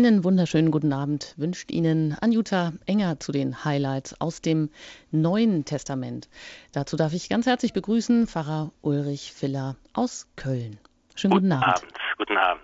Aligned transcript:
Einen 0.00 0.24
wunderschönen 0.24 0.70
guten 0.70 0.94
Abend 0.94 1.34
wünscht 1.36 1.70
Ihnen 1.70 2.16
Anjuta 2.18 2.72
Enger 2.86 3.20
zu 3.20 3.32
den 3.32 3.66
Highlights 3.66 4.18
aus 4.18 4.40
dem 4.40 4.70
Neuen 5.10 5.66
Testament. 5.66 6.30
Dazu 6.72 6.96
darf 6.96 7.12
ich 7.12 7.28
ganz 7.28 7.44
herzlich 7.44 7.74
begrüßen 7.74 8.26
Pfarrer 8.26 8.72
Ulrich 8.80 9.34
Filler 9.34 9.76
aus 9.92 10.26
Köln. 10.36 10.78
Schönen 11.16 11.34
guten, 11.34 11.50
guten 11.50 11.52
Abend. 11.52 11.76
Abend. 11.76 11.92
Guten 12.16 12.36
Abend. 12.38 12.62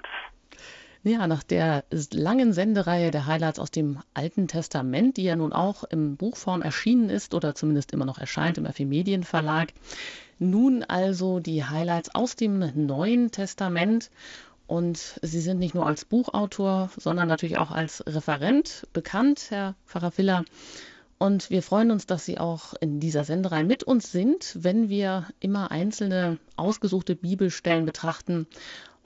Ja, 1.03 1.27
nach 1.27 1.43
der 1.43 1.85
langen 2.11 2.55
Sendereihe 2.55 3.11
der 3.11 3.27
Highlights 3.27 3.59
aus 3.59 3.71
dem 3.71 3.99
Alten 4.15 4.49
Testament, 4.49 5.19
die 5.19 5.25
ja 5.25 5.37
nun 5.37 5.53
auch 5.53 5.85
im 5.85 6.17
Buchform 6.17 6.63
erschienen 6.63 7.11
ist 7.11 7.35
oder 7.35 7.55
zumindest 7.55 7.93
immer 7.93 8.07
noch 8.07 8.17
erscheint 8.17 8.57
im 8.57 8.65
FE 8.65 8.87
Medienverlag, 8.87 9.75
nun 10.39 10.85
also 10.85 11.41
die 11.41 11.63
Highlights 11.63 12.15
aus 12.15 12.35
dem 12.35 12.87
Neuen 12.87 13.31
Testament. 13.31 14.11
Und 14.67 15.19
Sie 15.23 15.41
sind 15.41 15.59
nicht 15.59 15.75
nur 15.75 15.87
als 15.87 16.05
Buchautor, 16.05 16.91
sondern 16.97 17.29
natürlich 17.29 17.59
auch 17.59 17.71
als 17.71 18.05
Referent 18.07 18.87
bekannt, 18.93 19.47
Herr 19.51 19.75
Pfarrer 19.87 20.11
Filler. 20.11 20.45
Und 21.19 21.51
wir 21.51 21.63
freuen 21.63 21.91
uns, 21.91 22.07
dass 22.07 22.25
Sie 22.25 22.39
auch 22.39 22.75
in 22.81 23.01
dieser 23.01 23.25
Senderei 23.25 23.65
mit 23.65 23.85
uns 23.85 24.13
sind, 24.13 24.57
wenn 24.61 24.89
wir 24.89 25.29
immer 25.41 25.71
einzelne 25.71 26.39
ausgesuchte 26.57 27.15
Bibelstellen 27.15 27.87
betrachten. 27.87 28.47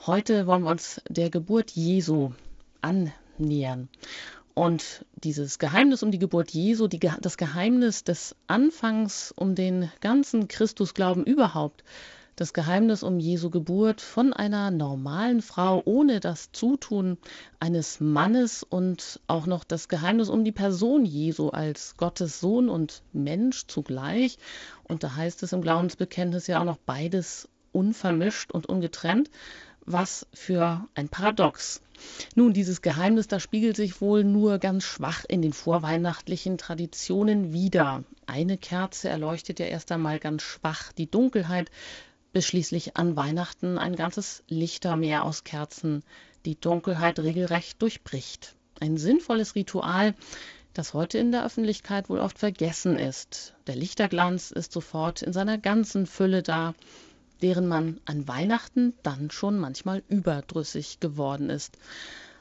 Heute 0.07 0.47
wollen 0.47 0.65
wir 0.65 0.71
uns 0.71 1.01
der 1.09 1.31
Geburt 1.31 1.71
Jesu 1.73 2.33
annähern. 2.81 3.89
Und 4.55 5.05
dieses 5.23 5.59
Geheimnis 5.59 6.03
um 6.03 6.11
die 6.11 6.19
Geburt 6.19 6.51
Jesu, 6.51 6.89
die, 6.89 6.99
das 6.99 7.37
Geheimnis 7.37 8.03
des 8.03 8.35
Anfangs 8.47 9.33
um 9.37 9.55
den 9.55 9.91
ganzen 10.01 10.49
Christusglauben 10.49 11.25
überhaupt, 11.25 11.85
das 12.41 12.55
Geheimnis 12.55 13.03
um 13.03 13.21
Jesu 13.21 13.51
Geburt 13.51 14.01
von 14.01 14.33
einer 14.33 14.71
normalen 14.71 15.43
Frau 15.43 15.83
ohne 15.85 16.21
das 16.21 16.53
Zutun 16.53 17.19
eines 17.59 18.01
Mannes 18.01 18.63
und 18.63 19.21
auch 19.27 19.45
noch 19.45 19.63
das 19.63 19.89
Geheimnis 19.89 20.31
um 20.31 20.43
die 20.43 20.51
Person 20.51 21.05
Jesu 21.05 21.51
als 21.51 21.99
Gottes 21.99 22.41
Sohn 22.41 22.71
und 22.71 23.03
Mensch 23.13 23.67
zugleich. 23.67 24.39
Und 24.85 25.05
da 25.05 25.17
heißt 25.17 25.43
es 25.43 25.53
im 25.53 25.61
Glaubensbekenntnis 25.61 26.47
ja 26.47 26.61
auch 26.61 26.65
noch 26.65 26.79
beides 26.79 27.47
unvermischt 27.73 28.53
und 28.53 28.65
ungetrennt. 28.65 29.31
Was 29.85 30.27
für 30.33 30.89
ein 30.95 31.11
Paradox. 31.11 31.83
Nun, 32.37 32.55
dieses 32.55 32.81
Geheimnis, 32.81 33.29
das 33.29 33.43
spiegelt 33.43 33.77
sich 33.77 34.01
wohl 34.01 34.25
nur 34.25 34.57
ganz 34.59 34.85
schwach 34.85 35.27
in 35.29 35.43
den 35.43 35.53
vorweihnachtlichen 35.53 36.57
Traditionen 36.57 37.53
wider. 37.53 38.03
Eine 38.25 38.57
Kerze 38.57 39.11
erleuchtet 39.11 39.59
ja 39.59 39.67
erst 39.67 39.93
einmal 39.93 40.19
ganz 40.19 40.43
schwach 40.43 40.93
die 40.93 41.11
Dunkelheit, 41.11 41.71
bis 42.33 42.47
schließlich 42.47 42.97
an 42.97 43.17
Weihnachten 43.17 43.79
ein 43.79 43.97
ganzes 43.97 44.43
Lichtermeer 44.49 45.25
aus 45.25 45.45
Kerzen 45.45 46.03
die 46.45 46.59
Dunkelheit 46.59 47.19
regelrecht 47.19 47.81
durchbricht. 47.83 48.55
Ein 48.81 48.97
sinnvolles 48.97 49.55
Ritual, 49.55 50.15
das 50.73 50.95
heute 50.95 51.19
in 51.19 51.33
der 51.33 51.45
Öffentlichkeit 51.45 52.09
wohl 52.09 52.21
oft 52.21 52.39
vergessen 52.39 52.97
ist. 52.97 53.55
Der 53.67 53.77
Lichterglanz 53.77 54.51
ist 54.51 54.73
sofort 54.73 55.23
in 55.23 55.33
seiner 55.33 55.59
ganzen 55.59 56.07
Fülle 56.07 56.43
da, 56.43 56.75
deren 57.43 57.67
man 57.67 58.01
an 58.05 58.29
Weihnachten 58.29 58.95
dann 59.03 59.31
schon 59.31 59.59
manchmal 59.59 60.03
überdrüssig 60.09 61.01
geworden 61.01 61.51
ist. 61.51 61.77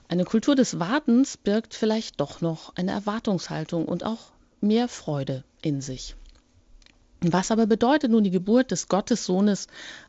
Eine 0.07 0.25
Kultur 0.25 0.55
des 0.55 0.79
Wartens 0.79 1.37
birgt 1.37 1.73
vielleicht 1.73 2.19
doch 2.19 2.41
noch 2.41 2.75
eine 2.75 2.91
Erwartungshaltung 2.91 3.85
und 3.85 4.03
auch 4.03 4.31
mehr 4.61 4.87
Freude 4.87 5.43
in 5.61 5.81
sich. 5.81 6.15
Was 7.21 7.51
aber 7.51 7.67
bedeutet 7.67 8.11
nun 8.11 8.23
die 8.23 8.31
Geburt 8.31 8.71
des 8.71 8.87
Gottessohnes 8.87 9.67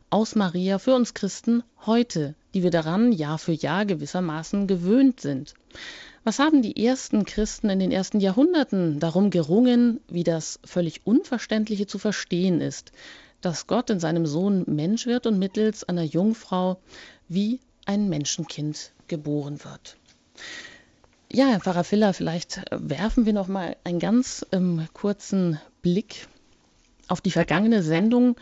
aus 0.09 0.35
Maria 0.35 0.79
für 0.79 0.95
uns 0.95 1.13
Christen 1.13 1.61
heute, 1.85 2.35
die 2.53 2.63
wir 2.63 2.71
daran 2.71 3.11
Jahr 3.11 3.37
für 3.37 3.51
Jahr 3.51 3.85
gewissermaßen 3.85 4.65
gewöhnt 4.65 5.19
sind? 5.19 5.53
Was 6.23 6.39
haben 6.39 6.61
die 6.61 6.85
ersten 6.85 7.25
Christen 7.25 7.69
in 7.69 7.79
den 7.79 7.91
ersten 7.91 8.21
Jahrhunderten 8.21 9.01
darum 9.01 9.29
gerungen, 9.29 9.99
wie 10.07 10.23
das 10.23 10.59
völlig 10.63 11.05
Unverständliche 11.05 11.85
zu 11.85 11.97
verstehen 11.99 12.61
ist, 12.61 12.93
dass 13.41 13.67
Gott 13.67 13.89
in 13.89 13.99
seinem 13.99 14.25
Sohn 14.25 14.63
Mensch 14.67 15.05
wird 15.05 15.27
und 15.27 15.37
mittels 15.37 15.83
einer 15.83 16.03
Jungfrau 16.03 16.79
wie 17.27 17.59
ein 17.85 18.07
Menschenkind 18.07 18.93
geboren 19.09 19.61
wird? 19.65 19.97
Ja, 21.29 21.47
Herr 21.47 21.59
Pfarrer 21.59 21.83
Filler, 21.83 22.13
vielleicht 22.13 22.61
werfen 22.71 23.25
wir 23.25 23.33
noch 23.33 23.49
mal 23.49 23.75
einen 23.83 23.99
ganz 23.99 24.45
ähm, 24.53 24.87
kurzen 24.93 25.59
Blick 25.81 26.27
auf 27.11 27.21
die 27.21 27.31
vergangene 27.31 27.81
Sendung, 27.81 28.37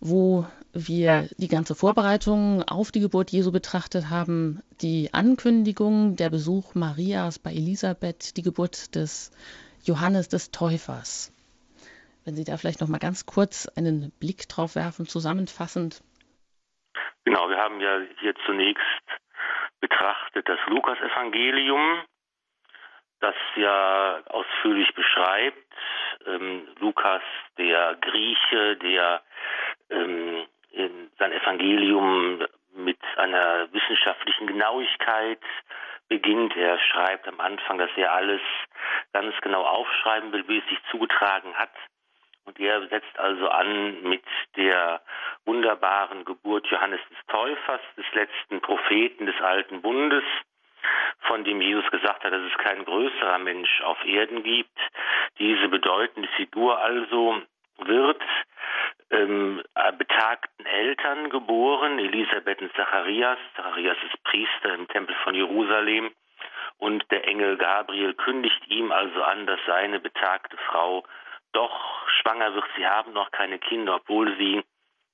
wo 0.00 0.46
wir 0.72 1.28
die 1.36 1.48
ganze 1.48 1.74
Vorbereitung 1.74 2.62
auf 2.62 2.90
die 2.90 3.00
Geburt 3.00 3.30
Jesu 3.30 3.52
betrachtet 3.52 4.10
haben, 4.10 4.62
die 4.80 5.10
Ankündigung, 5.12 6.16
der 6.16 6.30
Besuch 6.30 6.74
Marias 6.74 7.38
bei 7.38 7.50
Elisabeth, 7.50 8.36
die 8.36 8.42
Geburt 8.42 8.94
des 8.96 9.30
Johannes 9.84 10.28
des 10.28 10.50
Täufers. 10.50 11.30
Wenn 12.24 12.34
Sie 12.34 12.44
da 12.44 12.56
vielleicht 12.56 12.80
noch 12.80 12.88
mal 12.88 12.98
ganz 12.98 13.26
kurz 13.26 13.68
einen 13.76 14.10
Blick 14.18 14.48
drauf 14.48 14.74
werfen, 14.74 15.06
zusammenfassend. 15.06 16.02
Genau, 17.24 17.48
wir 17.50 17.58
haben 17.58 17.80
ja 17.80 18.00
hier 18.20 18.34
zunächst 18.46 18.80
betrachtet 19.80 20.48
das 20.48 20.58
Lukas-Evangelium, 20.68 22.02
das 23.20 23.34
ja 23.56 24.22
ausführlich 24.28 24.92
beschreibt, 24.94 25.58
ähm, 26.26 26.68
Lukas, 26.80 27.22
der 27.58 27.96
Grieche, 28.00 28.76
der 28.76 29.22
ähm, 29.90 30.46
sein 31.18 31.32
Evangelium 31.32 32.44
mit 32.74 32.98
einer 33.16 33.72
wissenschaftlichen 33.72 34.46
Genauigkeit 34.46 35.40
beginnt. 36.08 36.56
Er 36.56 36.78
schreibt 36.78 37.28
am 37.28 37.40
Anfang, 37.40 37.78
dass 37.78 37.90
er 37.96 38.12
alles 38.12 38.40
ganz 39.12 39.34
genau 39.40 39.62
aufschreiben 39.62 40.32
will, 40.32 40.46
wie 40.48 40.58
es 40.58 40.68
sich 40.68 40.78
zugetragen 40.90 41.54
hat. 41.54 41.72
Und 42.44 42.60
er 42.60 42.86
setzt 42.88 43.18
also 43.18 43.48
an 43.48 44.02
mit 44.02 44.24
der 44.56 45.00
wunderbaren 45.46 46.24
Geburt 46.24 46.66
Johannes 46.66 47.00
des 47.10 47.26
Täufers, 47.28 47.80
des 47.96 48.04
letzten 48.12 48.60
Propheten 48.60 49.26
des 49.26 49.40
alten 49.40 49.80
Bundes, 49.80 50.24
von 51.20 51.44
dem 51.44 51.60
Jesus 51.60 51.88
gesagt 51.90 52.24
hat, 52.24 52.32
dass 52.32 52.42
es 52.42 52.58
kein 52.58 52.84
größerer 52.84 53.38
Mensch 53.38 53.80
auf 53.82 54.02
Erden 54.04 54.42
gibt. 54.42 54.78
Diese 55.38 55.68
bedeutende 55.68 56.28
Figur 56.36 56.78
also 56.78 57.42
wird 57.78 58.22
ähm, 59.10 59.62
betagten 59.98 60.66
Eltern 60.66 61.30
geboren, 61.30 61.98
Elisabeth 61.98 62.60
und 62.60 62.72
Zacharias. 62.74 63.38
Zacharias 63.56 63.96
ist 64.04 64.22
Priester 64.24 64.74
im 64.74 64.88
Tempel 64.88 65.14
von 65.24 65.34
Jerusalem. 65.34 66.10
Und 66.78 67.04
der 67.10 67.26
Engel 67.26 67.56
Gabriel 67.56 68.14
kündigt 68.14 68.66
ihm 68.68 68.90
also 68.92 69.22
an, 69.22 69.46
dass 69.46 69.60
seine 69.66 70.00
betagte 70.00 70.56
Frau 70.68 71.04
doch 71.52 72.08
schwanger 72.20 72.54
wird. 72.54 72.64
Sie 72.76 72.86
haben 72.86 73.12
noch 73.12 73.30
keine 73.30 73.58
Kinder, 73.58 73.96
obwohl 73.96 74.36
sie 74.36 74.62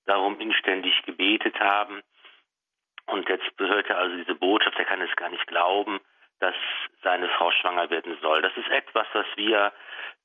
darum 0.06 0.40
inständig 0.40 1.02
gebetet 1.02 1.58
haben. 1.60 2.02
Und 3.10 3.28
jetzt 3.28 3.50
hört 3.58 3.90
er 3.90 3.98
also 3.98 4.16
diese 4.16 4.34
Botschaft, 4.34 4.78
er 4.78 4.84
kann 4.84 5.02
es 5.02 5.14
gar 5.16 5.30
nicht 5.30 5.46
glauben, 5.48 6.00
dass 6.38 6.54
seine 7.02 7.28
Frau 7.30 7.50
schwanger 7.50 7.90
werden 7.90 8.16
soll. 8.22 8.40
Das 8.40 8.56
ist 8.56 8.68
etwas, 8.68 9.06
was 9.12 9.26
wir 9.36 9.72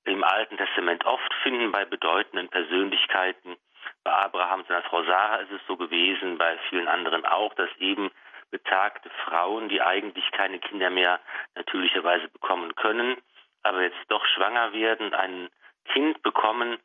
im 0.06 0.24
Alten 0.24 0.58
Testament 0.58 1.06
oft 1.06 1.34
finden 1.42 1.72
bei 1.72 1.84
bedeutenden 1.86 2.48
Persönlichkeiten. 2.50 3.58
Bei 4.04 4.12
Abraham, 4.12 4.64
seiner 4.68 4.84
Frau 4.84 5.04
Sarah 5.04 5.38
ist 5.38 5.52
es 5.52 5.62
so 5.68 5.78
gewesen, 5.78 6.38
bei 6.38 6.58
vielen 6.70 6.88
anderen 6.88 7.26
auch, 7.26 7.54
dass 7.56 7.70
eben 7.80 8.12
betagte 8.52 9.10
Frauen, 9.26 9.68
die 9.68 9.82
eigentlich 9.82 10.30
keine 10.32 10.60
Kinder 10.60 10.90
mehr 10.92 11.20
natürlicherweise 11.56 12.28
bekommen 12.28 12.76
können, 12.76 13.18
aber 13.64 13.82
jetzt 13.82 13.98
doch 14.10 14.24
schwanger 14.28 14.74
werden, 14.74 15.14
ein 15.14 15.50
Kind 15.92 16.22
bekommen, 16.22 16.78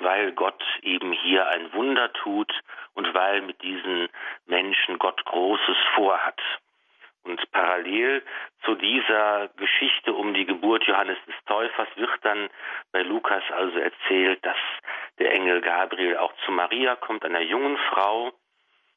weil 0.00 0.32
Gott 0.32 0.62
eben 0.82 1.12
hier 1.12 1.46
ein 1.48 1.72
Wunder 1.72 2.12
tut 2.12 2.52
und 2.94 3.12
weil 3.14 3.42
mit 3.42 3.62
diesen 3.62 4.08
Menschen 4.46 4.98
Gott 4.98 5.24
Großes 5.24 5.76
vorhat. 5.94 6.40
Und 7.24 7.40
parallel 7.52 8.22
zu 8.64 8.74
dieser 8.74 9.48
Geschichte 9.56 10.12
um 10.12 10.34
die 10.34 10.44
Geburt 10.44 10.84
Johannes 10.84 11.18
des 11.26 11.34
Täufers 11.46 11.88
wird 11.94 12.10
dann 12.22 12.48
bei 12.90 13.02
Lukas 13.02 13.44
also 13.52 13.78
erzählt, 13.78 14.44
dass 14.44 14.56
der 15.18 15.32
Engel 15.32 15.60
Gabriel 15.60 16.16
auch 16.16 16.32
zu 16.44 16.50
Maria 16.50 16.96
kommt, 16.96 17.24
einer 17.24 17.40
jungen 17.40 17.76
Frau. 17.90 18.32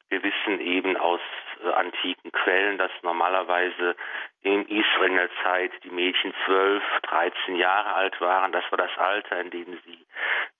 Wir 0.08 0.22
wissen 0.22 0.60
eben 0.60 0.96
aus 0.96 1.20
äh, 1.64 1.72
antiken 1.72 2.30
Quellen, 2.32 2.78
dass 2.78 2.92
normalerweise 3.02 3.96
in 4.42 4.66
Israel 4.68 5.10
in 5.10 5.16
der 5.16 5.30
Zeit 5.42 5.72
die 5.82 5.90
Mädchen 5.90 6.32
zwölf, 6.44 6.82
dreizehn 7.02 7.56
Jahre 7.56 7.92
alt 7.94 8.20
waren. 8.20 8.52
Das 8.52 8.64
war 8.70 8.78
das 8.78 8.96
Alter, 8.96 9.40
in 9.40 9.50
dem 9.50 9.78
sie 9.84 10.06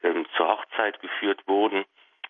ähm, 0.02 0.26
zur 0.36 0.48
Hochzeit 0.48 1.00
geführt 1.00 1.40
wurden. 1.46 1.84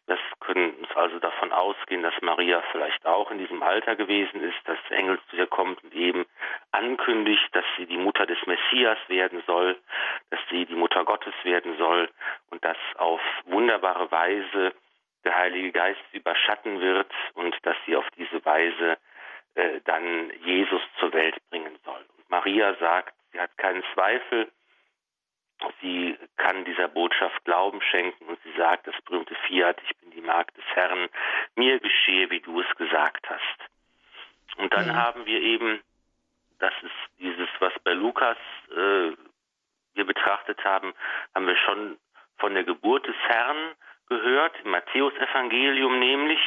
Das 0.06 0.20
können 0.38 0.70
uns 0.74 0.88
also 0.94 1.18
davon 1.18 1.52
ausgehen, 1.52 2.02
dass 2.02 2.14
Maria 2.20 2.62
vielleicht 2.70 3.04
auch 3.06 3.30
in 3.32 3.38
diesem 3.38 3.60
Alter 3.62 3.96
gewesen 3.96 4.40
ist, 4.40 4.58
dass 4.64 4.78
Engel 4.90 5.19
zu 5.28 5.36
ihr 5.36 5.48
kommt 5.48 5.82
und 5.82 5.92
eben 5.94 6.24
ankündigt, 6.70 7.48
dass 7.52 7.64
sie 7.76 7.86
die 7.86 7.96
Mutter 7.96 8.24
des 8.24 8.38
Messias 8.46 8.98
werden 9.08 9.42
soll, 9.48 9.76
dass 10.30 10.38
sie 10.48 10.64
die 10.64 10.76
Mutter 10.76 11.04
Gottes 11.04 11.34
werden 11.42 11.76
soll 11.76 12.08
und 12.50 12.64
dass 12.64 12.76
auf 12.98 13.20
wunderbare 13.46 14.08
Weise 14.12 14.74
der 15.26 15.37
Heilige 15.37 15.73
Geist 15.73 16.00
überschatten 16.12 16.81
wird 16.81 17.12
und 17.34 17.55
dass 17.62 17.76
sie 17.84 17.96
auf 17.96 18.08
diese 18.17 18.44
Weise 18.44 18.96
äh, 19.55 19.81
dann 19.84 20.31
Jesus 20.44 20.81
zur 20.99 21.12
Welt 21.12 21.37
bringen 21.50 21.76
Maria 22.28 22.75
sagt, 22.75 23.14
sie 23.32 23.40
hat 23.40 23.56
keinen 23.56 23.82
Zweifel, 23.94 24.50
sie 25.81 26.19
kann 26.37 26.64
dieser 26.64 26.88
Botschaft 26.88 27.44
Glauben 27.44 27.81
schenken 27.81 28.26
und 28.26 28.38
sie 28.43 28.52
sagt 28.56 28.87
das 28.87 28.94
berühmte 29.05 29.34
Fiat, 29.46 29.81
ich 29.84 29.96
bin 29.99 30.11
die 30.11 30.20
Magd 30.20 30.56
des 30.56 30.64
Herrn, 30.75 31.08
mir 31.55 31.79
geschehe, 31.81 32.31
wie 32.31 32.40
du 32.40 32.61
es 32.61 32.76
gesagt 32.76 33.29
hast. 33.29 34.58
Und 34.58 34.72
dann 34.72 34.88
ja. 34.88 34.94
haben 34.94 35.26
wir 35.26 35.40
eben, 35.40 35.81
das 36.58 36.75
ist 36.82 37.19
dieses, 37.19 37.49
was 37.58 37.72
bei 37.84 37.93
Lukas 37.93 38.38
äh, 38.70 39.12
wir 39.94 40.05
betrachtet 40.05 40.62
haben, 40.64 40.94
haben 41.34 41.46
wir 41.46 41.56
schon 41.56 41.99
von 42.38 42.55
der 42.55 42.64
Geburt 42.64 43.06
des 43.06 43.17
Herrn 43.29 43.75
gehört, 44.08 44.55
im 44.64 44.70
Matthäusevangelium 44.70 45.99
nämlich. 45.99 46.41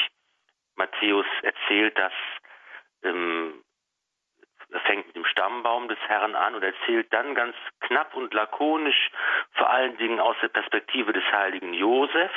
Matthäus 0.75 1.25
erzählt 1.41 1.97
das 1.97 2.13
ähm, 3.03 3.63
fängt 4.85 5.07
mit 5.07 5.15
dem 5.15 5.25
Stammbaum 5.25 5.87
des 5.87 5.97
Herrn 6.07 6.35
an 6.35 6.55
und 6.55 6.63
erzählt 6.63 7.11
dann 7.11 7.33
ganz 7.35 7.55
knapp 7.81 8.15
und 8.15 8.33
lakonisch, 8.33 9.09
vor 9.53 9.69
allen 9.69 9.97
Dingen 9.97 10.19
aus 10.19 10.35
der 10.41 10.49
Perspektive 10.49 11.13
des 11.13 11.23
heiligen 11.31 11.73
Josef, 11.73 12.31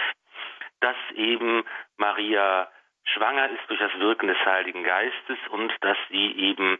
dass 0.81 0.97
eben 1.15 1.65
Maria 1.97 2.71
schwanger 3.05 3.51
ist 3.51 3.69
durch 3.69 3.81
das 3.81 3.93
Wirken 3.99 4.29
des 4.29 4.39
Heiligen 4.45 4.85
Geistes 4.85 5.39
und 5.51 5.73
dass 5.81 5.99
sie 6.09 6.33
eben 6.33 6.79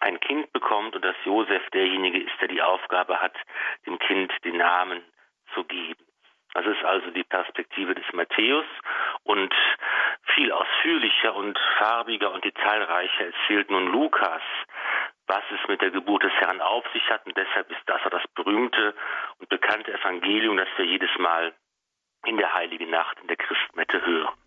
ein 0.00 0.20
Kind 0.20 0.52
bekommt 0.52 0.94
und 0.96 1.04
dass 1.04 1.16
Josef 1.24 1.62
derjenige 1.70 2.20
ist, 2.20 2.40
der 2.40 2.48
die 2.48 2.62
Aufgabe 2.62 3.20
hat, 3.20 3.36
dem 3.86 3.98
Kind 3.98 4.32
den 4.44 4.56
Namen 4.56 5.02
zu 5.54 5.64
geben. 5.64 6.04
Das 6.54 6.64
ist 6.66 6.84
also 6.84 7.10
die 7.10 7.24
Perspektive 7.24 7.94
des 7.94 8.04
Matthäus 8.12 8.64
und 9.24 9.52
viel 10.34 10.52
ausführlicher 10.52 11.34
und 11.34 11.58
farbiger 11.78 12.32
und 12.32 12.44
detailreicher 12.44 13.26
erzählt 13.26 13.70
nun 13.70 13.92
Lukas, 13.92 14.42
was 15.26 15.42
es 15.50 15.68
mit 15.68 15.80
der 15.80 15.90
Geburt 15.90 16.22
des 16.22 16.32
Herrn 16.34 16.60
auf 16.60 16.84
sich 16.92 17.08
hat. 17.10 17.26
Und 17.26 17.36
deshalb 17.36 17.70
ist 17.70 17.82
das 17.86 18.00
das 18.08 18.22
berühmte 18.34 18.94
und 19.40 19.48
bekannte 19.48 19.92
Evangelium, 19.92 20.56
das 20.56 20.68
wir 20.76 20.84
jedes 20.84 21.10
Mal 21.18 21.52
in 22.26 22.36
der 22.36 22.54
heiligen 22.54 22.90
Nacht 22.90 23.18
in 23.20 23.26
der 23.26 23.36
Christmette 23.36 24.04
hören. 24.06 24.43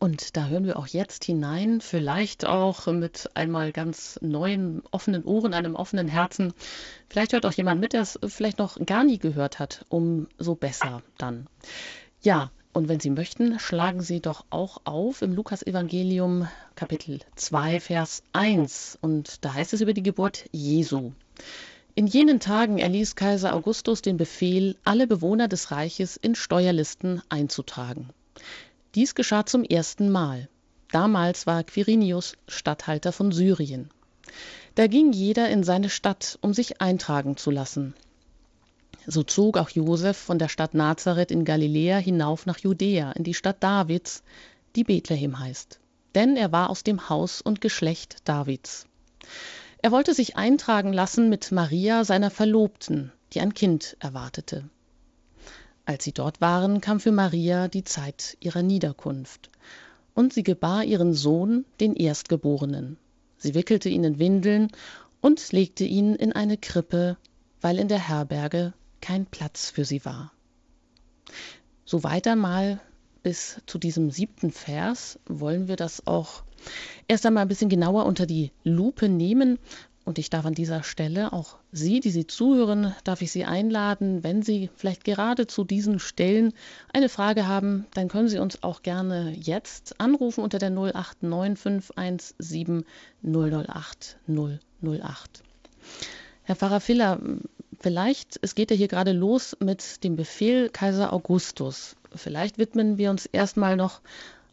Und 0.00 0.38
da 0.38 0.46
hören 0.46 0.64
wir 0.64 0.78
auch 0.78 0.86
jetzt 0.86 1.24
hinein, 1.24 1.82
vielleicht 1.82 2.46
auch 2.46 2.86
mit 2.86 3.28
einmal 3.34 3.70
ganz 3.70 4.18
neuen, 4.22 4.82
offenen 4.90 5.24
Ohren, 5.24 5.52
einem 5.52 5.76
offenen 5.76 6.08
Herzen. 6.08 6.54
Vielleicht 7.10 7.34
hört 7.34 7.44
auch 7.44 7.52
jemand 7.52 7.82
mit, 7.82 7.92
der 7.92 8.00
es 8.00 8.18
vielleicht 8.26 8.58
noch 8.58 8.78
gar 8.86 9.04
nie 9.04 9.18
gehört 9.18 9.58
hat, 9.58 9.84
umso 9.90 10.54
besser 10.54 11.02
dann. 11.18 11.48
Ja, 12.22 12.50
und 12.72 12.88
wenn 12.88 12.98
Sie 12.98 13.10
möchten, 13.10 13.58
schlagen 13.58 14.00
Sie 14.00 14.20
doch 14.20 14.46
auch 14.48 14.80
auf 14.84 15.20
im 15.20 15.34
Lukas-Evangelium 15.34 16.48
Kapitel 16.76 17.18
2, 17.36 17.80
Vers 17.80 18.22
1. 18.32 18.98
Und 19.02 19.44
da 19.44 19.52
heißt 19.52 19.74
es 19.74 19.82
über 19.82 19.92
die 19.92 20.02
Geburt 20.02 20.46
Jesu. 20.50 21.12
In 21.94 22.06
jenen 22.06 22.40
Tagen 22.40 22.78
erließ 22.78 23.16
Kaiser 23.16 23.54
Augustus 23.54 24.00
den 24.00 24.16
Befehl, 24.16 24.78
alle 24.82 25.06
Bewohner 25.06 25.46
des 25.46 25.72
Reiches 25.72 26.16
in 26.16 26.34
Steuerlisten 26.34 27.20
einzutragen. 27.28 28.08
Dies 28.96 29.14
geschah 29.14 29.46
zum 29.46 29.62
ersten 29.62 30.10
Mal. 30.10 30.48
Damals 30.90 31.46
war 31.46 31.62
Quirinius 31.62 32.34
Statthalter 32.48 33.12
von 33.12 33.30
Syrien. 33.30 33.88
Da 34.74 34.88
ging 34.88 35.12
jeder 35.12 35.48
in 35.48 35.62
seine 35.62 35.88
Stadt, 35.88 36.38
um 36.42 36.52
sich 36.52 36.80
eintragen 36.80 37.36
zu 37.36 37.52
lassen. 37.52 37.94
So 39.06 39.22
zog 39.22 39.58
auch 39.58 39.70
Josef 39.70 40.16
von 40.16 40.40
der 40.40 40.48
Stadt 40.48 40.74
Nazareth 40.74 41.30
in 41.30 41.44
Galiläa 41.44 41.98
hinauf 41.98 42.46
nach 42.46 42.58
Judäa, 42.58 43.12
in 43.12 43.22
die 43.22 43.34
Stadt 43.34 43.62
Davids, 43.62 44.24
die 44.74 44.84
Bethlehem 44.84 45.38
heißt. 45.38 45.78
Denn 46.16 46.36
er 46.36 46.50
war 46.50 46.68
aus 46.68 46.82
dem 46.82 47.08
Haus 47.08 47.40
und 47.40 47.60
Geschlecht 47.60 48.16
Davids. 48.24 48.86
Er 49.82 49.92
wollte 49.92 50.14
sich 50.14 50.36
eintragen 50.36 50.92
lassen 50.92 51.28
mit 51.28 51.52
Maria, 51.52 52.04
seiner 52.04 52.30
Verlobten, 52.30 53.12
die 53.32 53.40
ein 53.40 53.54
Kind 53.54 53.96
erwartete. 54.00 54.68
Als 55.90 56.04
sie 56.04 56.12
dort 56.12 56.40
waren, 56.40 56.80
kam 56.80 57.00
für 57.00 57.10
Maria 57.10 57.66
die 57.66 57.82
Zeit 57.82 58.36
ihrer 58.38 58.62
Niederkunft. 58.62 59.50
Und 60.14 60.32
sie 60.32 60.44
gebar 60.44 60.84
ihren 60.84 61.14
Sohn, 61.14 61.64
den 61.80 61.96
Erstgeborenen. 61.96 62.96
Sie 63.38 63.54
wickelte 63.56 63.88
ihn 63.88 64.04
in 64.04 64.20
Windeln 64.20 64.68
und 65.20 65.50
legte 65.50 65.82
ihn 65.82 66.14
in 66.14 66.32
eine 66.32 66.58
Krippe, 66.58 67.16
weil 67.60 67.76
in 67.76 67.88
der 67.88 68.08
Herberge 68.08 68.72
kein 69.00 69.26
Platz 69.26 69.68
für 69.68 69.84
sie 69.84 70.04
war. 70.04 70.32
So 71.84 72.04
weiter 72.04 72.36
mal 72.36 72.80
bis 73.24 73.60
zu 73.66 73.76
diesem 73.76 74.12
siebten 74.12 74.52
Vers 74.52 75.18
wollen 75.26 75.66
wir 75.66 75.74
das 75.74 76.06
auch 76.06 76.44
erst 77.08 77.26
einmal 77.26 77.42
ein 77.42 77.48
bisschen 77.48 77.68
genauer 77.68 78.06
unter 78.06 78.26
die 78.26 78.52
Lupe 78.62 79.08
nehmen. 79.08 79.58
Und 80.04 80.18
ich 80.18 80.30
darf 80.30 80.46
an 80.46 80.54
dieser 80.54 80.82
Stelle 80.82 81.32
auch 81.32 81.56
Sie, 81.72 82.00
die 82.00 82.10
Sie 82.10 82.26
zuhören, 82.26 82.94
darf 83.04 83.22
ich 83.22 83.32
Sie 83.32 83.44
einladen, 83.44 84.24
wenn 84.24 84.42
Sie 84.42 84.70
vielleicht 84.74 85.04
gerade 85.04 85.46
zu 85.46 85.62
diesen 85.62 85.98
Stellen 85.98 86.52
eine 86.92 87.08
Frage 87.08 87.46
haben, 87.46 87.86
dann 87.94 88.08
können 88.08 88.28
Sie 88.28 88.38
uns 88.38 88.62
auch 88.62 88.82
gerne 88.82 89.34
jetzt 89.38 90.00
anrufen 90.00 90.42
unter 90.42 90.58
der 90.58 90.70
089517 90.70 92.84
008 93.22 94.16
008. 94.26 95.42
Herr 96.44 96.56
Pfarrer 96.56 96.80
Filler, 96.80 97.20
vielleicht, 97.78 98.38
es 98.42 98.54
geht 98.54 98.70
ja 98.70 98.76
hier 98.76 98.88
gerade 98.88 99.12
los 99.12 99.56
mit 99.60 100.02
dem 100.02 100.16
Befehl 100.16 100.70
Kaiser 100.70 101.12
Augustus. 101.12 101.96
Vielleicht 102.14 102.58
widmen 102.58 102.98
wir 102.98 103.10
uns 103.10 103.26
erstmal 103.26 103.76
noch 103.76 104.00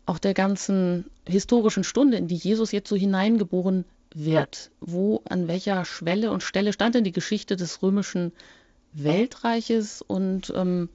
auch 0.05 0.19
der 0.19 0.33
ganzen 0.33 1.05
historischen 1.27 1.83
Stunde, 1.83 2.17
in 2.17 2.27
die 2.27 2.35
Jesus 2.35 2.71
jetzt 2.71 2.89
so 2.89 2.95
hineingeboren 2.95 3.85
wird. 4.13 4.71
Wo, 4.79 5.21
an 5.29 5.47
welcher 5.47 5.85
Schwelle 5.85 6.31
und 6.31 6.43
Stelle 6.43 6.73
stand 6.73 6.95
denn 6.95 7.03
die 7.03 7.11
Geschichte 7.11 7.55
des 7.55 7.81
römischen 7.83 8.33
Weltreiches 8.93 10.01
und 10.01 10.51
ähm, 10.55 10.89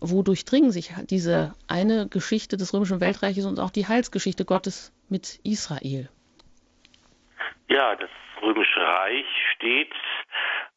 wo 0.00 0.22
durchdringen 0.22 0.70
sich 0.70 0.92
diese 1.10 1.54
eine 1.68 2.08
Geschichte 2.08 2.56
des 2.56 2.74
römischen 2.74 3.00
Weltreiches 3.00 3.46
und 3.46 3.60
auch 3.60 3.70
die 3.70 3.86
Heilsgeschichte 3.86 4.44
Gottes 4.44 4.92
mit 5.08 5.38
Israel? 5.44 6.08
Ja, 7.68 7.94
das 7.96 8.10
römische 8.42 8.80
Reich 8.80 9.26
steht 9.54 9.94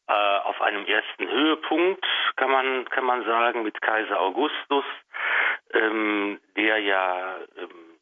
äh, 0.08 0.12
auf 0.12 0.60
einem 0.60 0.86
ersten 0.86 1.28
Höhepunkt, 1.28 2.04
kann 2.36 2.50
man, 2.50 2.84
kann 2.90 3.04
man 3.04 3.24
sagen, 3.24 3.64
mit 3.64 3.80
Kaiser 3.82 4.20
Augustus, 4.20 4.84
ähm, 5.74 6.40
der 6.56 6.78
ja 6.78 7.38
ähm, 7.58 7.98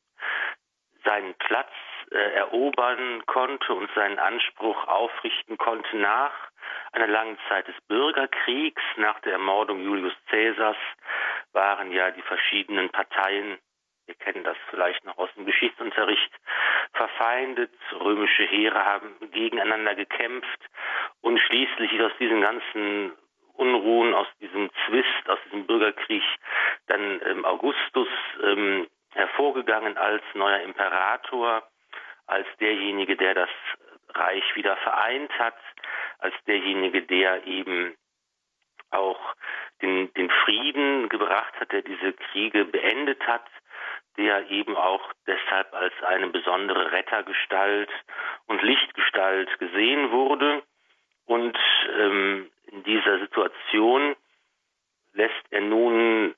seinen 1.04 1.34
Platz 1.34 1.70
äh, 2.10 2.16
erobern 2.34 3.24
konnte 3.26 3.74
und 3.74 3.90
seinen 3.94 4.18
Anspruch 4.18 4.86
aufrichten 4.86 5.56
konnte 5.58 5.96
nach 5.96 6.32
einer 6.92 7.08
langen 7.08 7.38
Zeit 7.48 7.68
des 7.68 7.76
Bürgerkriegs, 7.88 8.82
nach 8.96 9.20
der 9.20 9.32
Ermordung 9.34 9.82
Julius 9.82 10.14
Caesars, 10.30 10.76
waren 11.52 11.92
ja 11.92 12.10
die 12.10 12.22
verschiedenen 12.22 12.90
Parteien 12.90 13.58
wir 14.06 14.14
kennen 14.16 14.44
das 14.44 14.56
vielleicht 14.70 15.04
noch 15.04 15.16
aus 15.16 15.30
dem 15.34 15.46
Geschichtsunterricht, 15.46 16.30
verfeindet. 16.92 17.72
Römische 17.92 18.44
Heere 18.44 18.84
haben 18.84 19.16
gegeneinander 19.30 19.94
gekämpft 19.94 20.60
und 21.22 21.38
schließlich 21.40 21.92
ist 21.92 22.02
aus 22.02 22.12
diesen 22.18 22.40
ganzen 22.40 23.12
Unruhen, 23.54 24.14
aus 24.14 24.26
diesem 24.40 24.70
Zwist, 24.86 25.28
aus 25.28 25.38
diesem 25.46 25.66
Bürgerkrieg 25.66 26.22
dann 26.86 27.20
ähm, 27.24 27.44
Augustus 27.44 28.08
ähm, 28.42 28.88
hervorgegangen 29.12 29.96
als 29.96 30.22
neuer 30.34 30.60
Imperator, 30.60 31.62
als 32.26 32.46
derjenige, 32.60 33.16
der 33.16 33.34
das 33.34 33.50
Reich 34.14 34.44
wieder 34.54 34.76
vereint 34.76 35.30
hat, 35.38 35.56
als 36.18 36.34
derjenige, 36.46 37.02
der 37.02 37.46
eben 37.46 37.96
auch 38.90 39.20
den, 39.82 40.12
den 40.14 40.30
Frieden 40.30 41.08
gebracht 41.08 41.54
hat, 41.58 41.72
der 41.72 41.82
diese 41.82 42.12
Kriege 42.12 42.64
beendet 42.64 43.26
hat, 43.26 43.44
der 44.16 44.48
eben 44.50 44.76
auch 44.76 45.12
deshalb 45.26 45.74
als 45.74 45.92
eine 46.02 46.28
besondere 46.28 46.92
Rettergestalt 46.92 47.90
und 48.46 48.62
Lichtgestalt 48.62 49.58
gesehen 49.58 50.12
wurde. 50.12 50.62
Und 51.26 51.58
ähm, 51.98 52.50
in 52.66 52.84
dieser 52.84 53.18
Situation 53.18 54.14
lässt 55.12 55.44
er 55.50 55.62
nun 55.62 56.34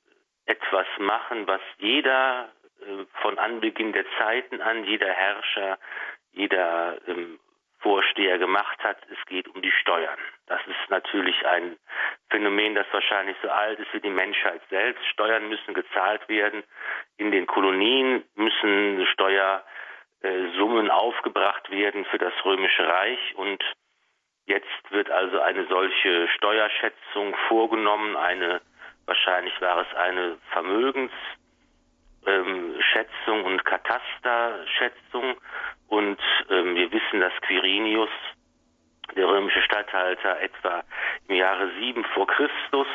etwas 0.46 0.86
machen, 0.98 1.46
was 1.46 1.60
jeder 1.78 2.50
von 3.22 3.38
Anbeginn 3.38 3.92
der 3.92 4.04
Zeiten 4.18 4.60
an, 4.60 4.84
jeder 4.84 5.12
Herrscher, 5.12 5.78
jeder 6.32 6.98
ähm, 7.06 7.38
Vorsteher 7.86 8.38
gemacht 8.38 8.82
hat. 8.82 8.98
Es 9.12 9.26
geht 9.26 9.48
um 9.48 9.62
die 9.62 9.70
Steuern. 9.70 10.18
Das 10.46 10.60
ist 10.66 10.90
natürlich 10.90 11.46
ein 11.46 11.76
Phänomen, 12.30 12.74
das 12.74 12.86
wahrscheinlich 12.90 13.36
so 13.42 13.48
alt 13.48 13.78
ist 13.78 13.92
wie 13.92 14.00
die 14.00 14.10
Menschheit 14.10 14.60
selbst. 14.70 15.04
Steuern 15.06 15.48
müssen 15.48 15.74
gezahlt 15.74 16.28
werden. 16.28 16.64
In 17.16 17.30
den 17.30 17.46
Kolonien 17.46 18.24
müssen 18.34 19.06
Steuersummen 19.12 20.90
aufgebracht 20.90 21.70
werden 21.70 22.04
für 22.06 22.18
das 22.18 22.32
Römische 22.44 22.88
Reich 22.88 23.34
und 23.36 23.62
jetzt 24.46 24.90
wird 24.90 25.10
also 25.10 25.40
eine 25.40 25.66
solche 25.66 26.28
Steuerschätzung 26.28 27.36
vorgenommen. 27.48 28.16
Eine, 28.16 28.62
wahrscheinlich 29.04 29.60
war 29.60 29.82
es 29.82 29.94
eine 29.96 30.38
Vermögens 30.50 31.12
ähm, 32.26 32.74
Schätzung 32.80 33.44
und 33.44 33.64
Katasterschätzung. 33.64 35.36
Und 35.88 36.18
ähm, 36.50 36.74
wir 36.74 36.90
wissen, 36.92 37.20
dass 37.20 37.32
Quirinius 37.42 38.10
der 39.14 39.28
römische 39.28 39.62
Statthalter 39.62 40.40
etwa 40.40 40.82
im 41.28 41.36
Jahre 41.36 41.70
7 41.78 42.04
vor 42.06 42.26
Christus 42.26 42.86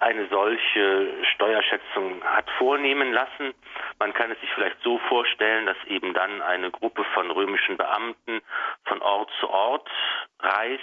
eine 0.00 0.26
solche 0.28 1.24
Steuerschätzung 1.34 2.22
hat 2.24 2.48
vornehmen 2.58 3.12
lassen. 3.12 3.54
Man 3.98 4.12
kann 4.14 4.30
es 4.30 4.40
sich 4.40 4.50
vielleicht 4.54 4.80
so 4.82 4.98
vorstellen, 5.08 5.66
dass 5.66 5.76
eben 5.86 6.14
dann 6.14 6.42
eine 6.42 6.70
Gruppe 6.70 7.04
von 7.14 7.30
römischen 7.30 7.76
Beamten 7.76 8.40
von 8.84 9.02
Ort 9.02 9.30
zu 9.40 9.50
Ort 9.50 9.90
reist, 10.40 10.82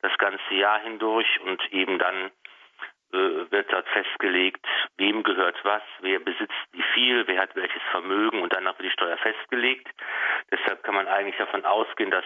das 0.00 0.16
ganze 0.18 0.54
Jahr 0.54 0.80
hindurch 0.80 1.40
und 1.44 1.72
eben 1.72 1.98
dann 1.98 2.30
wird 3.12 3.72
dort 3.72 3.88
festgelegt, 3.88 4.64
wem 4.96 5.22
gehört 5.22 5.56
was, 5.64 5.82
wer 6.00 6.18
besitzt 6.18 6.52
wie 6.72 6.84
viel, 6.94 7.26
wer 7.26 7.42
hat 7.42 7.54
welches 7.54 7.82
Vermögen 7.90 8.42
und 8.42 8.52
danach 8.52 8.78
wird 8.78 8.88
die 8.88 8.92
Steuer 8.92 9.16
festgelegt. 9.18 9.88
Deshalb 10.50 10.82
kann 10.82 10.94
man 10.94 11.06
eigentlich 11.08 11.36
davon 11.36 11.64
ausgehen, 11.64 12.10
dass 12.10 12.24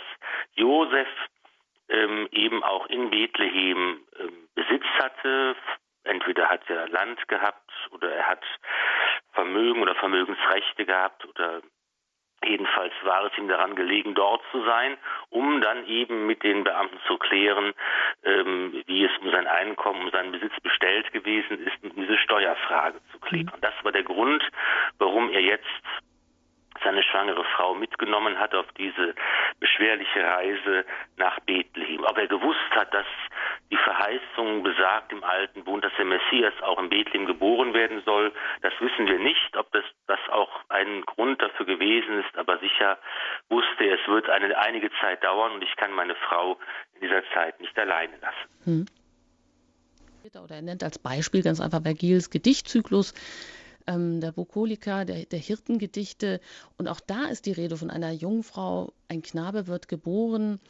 Josef 0.54 1.08
ähm, 1.88 2.28
eben 2.32 2.62
auch 2.62 2.86
in 2.86 3.10
Bethlehem 3.10 4.00
ähm, 4.18 4.48
Besitz 4.54 4.84
hatte. 4.98 5.56
Entweder 6.04 6.48
hat 6.48 6.68
er 6.68 6.88
Land 6.88 7.26
gehabt 7.28 7.70
oder 7.90 8.10
er 8.12 8.28
hat 8.28 8.44
Vermögen 9.32 9.82
oder 9.82 9.94
Vermögensrechte 9.96 10.84
gehabt 10.84 11.24
oder 11.26 11.62
Jedenfalls 12.44 12.92
war 13.02 13.24
es 13.24 13.38
ihm 13.38 13.48
daran 13.48 13.74
gelegen, 13.74 14.14
dort 14.14 14.42
zu 14.52 14.62
sein, 14.64 14.96
um 15.30 15.60
dann 15.60 15.86
eben 15.86 16.26
mit 16.26 16.42
den 16.42 16.64
Beamten 16.64 16.98
zu 17.06 17.16
klären, 17.18 17.72
ähm, 18.24 18.82
wie 18.86 19.04
es 19.04 19.10
um 19.20 19.30
sein 19.30 19.46
Einkommen, 19.46 20.02
um 20.02 20.10
seinen 20.10 20.32
Besitz 20.32 20.52
bestellt 20.62 21.12
gewesen 21.12 21.66
ist, 21.66 21.82
um 21.82 21.94
diese 21.94 22.16
Steuerfrage 22.18 23.00
zu 23.10 23.18
klären. 23.20 23.50
Und 23.52 23.64
das 23.64 23.74
war 23.82 23.92
der 23.92 24.04
Grund, 24.04 24.42
warum 24.98 25.30
er 25.30 25.40
jetzt 25.40 25.64
seine 26.86 27.02
schwangere 27.02 27.44
Frau 27.56 27.74
mitgenommen 27.74 28.38
hat 28.38 28.54
auf 28.54 28.66
diese 28.78 29.14
beschwerliche 29.58 30.22
Reise 30.22 30.84
nach 31.16 31.40
Bethlehem. 31.40 32.04
Ob 32.04 32.16
er 32.16 32.28
gewusst 32.28 32.70
hat, 32.70 32.94
dass 32.94 33.06
die 33.72 33.76
Verheißung 33.76 34.62
besagt 34.62 35.10
im 35.10 35.24
Alten 35.24 35.64
Bund, 35.64 35.84
dass 35.84 35.92
der 35.98 36.04
Messias 36.04 36.54
auch 36.62 36.78
in 36.78 36.88
Bethlehem 36.88 37.26
geboren 37.26 37.74
werden 37.74 38.02
soll, 38.04 38.32
das 38.62 38.72
wissen 38.78 39.08
wir 39.08 39.18
nicht. 39.18 39.56
Ob 39.56 39.70
das, 39.72 39.84
das 40.06 40.20
auch 40.30 40.60
ein 40.68 41.02
Grund 41.02 41.42
dafür 41.42 41.66
gewesen 41.66 42.20
ist, 42.20 42.38
aber 42.38 42.58
sicher 42.58 42.98
wusste 43.48 43.84
er, 43.84 43.98
es 44.00 44.06
wird 44.06 44.30
eine 44.30 44.56
einige 44.56 44.90
Zeit 45.00 45.24
dauern 45.24 45.52
und 45.52 45.64
ich 45.64 45.74
kann 45.76 45.92
meine 45.92 46.14
Frau 46.14 46.56
in 46.94 47.00
dieser 47.00 47.22
Zeit 47.34 47.60
nicht 47.60 47.76
alleine 47.76 48.16
lassen. 48.18 48.48
Hm. 48.64 48.86
Oder 50.42 50.56
er 50.56 50.62
nennt 50.62 50.82
als 50.82 50.98
Beispiel 50.98 51.42
ganz 51.42 51.60
einfach 51.60 51.82
Vergils 51.82 52.30
Gedichtzyklus 52.30 53.14
ähm, 53.86 54.20
der 54.20 54.32
Bukolika, 54.32 55.04
der, 55.04 55.26
der 55.26 55.38
Hirtengedichte. 55.38 56.40
Und 56.78 56.88
auch 56.88 57.00
da 57.00 57.26
ist 57.26 57.46
die 57.46 57.52
Rede 57.52 57.76
von 57.76 57.90
einer 57.90 58.12
Jungfrau, 58.12 58.92
ein 59.08 59.22
Knabe 59.22 59.66
wird 59.66 59.88
geboren, 59.88 60.60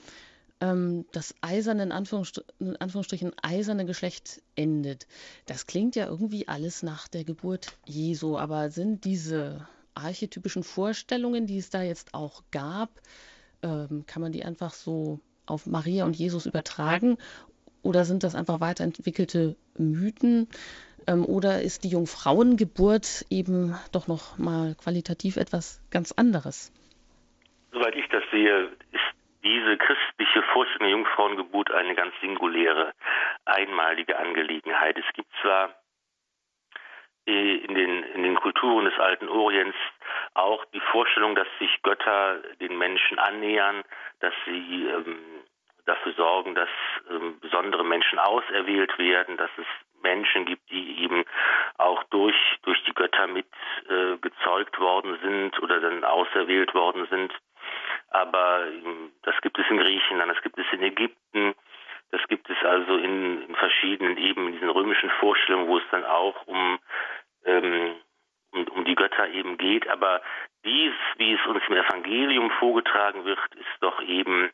ähm, 0.61 1.05
das 1.13 1.35
eiserne, 1.41 1.83
in, 1.83 1.93
Anführungsstr 1.93 2.43
in 2.59 2.77
Anführungsstrichen, 2.77 3.33
eiserne 3.43 3.85
Geschlecht 3.85 4.43
endet. 4.55 5.07
Das 5.47 5.67
klingt 5.67 5.97
ja 5.97 6.07
irgendwie 6.07 6.49
alles 6.49 6.83
nach 6.83 7.09
der 7.09 7.25
Geburt 7.25 7.77
Jesu, 7.85 8.39
aber 8.39 8.71
sind 8.71 9.05
diese 9.05 9.67
archetypischen 9.95 10.63
Vorstellungen, 10.63 11.47
die 11.47 11.59
es 11.59 11.71
da 11.71 11.83
jetzt 11.83 12.15
auch 12.15 12.43
gab, 12.51 12.91
ähm, 13.63 14.05
kann 14.07 14.23
man 14.23 14.33
die 14.33 14.45
einfach 14.45 14.75
so 14.75 15.21
auf 15.47 15.67
Maria 15.67 16.05
und 16.05 16.17
Jesus 16.17 16.47
übertragen? 16.47 17.19
Oder 17.83 18.05
sind 18.05 18.25
das 18.25 18.35
einfach 18.35 18.61
weiterentwickelte 18.61 19.57
Mythen? 19.79 20.49
Ähm, 21.07 21.25
oder 21.25 21.63
ist 21.63 21.85
die 21.85 21.89
Jungfrauengeburt 21.89 23.27
eben 23.31 23.75
doch 23.93 24.09
noch 24.09 24.39
mal 24.39 24.75
qualitativ 24.83 25.37
etwas 25.37 25.81
ganz 25.91 26.13
anderes? 26.13 26.73
Soweit 27.73 27.95
ich 27.95 28.09
das 28.09 28.23
sehe, 28.31 28.65
ist 28.93 29.17
diese 29.45 29.77
christliche 29.77 30.43
Vorstellung 30.53 30.89
der 30.89 30.91
Jungfrauengeburt 30.91 31.71
eine 31.71 31.95
ganz 31.95 32.13
singuläre, 32.21 32.93
einmalige 33.45 34.19
Angelegenheit. 34.19 34.99
Es 34.99 35.15
gibt 35.15 35.31
zwar 35.41 35.75
äh, 37.27 37.57
in 37.57 37.75
den, 37.75 38.03
in 38.03 38.23
den 38.23 38.35
Kulturen 38.37 38.85
des 38.87 38.99
alten 38.99 39.29
Orients 39.29 39.77
auch 40.35 40.65
die 40.67 40.81
Vorstellung, 40.93 41.35
dass 41.35 41.49
sich 41.59 41.71
Götter 41.83 42.41
den 42.61 42.77
Menschen 42.77 43.19
annähern, 43.19 43.83
dass 44.21 44.35
sie 44.45 44.87
ähm, 44.87 45.19
dafür 45.87 46.13
sorgen, 46.15 46.55
dass 46.55 46.69
ähm, 47.11 47.39
besondere 47.41 47.85
Menschen 47.85 48.19
auserwählt 48.19 48.99
werden, 48.99 49.37
dass 49.37 49.51
es 49.57 49.67
Menschen 50.07 50.45
gibt, 50.47 50.71
die 50.71 51.03
eben 51.03 51.25
auch 51.79 52.03
durch, 52.05 52.37
durch 52.63 52.83
die 52.85 52.95
Götter 52.95 53.27
mit 53.27 53.47
äh, 53.89 54.17
gezeugt 54.19 54.79
worden 54.79 55.19
sind 55.23 55.63
oder 55.63 55.81
dann 55.81 56.05
auserwählt 56.05 56.73
worden 56.75 57.07
sind. 57.11 57.33
Aber 58.11 58.67
ähm, 58.67 59.13
das 59.23 59.35
gibt 59.43 59.59
es 59.59 59.67
in 59.69 59.79
Griechenland, 59.79 60.31
das 60.31 60.43
gibt 60.43 60.59
es 60.59 60.67
in 60.73 60.83
Ägypten, 60.83 61.55
das 62.13 62.21
gibt 62.29 62.49
es 62.49 62.57
also 62.65 62.97
in, 62.97 63.43
in 63.49 63.55
verschiedenen 63.57 64.17
eben 64.17 64.47
in 64.47 64.53
diesen 64.53 64.71
römischen 64.71 65.11
Vorstellungen, 65.19 65.69
wo 65.69 65.79
es 65.79 65.85
dann 65.91 66.05
auch 66.05 66.47
um, 66.47 66.79
ähm, 67.45 67.97
um, 68.53 68.69
um 68.69 68.85
die 68.85 68.95
Götter 68.95 69.29
eben 69.29 69.59
geht. 69.59 69.89
Aber 69.89 70.23
dies, 70.65 70.93
wie 71.17 71.33
es 71.33 71.47
uns 71.47 71.63
im 71.69 71.75
Evangelium 71.75 72.51
vorgetragen 72.53 73.25
wird, 73.25 73.41
ist 73.57 73.77
doch 73.81 74.01
eben 74.03 74.51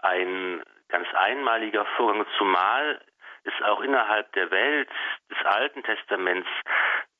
ein 0.00 0.62
ganz 0.88 1.08
einmaliger 1.14 1.86
Vorgang, 1.96 2.26
zumal 2.36 3.00
ist 3.44 3.62
auch 3.62 3.80
innerhalb 3.80 4.32
der 4.32 4.50
Welt 4.50 4.88
des 5.30 5.44
Alten 5.44 5.82
Testaments 5.82 6.48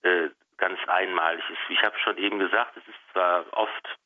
äh, 0.02 0.28
ganz 0.56 0.78
einmalig 0.88 1.42
ist. 1.50 1.58
Ich 1.68 1.82
habe 1.82 1.98
schon 1.98 2.16
eben 2.18 2.38
gesagt, 2.38 2.76
es 2.76 2.86
ist 2.88 3.12
zwar 3.12 3.44
oft 3.52 3.98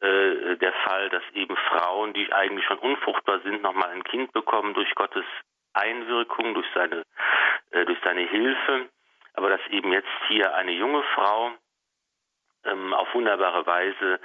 äh, 0.00 0.56
der 0.56 0.72
Fall, 0.84 1.08
dass 1.10 1.22
eben 1.34 1.56
Frauen, 1.56 2.12
die 2.12 2.32
eigentlich 2.32 2.64
schon 2.66 2.78
unfruchtbar 2.78 3.40
sind, 3.40 3.62
nochmal 3.62 3.90
ein 3.90 4.04
Kind 4.04 4.32
bekommen 4.32 4.74
durch 4.74 4.94
Gottes 4.94 5.24
Einwirkung, 5.72 6.54
durch 6.54 6.66
seine, 6.74 7.02
äh, 7.70 7.84
durch 7.84 7.98
seine 8.02 8.22
Hilfe, 8.22 8.88
aber 9.34 9.50
dass 9.50 9.60
eben 9.68 9.92
jetzt 9.92 10.08
hier 10.28 10.54
eine 10.54 10.72
junge 10.72 11.02
Frau 11.14 11.52
ähm, 12.64 12.92
auf 12.94 13.12
wunderbare 13.14 13.66
Weise 13.66 14.20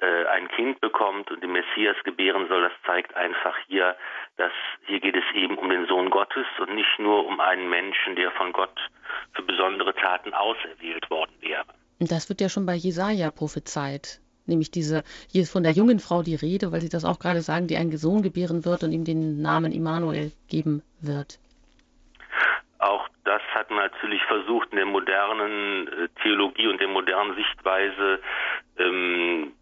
äh, 0.00 0.26
ein 0.26 0.48
Kind 0.48 0.80
bekommt 0.80 1.30
und 1.30 1.42
den 1.42 1.52
Messias 1.52 1.96
gebären 2.04 2.48
soll, 2.48 2.62
das 2.62 2.72
zeigt 2.86 3.14
einfach 3.14 3.56
hier, 3.66 3.96
dass 4.36 4.52
hier 4.86 5.00
geht 5.00 5.16
es 5.16 5.24
eben 5.34 5.56
um 5.58 5.68
den 5.68 5.86
Sohn 5.86 6.10
Gottes 6.10 6.46
und 6.58 6.74
nicht 6.74 6.98
nur 6.98 7.26
um 7.26 7.40
einen 7.40 7.68
Menschen, 7.68 8.16
der 8.16 8.30
von 8.32 8.52
Gott 8.52 8.78
für 9.34 9.42
besondere 9.42 9.94
Taten 9.94 10.34
auserwählt 10.34 11.08
worden 11.10 11.34
wäre. 11.40 11.64
Das 12.00 12.28
wird 12.28 12.40
ja 12.40 12.48
schon 12.48 12.66
bei 12.66 12.74
Jesaja 12.74 13.30
prophezeit. 13.30 14.20
Nämlich 14.46 14.70
diese, 14.70 15.04
hier 15.30 15.42
ist 15.42 15.52
von 15.52 15.62
der 15.62 15.72
jungen 15.72 16.00
Frau 16.00 16.22
die 16.22 16.34
Rede, 16.34 16.70
weil 16.70 16.82
Sie 16.82 16.90
das 16.90 17.04
auch 17.04 17.18
gerade 17.18 17.40
sagen, 17.40 17.66
die 17.66 17.76
einen 17.76 17.96
Sohn 17.96 18.22
gebären 18.22 18.64
wird 18.64 18.82
und 18.82 18.92
ihm 18.92 19.04
den 19.04 19.40
Namen 19.40 19.72
Immanuel 19.72 20.32
geben 20.48 20.82
wird. 21.00 21.38
Auch 22.84 23.08
das 23.24 23.40
hat 23.54 23.70
man 23.70 23.90
natürlich 23.90 24.22
versucht, 24.24 24.68
in 24.72 24.76
der 24.76 24.84
modernen 24.84 25.88
äh, 25.88 26.08
Theologie 26.22 26.66
und 26.66 26.78
der 26.82 26.88
modernen 26.88 27.34
Sichtweise 27.34 28.20
ähm, 28.78 29.54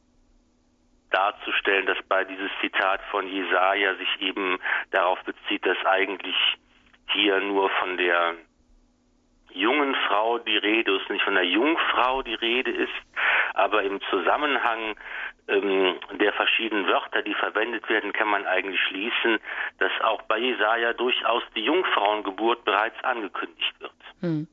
darzustellen, 1.11 1.87
dass 1.87 2.03
bei 2.09 2.25
dieses 2.25 2.51
Zitat 2.61 3.01
von 3.13 3.29
Jesaja 3.29 3.95
sich 3.95 4.23
eben 4.23 4.59
darauf 4.91 5.23
bezieht, 5.23 5.65
dass 5.65 5.77
eigentlich 5.87 6.35
hier 7.13 7.39
nur 7.39 7.71
von 7.71 7.97
der 7.97 8.35
jungen 9.53 9.95
Frau 10.09 10.39
die 10.39 10.57
Rede 10.57 10.97
ist, 10.97 11.09
nicht 11.09 11.23
von 11.25 11.37
der 11.37 11.47
Jungfrau 11.47 12.23
die 12.23 12.35
Rede 12.35 12.73
ist, 12.73 12.93
aber 13.55 13.85
im 13.85 14.01
Zusammenhang 14.11 14.97
ähm, 15.49 15.99
der 16.21 16.33
verschiedenen 16.33 16.87
Wörter, 16.87 17.23
die 17.23 17.35
verwendet 17.35 17.89
werden, 17.89 18.13
kann 18.13 18.29
man 18.29 18.47
eigentlich 18.47 18.81
schließen, 18.89 19.39
dass 19.79 19.91
auch 20.03 20.23
bei 20.23 20.39
Jesaja 20.39 20.93
durchaus 20.93 21.43
die 21.55 21.65
Jungfrauengeburt 21.65 22.65
bereits 22.65 23.03
angekündigt 23.03 23.75
wird. 23.81 23.93
Hm. 24.21 24.49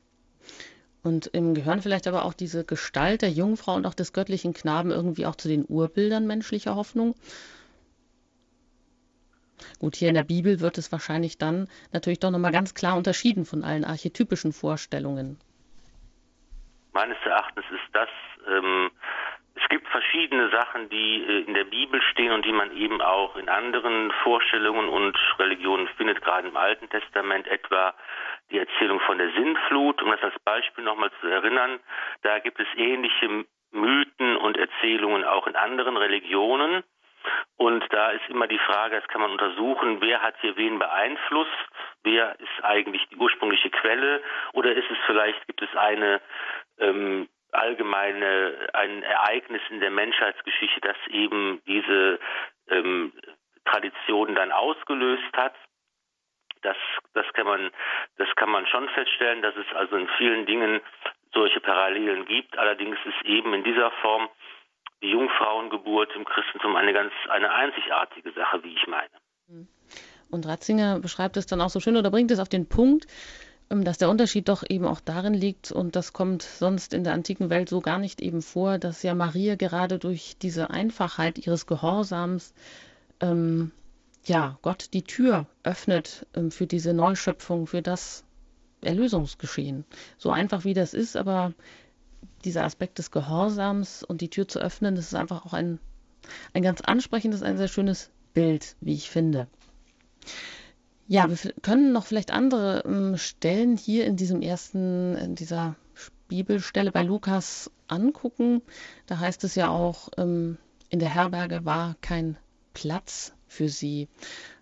Und 1.02 1.28
im 1.28 1.54
gehören 1.54 1.80
vielleicht 1.80 2.06
aber 2.06 2.24
auch 2.24 2.34
diese 2.34 2.64
Gestalt 2.64 3.22
der 3.22 3.30
Jungfrau 3.30 3.74
und 3.74 3.86
auch 3.86 3.94
des 3.94 4.12
göttlichen 4.12 4.52
Knaben 4.52 4.90
irgendwie 4.90 5.26
auch 5.26 5.36
zu 5.36 5.48
den 5.48 5.64
Urbildern 5.66 6.26
menschlicher 6.26 6.76
Hoffnung? 6.76 7.14
Gut, 9.78 9.96
hier 9.96 10.08
in 10.08 10.14
der 10.14 10.24
Bibel 10.24 10.60
wird 10.60 10.76
es 10.76 10.92
wahrscheinlich 10.92 11.38
dann 11.38 11.68
natürlich 11.92 12.20
doch 12.20 12.30
nochmal 12.30 12.52
ganz 12.52 12.74
klar 12.74 12.96
unterschieden 12.96 13.44
von 13.44 13.64
allen 13.64 13.84
archetypischen 13.84 14.52
Vorstellungen. 14.52 15.38
Meines 16.92 17.16
Erachtens 17.24 17.64
ist 17.70 17.94
das 17.94 18.08
ähm, 18.48 18.90
es 19.62 19.68
gibt 19.68 19.88
verschiedene 19.88 20.48
Sachen, 20.50 20.88
die 20.88 21.24
äh, 21.24 21.44
in 21.46 21.54
der 21.54 21.64
Bibel 21.64 22.00
stehen 22.02 22.32
und 22.32 22.44
die 22.44 22.52
man 22.52 22.74
eben 22.76 23.00
auch 23.00 23.36
in 23.36 23.48
anderen 23.48 24.10
Vorstellungen 24.22 24.88
und 24.88 25.16
Religionen 25.38 25.88
findet, 25.96 26.22
gerade 26.22 26.48
im 26.48 26.56
Alten 26.56 26.88
Testament 26.88 27.46
etwa 27.46 27.94
die 28.50 28.58
Erzählung 28.58 29.00
von 29.00 29.18
der 29.18 29.30
Sintflut, 29.32 30.02
um 30.02 30.10
das 30.10 30.22
als 30.22 30.38
Beispiel 30.40 30.84
nochmal 30.84 31.10
zu 31.20 31.26
erinnern. 31.26 31.80
Da 32.22 32.38
gibt 32.38 32.58
es 32.60 32.66
ähnliche 32.76 33.44
Mythen 33.72 34.36
und 34.36 34.56
Erzählungen 34.56 35.24
auch 35.24 35.46
in 35.46 35.56
anderen 35.56 35.96
Religionen. 35.96 36.82
Und 37.56 37.84
da 37.90 38.10
ist 38.10 38.26
immer 38.28 38.46
die 38.46 38.58
Frage, 38.58 38.96
das 38.96 39.08
kann 39.08 39.20
man 39.20 39.30
untersuchen, 39.30 40.00
wer 40.00 40.22
hat 40.22 40.34
hier 40.40 40.56
wen 40.56 40.78
beeinflusst, 40.78 41.50
wer 42.02 42.34
ist 42.40 42.64
eigentlich 42.64 43.06
die 43.08 43.16
ursprüngliche 43.16 43.68
Quelle 43.68 44.22
oder 44.54 44.72
ist 44.72 44.90
es 44.90 44.96
vielleicht, 45.06 45.46
gibt 45.46 45.60
es 45.60 45.76
eine 45.76 46.22
ähm, 46.78 47.28
allgemeine 47.52 48.68
ein 48.72 49.02
Ereignis 49.02 49.62
in 49.70 49.80
der 49.80 49.90
Menschheitsgeschichte, 49.90 50.80
das 50.80 50.96
eben 51.10 51.60
diese 51.66 52.18
ähm, 52.68 53.12
Tradition 53.64 54.34
dann 54.34 54.52
ausgelöst 54.52 55.32
hat. 55.34 55.54
Das, 56.62 56.76
das 57.14 57.26
kann 57.32 57.46
man, 57.46 57.70
das 58.18 58.28
kann 58.36 58.50
man 58.50 58.66
schon 58.66 58.88
feststellen, 58.90 59.42
dass 59.42 59.56
es 59.56 59.66
also 59.74 59.96
in 59.96 60.08
vielen 60.18 60.46
Dingen 60.46 60.80
solche 61.32 61.60
Parallelen 61.60 62.26
gibt. 62.26 62.58
Allerdings 62.58 62.98
ist 63.04 63.24
eben 63.24 63.54
in 63.54 63.64
dieser 63.64 63.90
Form 64.02 64.28
die 65.02 65.10
Jungfrauengeburt 65.10 66.14
im 66.14 66.24
Christentum 66.24 66.76
eine 66.76 66.92
ganz, 66.92 67.12
eine 67.28 67.50
einzigartige 67.52 68.32
Sache, 68.32 68.62
wie 68.62 68.74
ich 68.74 68.86
meine. 68.86 69.08
Und 70.30 70.46
Ratzinger 70.46 71.00
beschreibt 71.00 71.36
es 71.36 71.46
dann 71.46 71.60
auch 71.60 71.70
so 71.70 71.80
schön 71.80 71.96
oder 71.96 72.10
bringt 72.10 72.30
es 72.30 72.38
auf 72.38 72.48
den 72.48 72.68
Punkt, 72.68 73.06
dass 73.70 73.98
der 73.98 74.10
Unterschied 74.10 74.48
doch 74.48 74.64
eben 74.68 74.84
auch 74.84 75.00
darin 75.00 75.32
liegt, 75.32 75.70
und 75.70 75.94
das 75.94 76.12
kommt 76.12 76.42
sonst 76.42 76.92
in 76.92 77.04
der 77.04 77.12
antiken 77.12 77.50
Welt 77.50 77.68
so 77.68 77.80
gar 77.80 77.98
nicht 77.98 78.20
eben 78.20 78.42
vor, 78.42 78.78
dass 78.78 79.04
ja 79.04 79.14
Maria 79.14 79.54
gerade 79.54 80.00
durch 80.00 80.36
diese 80.42 80.70
Einfachheit 80.70 81.38
ihres 81.38 81.66
Gehorsams 81.66 82.52
ähm, 83.20 83.70
ja 84.24 84.58
Gott 84.62 84.88
die 84.92 85.04
Tür 85.04 85.46
öffnet 85.62 86.26
ähm, 86.34 86.50
für 86.50 86.66
diese 86.66 86.92
Neuschöpfung, 86.92 87.68
für 87.68 87.80
das 87.80 88.24
Erlösungsgeschehen. 88.80 89.84
So 90.18 90.30
einfach 90.30 90.64
wie 90.64 90.74
das 90.74 90.92
ist, 90.92 91.16
aber 91.16 91.54
dieser 92.44 92.64
Aspekt 92.64 92.98
des 92.98 93.12
Gehorsams 93.12 94.02
und 94.02 94.20
die 94.20 94.30
Tür 94.30 94.48
zu 94.48 94.58
öffnen, 94.58 94.96
das 94.96 95.06
ist 95.06 95.14
einfach 95.14 95.46
auch 95.46 95.52
ein, 95.52 95.78
ein 96.54 96.62
ganz 96.62 96.80
ansprechendes, 96.80 97.42
ein 97.42 97.56
sehr 97.56 97.68
schönes 97.68 98.10
Bild, 98.34 98.74
wie 98.80 98.94
ich 98.94 99.10
finde. 99.10 99.46
Ja, 101.12 101.24
wir 101.28 101.36
können 101.60 101.90
noch 101.90 102.06
vielleicht 102.06 102.30
andere 102.30 102.84
ähm, 102.86 103.16
Stellen 103.16 103.76
hier 103.76 104.06
in 104.06 104.14
diesem 104.14 104.42
ersten, 104.42 105.16
in 105.16 105.34
dieser 105.34 105.74
Bibelstelle 106.28 106.92
bei 106.92 107.02
Lukas 107.02 107.68
angucken. 107.88 108.62
Da 109.08 109.18
heißt 109.18 109.42
es 109.42 109.56
ja 109.56 109.70
auch, 109.70 110.10
ähm, 110.18 110.56
in 110.88 111.00
der 111.00 111.12
Herberge 111.12 111.64
war 111.64 111.96
kein 112.00 112.36
Platz 112.74 113.36
für 113.48 113.66
sie. 113.66 114.06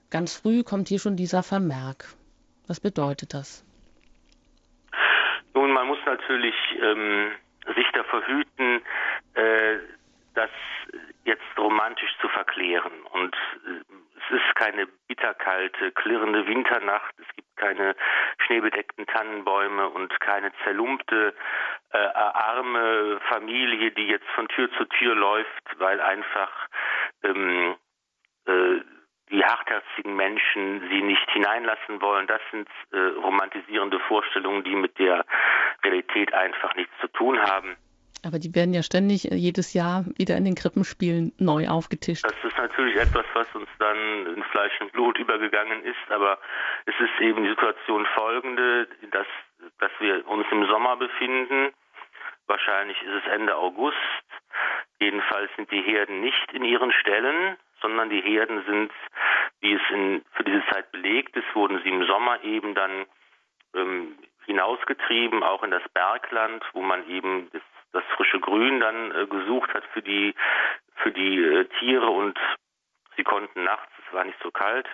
Ganz 0.09 0.41
früh 0.41 0.63
kommt 0.63 0.89
hier 0.89 0.99
schon 0.99 1.17
dieser 1.17 1.43
Vermerk. 1.43 2.07
Was 2.67 2.81
bedeutet 2.81 3.35
das? 3.35 3.63
Nun, 5.53 5.71
man 5.75 5.87
muss 5.87 5.99
natürlich 6.07 6.55
ähm, 6.81 7.31
sich 7.77 7.87
davor 7.93 8.27
hüten, 8.27 8.81
äh, 9.35 9.77
das 10.35 10.49
jetzt 11.27 11.59
romantisch 11.59 12.17
zu 12.23 12.29
verklären. 12.31 12.93
Und 13.13 13.37
äh, 13.67 14.08
es 14.19 14.37
ist 14.37 14.55
keine 14.55 14.87
bitterkalte, 15.07 15.93
klirrende 15.93 16.47
Winternacht, 16.47 17.15
es 17.19 17.37
gibt 17.37 17.57
keine 17.57 17.95
schneebedeckten 18.45 19.07
Tannenbäume 19.07 19.89
und 19.89 20.19
keine 20.21 20.53
zerlumpte, 20.65 21.35
äh, 21.93 21.99
arme 21.99 23.21
Familie, 23.29 23.91
die 23.93 24.09
jetzt 24.09 24.29
von 24.35 24.49
Tür 24.49 24.71
zu 24.77 24.85
Tür 24.87 25.15
läuft, 25.15 25.79
weil 25.79 26.01
einfach 26.01 26.51
ähm, 27.23 27.77
äh, 28.47 28.81
die 29.31 29.45
hartherzigen 29.45 30.17
Menschen 30.17 30.89
sie 30.89 31.03
nicht 31.03 31.31
hineinlassen 31.31 32.01
wollen. 32.01 32.27
Das 32.27 32.41
sind 32.51 32.69
äh, 32.93 32.99
romantisierende 33.21 34.01
Vorstellungen, 34.01 34.65
die 34.65 34.75
mit 34.75 34.99
der 34.99 35.25
Realität 35.85 36.33
einfach 36.33 36.75
nichts 36.75 36.95
zu 37.01 37.09
tun 37.09 37.41
haben. 37.41 37.77
Aber 38.25 38.39
die 38.39 38.55
werden 38.55 38.75
ja 38.75 38.83
ständig 38.83 39.31
äh, 39.31 39.35
jedes 39.35 39.75
Jahr 39.75 40.05
wieder 40.17 40.37
in 40.37 40.45
den 40.45 40.55
Krippenspielen 40.55 41.33
neu 41.39 41.69
aufgetischt. 41.69 42.25
Das 42.25 42.45
ist 42.45 42.57
natürlich 42.57 42.97
etwas, 42.97 43.25
was 43.35 43.47
uns 43.55 43.69
dann 43.79 44.27
in 44.35 44.43
Fleisch 44.45 44.81
und 44.81 44.93
Blut 44.93 45.19
übergegangen 45.19 45.85
ist, 45.85 46.11
aber 46.11 46.39
es 46.87 46.95
ist 46.99 47.21
eben 47.21 47.45
die 47.45 47.51
Situation 47.51 48.07
folgende, 48.15 48.89
dass, 49.11 49.27
dass 49.79 49.93
wir 50.01 50.27
uns 50.27 50.47
im 50.51 50.67
Sommer 50.67 50.97
befinden. 50.97 51.73
Wahrscheinlich 52.47 53.01
ist 53.03 53.25
es 53.25 53.33
Ende 53.33 53.57
August. 53.57 53.97
Jedenfalls 55.01 55.51
sind 55.57 55.71
die 55.71 55.83
Herden 55.83 56.21
nicht 56.21 56.53
in 56.53 56.65
ihren 56.65 56.93
Ställen, 56.93 57.57
sondern 57.81 58.11
die 58.11 58.21
Herden 58.21 58.65
sind, 58.65 58.93
wie 59.61 59.75
es 59.75 59.83
in, 59.91 60.25
für 60.33 60.45
diese 60.45 60.65
Zeit 60.73 60.91
belegt 60.93 61.37
ist, 61.37 61.55
wurden 61.55 61.81
sie 61.83 61.91
im 61.91 62.05
Sommer 62.07 62.43
eben 62.43 62.75
dann 62.75 63.07
ähm, 63.75 64.19
hinausgetrieben, 64.47 65.43
auch 65.43 65.63
in 65.63 65.71
das 65.71 65.83
Bergland, 65.93 66.65
wo 66.73 66.81
man 66.81 67.09
eben 67.09 67.49
das, 67.53 67.63
das 67.93 68.05
frische 68.17 68.41
Grün 68.41 68.81
dann 68.81 69.13
äh, 69.13 69.27
gesucht 69.27 69.73
hat 69.75 69.85
für 69.93 70.03
die, 70.03 70.35
für 70.97 71.13
die 71.13 71.43
äh, 71.43 71.65
Tiere 71.79 72.09
und 72.09 72.39
sie 73.17 73.25
konnten 73.25 73.65
nachts, 73.65 73.93
es 74.07 74.15
war 74.15 74.25
nicht 74.25 74.39
so 74.43 74.51
kalt, 74.51 74.87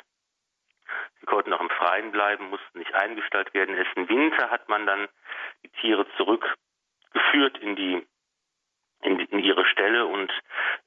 sie 1.20 1.26
konnten 1.26 1.52
auch 1.52 1.60
im 1.60 1.70
Freien 1.70 2.12
bleiben, 2.12 2.50
mussten 2.50 2.78
nicht 2.78 2.94
eingestellt 2.94 3.52
werden. 3.54 3.76
Erst 3.76 3.96
im 3.96 4.08
Winter 4.08 4.50
hat 4.50 4.68
man 4.68 4.86
dann 4.86 5.08
die 5.62 5.70
Tiere 5.80 6.06
zurückgeführt 6.16 7.58
in 7.60 7.76
die 7.76 8.06
in, 9.02 9.20
in 9.20 9.38
ihre 9.38 9.66
Stelle 9.66 10.06
und 10.06 10.32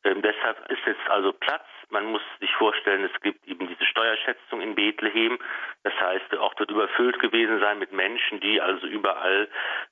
äh, 0.04 0.16
deshalb 0.16 0.72
ist 0.72 0.86
jetzt 0.86 1.08
also 1.10 1.34
Platz. 1.34 1.66
Man 1.90 2.06
muss 2.06 2.22
sich 2.40 2.52
vorstellen, 2.56 3.06
es 3.06 3.22
gibt 3.22 3.48
eben 3.48 3.68
diese 3.68 3.86
Steuerschätzung 3.86 4.62
in 4.62 4.76
Bethlehem. 4.76 5.40
Das 5.84 5.94
heißt, 6.00 6.32
der 6.32 6.42
Ort 6.42 6.60
wird 6.60 6.72
überfüllt 6.72 7.20
gewesen 7.20 7.60
sein 7.60 7.80
mit 7.80 7.92
Menschen, 7.92 8.40
die 8.42 8.60
also 8.60 8.88
überall 8.88 9.48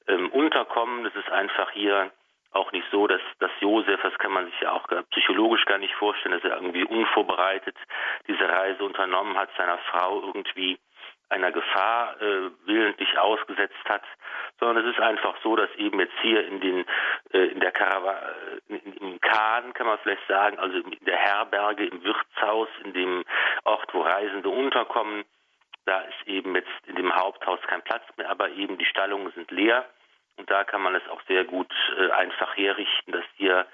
ähm, 0.08 0.30
unterkommen. 0.32 1.04
Das 1.06 1.16
ist 1.16 1.30
einfach 1.32 1.72
hier 1.72 2.12
auch 2.52 2.72
nicht 2.72 2.86
so, 2.92 3.06
dass, 3.08 3.22
dass 3.40 3.52
Josef, 3.60 4.02
das 4.02 4.18
kann 4.18 4.32
man 4.32 4.46
sich 4.46 4.60
ja 4.62 4.72
auch 4.72 4.88
psychologisch 5.12 5.66
gar 5.66 5.78
nicht 5.78 5.94
vorstellen, 5.96 6.34
dass 6.40 6.50
er 6.50 6.56
irgendwie 6.58 6.86
unvorbereitet 6.86 7.76
diese 8.28 8.48
Reise 8.48 8.84
unternommen 8.84 9.38
hat, 9.38 9.50
seiner 9.58 9.78
Frau 9.90 10.22
irgendwie 10.22 10.80
einer 11.30 11.52
Gefahr 11.52 12.22
äh, 12.22 12.52
willentlich 12.66 13.18
ausgesetzt 13.18 13.84
hat, 13.86 14.04
sondern 14.60 14.86
es 14.86 14.96
ist 14.96 15.02
einfach 15.02 15.36
so, 15.44 15.56
dass 15.56 15.70
eben 15.76 16.00
jetzt 16.00 16.18
hier 16.22 16.46
in 16.46 16.62
den 16.62 16.86
äh, 17.34 17.48
in 17.48 17.60
der 17.60 17.72
Karawan 17.72 18.16
äh, 18.70 18.76
im 19.00 19.20
Kahn 19.22 19.74
kann 19.74 19.88
man 19.88 19.98
vielleicht 20.00 20.28
sagen, 20.28 20.60
also 20.60 20.78
in 20.78 21.06
der 21.06 21.18
Herberge, 21.18 21.86
im 21.86 22.04
Wirtshaus, 22.04 22.70
in 22.84 22.94
dem 22.94 23.24
Ort, 23.64 23.94
wo 23.94 24.02
Reisende 24.02 24.50
unterkommen, 24.50 25.26
da 25.86 26.02
ist 26.02 26.28
eben 26.28 26.56
jetzt 26.56 26.88
in 26.88 26.96
dem 26.96 27.16
Haupthaus 27.16 27.60
kein 27.68 27.82
Platz 27.84 28.04
mehr, 28.18 28.30
aber 28.30 28.50
eben 28.50 28.78
die 28.78 28.86
Stallungen 28.86 29.32
sind 29.34 29.52
leer. 29.52 29.86
Und 30.38 30.52
da 30.52 30.66
kann 30.66 30.82
man 30.82 30.96
es 30.96 31.08
auch 31.10 31.22
sehr 31.28 31.46
gut 31.46 31.72
äh, 31.98 32.12
einfach 32.12 32.58
herrichten, 32.58 33.14
dass 33.14 33.24
hier 33.38 33.66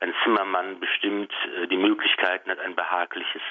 ein 0.00 0.14
Zimmermann 0.22 0.78
bestimmt 0.78 1.32
äh, 1.56 1.66
die 1.66 1.76
Möglichkeiten 1.76 2.50
hat, 2.50 2.60
ein 2.60 2.76
behagliches, 2.76 3.42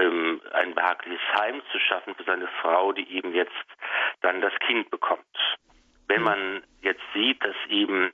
ähm, 0.00 0.40
ein 0.52 0.74
behagliches 0.74 1.20
Heim 1.34 1.62
zu 1.70 1.78
schaffen 1.78 2.14
für 2.14 2.24
seine 2.24 2.48
Frau, 2.60 2.92
die 2.92 3.10
eben 3.14 3.34
jetzt 3.34 3.52
dann 4.22 4.40
das 4.40 4.52
Kind 4.66 4.90
bekommt. 4.90 5.24
Wenn 6.08 6.22
man 6.22 6.62
jetzt 6.82 7.02
sieht, 7.14 7.42
dass 7.44 7.56
eben 7.68 8.12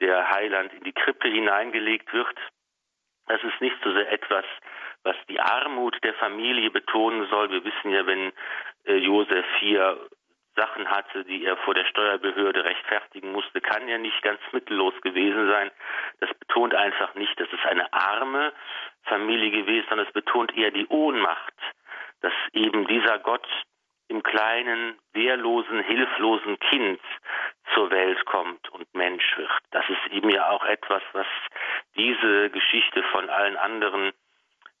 der 0.00 0.30
Heiland 0.30 0.72
in 0.72 0.84
die 0.84 0.92
Krippe 0.92 1.28
hineingelegt 1.28 2.12
wird, 2.12 2.36
das 3.26 3.42
ist 3.44 3.60
nicht 3.60 3.76
so 3.84 3.92
sehr 3.92 4.10
etwas, 4.10 4.44
was 5.04 5.16
die 5.28 5.40
Armut 5.40 5.96
der 6.02 6.14
Familie 6.14 6.70
betonen 6.70 7.28
soll. 7.28 7.50
Wir 7.50 7.64
wissen 7.64 7.90
ja, 7.90 8.06
wenn 8.06 8.32
äh, 8.84 8.96
Josef 8.96 9.46
hier 9.60 9.98
Sachen 10.54 10.88
hatte, 10.90 11.24
die 11.24 11.44
er 11.44 11.56
vor 11.58 11.74
der 11.74 11.84
Steuerbehörde 11.86 12.64
rechtfertigen 12.64 13.32
musste, 13.32 13.60
kann 13.60 13.88
ja 13.88 13.98
nicht 13.98 14.20
ganz 14.22 14.40
mittellos 14.52 14.94
gewesen 15.00 15.48
sein. 15.48 15.70
Das 16.20 16.32
betont 16.34 16.74
einfach 16.74 17.14
nicht, 17.14 17.38
dass 17.40 17.48
es 17.52 17.64
eine 17.70 17.92
arme 17.92 18.52
Familie 19.04 19.50
gewesen, 19.50 19.86
sondern 19.88 20.06
es 20.06 20.12
betont 20.12 20.56
eher 20.56 20.70
die 20.70 20.86
Ohnmacht, 20.88 21.54
dass 22.20 22.32
eben 22.52 22.86
dieser 22.86 23.18
Gott 23.18 23.46
im 24.08 24.22
kleinen, 24.22 24.98
wehrlosen, 25.14 25.80
hilflosen 25.80 26.58
Kind 26.58 27.00
zur 27.74 27.90
Welt 27.90 28.22
kommt 28.26 28.68
und 28.70 28.92
Mensch 28.94 29.36
wird. 29.38 29.50
Das 29.70 29.84
ist 29.88 30.12
eben 30.12 30.28
ja 30.28 30.50
auch 30.50 30.64
etwas, 30.66 31.02
was 31.12 31.26
diese 31.96 32.50
Geschichte 32.50 33.02
von 33.04 33.30
allen 33.30 33.56
anderen 33.56 34.12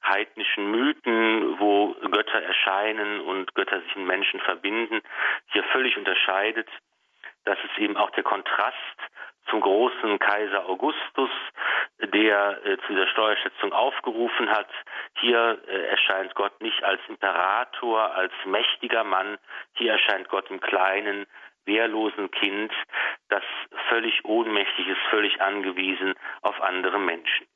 heidnischen 0.04 0.70
Mythen, 0.70 1.58
wo 1.58 1.94
Götter 2.10 2.42
erscheinen 2.42 3.20
und 3.20 3.54
Götter 3.54 3.80
sich 3.80 3.96
in 3.96 4.06
Menschen 4.06 4.40
verbinden, 4.40 5.00
hier 5.52 5.64
völlig 5.64 5.96
unterscheidet. 5.96 6.68
Das 7.44 7.58
ist 7.64 7.78
eben 7.78 7.96
auch 7.96 8.10
der 8.10 8.22
Kontrast 8.22 8.76
zum 9.50 9.60
großen 9.60 10.18
Kaiser 10.18 10.66
Augustus, 10.68 11.30
der 11.98 12.64
äh, 12.64 12.78
zu 12.78 12.92
dieser 12.92 13.08
Steuerschätzung 13.08 13.72
aufgerufen 13.72 14.50
hat. 14.50 14.68
Hier 15.20 15.60
äh, 15.66 15.86
erscheint 15.86 16.34
Gott 16.34 16.60
nicht 16.60 16.82
als 16.84 17.00
Imperator, 17.08 18.14
als 18.14 18.32
mächtiger 18.44 19.04
Mann, 19.04 19.38
hier 19.74 19.92
erscheint 19.92 20.28
Gott 20.28 20.48
im 20.50 20.60
kleinen, 20.60 21.26
wehrlosen 21.64 22.30
Kind, 22.30 22.72
das 23.28 23.44
völlig 23.88 24.24
ohnmächtig 24.24 24.88
ist, 24.88 25.00
völlig 25.10 25.40
angewiesen 25.40 26.14
auf 26.42 26.60
andere 26.60 26.98
Menschen. 26.98 27.46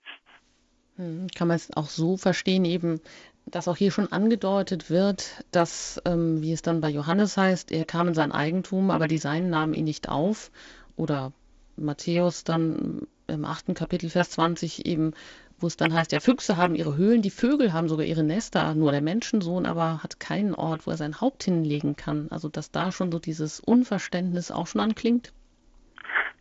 Hm, 0.97 1.29
kann 1.35 1.49
man 1.49 1.57
es 1.57 1.77
auch 1.77 1.89
so 1.89 2.17
verstehen, 2.17 2.65
eben, 2.65 3.01
dass 3.47 3.69
auch 3.69 3.77
hier 3.77 3.91
schon 3.91 4.11
angedeutet 4.13 4.91
wird, 4.91 5.45
dass, 5.53 6.01
ähm, 6.05 6.43
wie 6.43 6.53
es 6.53 6.63
dann 6.63 6.81
bei 6.81 6.89
Johannes 6.89 7.37
heißt, 7.37 7.71
er 7.71 7.85
kam 7.85 8.09
in 8.09 8.15
sein 8.15 8.33
Eigentum, 8.33 8.91
aber 8.91 9.07
die 9.07 9.19
Seinen 9.19 9.51
nahmen 9.51 9.75
ihn 9.75 9.85
nicht 9.85 10.09
auf. 10.09 10.51
Oder 10.97 11.33
Matthäus 11.77 12.45
dann 12.45 13.07
im 13.29 13.45
achten 13.45 13.75
Kapitel, 13.75 14.09
Vers 14.09 14.31
20 14.31 14.87
eben, 14.87 15.13
wo 15.59 15.67
es 15.67 15.77
dann 15.77 15.93
heißt, 15.93 16.13
ja, 16.13 16.21
Füchse 16.21 16.57
haben 16.57 16.75
ihre 16.75 16.97
Höhlen, 16.97 17.23
die 17.23 17.31
Vögel 17.31 17.73
haben 17.73 17.89
sogar 17.89 18.07
ihre 18.07 18.23
Nester, 18.23 18.75
nur 18.75 18.93
der 18.93 19.01
Menschensohn 19.01 19.67
aber 19.67 20.03
hat 20.03 20.21
keinen 20.21 20.55
Ort, 20.55 20.87
wo 20.87 20.91
er 20.91 20.97
sein 20.97 21.21
Haupt 21.21 21.45
hinlegen 21.45 21.97
kann. 21.97 22.29
Also, 22.31 22.49
dass 22.49 22.71
da 22.71 22.93
schon 22.93 23.13
so 23.13 23.19
dieses 23.19 23.61
Unverständnis 23.61 24.51
auch 24.51 24.67
schon 24.67 24.81
anklingt. 24.81 25.33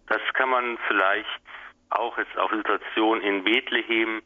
Das 0.08 0.22
kann 0.34 0.50
man 0.50 0.78
vielleicht 0.88 1.28
auch 1.89 2.18
jetzt 2.18 2.38
auf 2.38 2.52
Situation 2.52 3.22
in 3.22 3.44
Bethlehem 3.44 4.22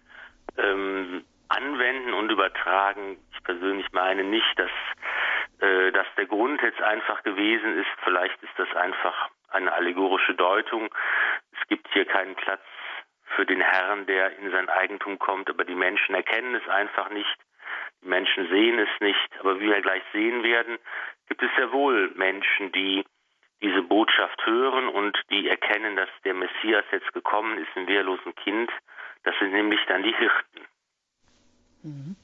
ähm, 0.64 1.26
anwenden 1.50 2.14
und 2.14 2.32
übertragen. 2.32 3.18
Ich 3.34 3.44
persönlich 3.44 3.88
meine 3.92 4.24
nicht, 4.24 4.58
dass, 4.58 4.72
äh, 5.60 5.92
dass 5.92 6.08
der 6.18 6.26
Grund 6.26 6.62
jetzt 6.62 6.82
einfach 6.82 7.24
gewesen 7.24 7.78
ist. 7.80 7.90
Vielleicht 8.04 8.42
ist 8.44 8.54
das 8.58 8.74
einfach 8.76 9.30
eine 9.50 9.72
allegorische 9.74 10.36
Deutung. 10.36 10.94
Es 11.60 11.68
gibt 11.68 11.88
hier 11.94 12.06
keinen 12.06 12.36
Platz 12.36 12.62
für 13.36 13.46
den 13.46 13.62
Herrn, 13.62 14.06
der 14.06 14.38
in 14.40 14.52
sein 14.52 14.70
Eigentum 14.70 15.20
kommt, 15.20 15.50
aber 15.50 15.64
die 15.66 15.76
Menschen 15.76 16.16
erkennen 16.16 16.56
es 16.56 16.68
einfach 16.68 17.10
nicht. 17.10 17.38
Die 18.02 18.08
Menschen 18.08 18.48
sehen 18.50 18.80
es 18.80 18.90
nicht, 19.00 19.40
aber 19.40 19.60
wie 19.60 19.70
wir 19.70 19.82
gleich 19.82 20.04
sehen 20.14 20.44
werden, 20.44 20.78
gibt 21.28 21.44
es 21.44 21.50
sehr 21.56 21.72
wohl 21.72 22.12
Menschen, 22.16 22.72
die 22.72 23.04
diese 23.62 23.82
Botschaft 23.82 24.46
hören 24.46 24.88
und 24.88 25.18
die 25.30 25.50
erkennen, 25.50 25.96
dass 25.96 26.10
der 26.24 26.34
Messias 26.34 26.86
jetzt 26.92 27.12
gekommen 27.14 27.58
ist, 27.58 27.70
ein 27.76 27.88
wehrlosen 27.88 28.34
Kind. 28.36 28.72
Das 29.24 29.36
sind 29.40 29.52
nämlich 29.52 29.80
dann 29.88 30.04
die 30.04 30.16
Hirten. 30.16 30.68
Mhm. 31.84 32.16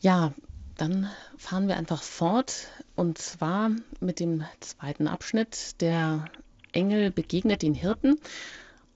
Ja, 0.00 0.32
dann 0.76 1.10
fahren 1.36 1.68
wir 1.68 1.76
einfach 1.76 2.02
fort 2.02 2.68
und 2.96 3.18
zwar 3.18 3.70
mit 4.00 4.18
dem 4.18 4.44
zweiten 4.60 5.08
Abschnitt. 5.08 5.80
Der 5.80 6.24
Engel 6.72 7.10
begegnet 7.10 7.62
den 7.62 7.74
Hirten 7.74 8.18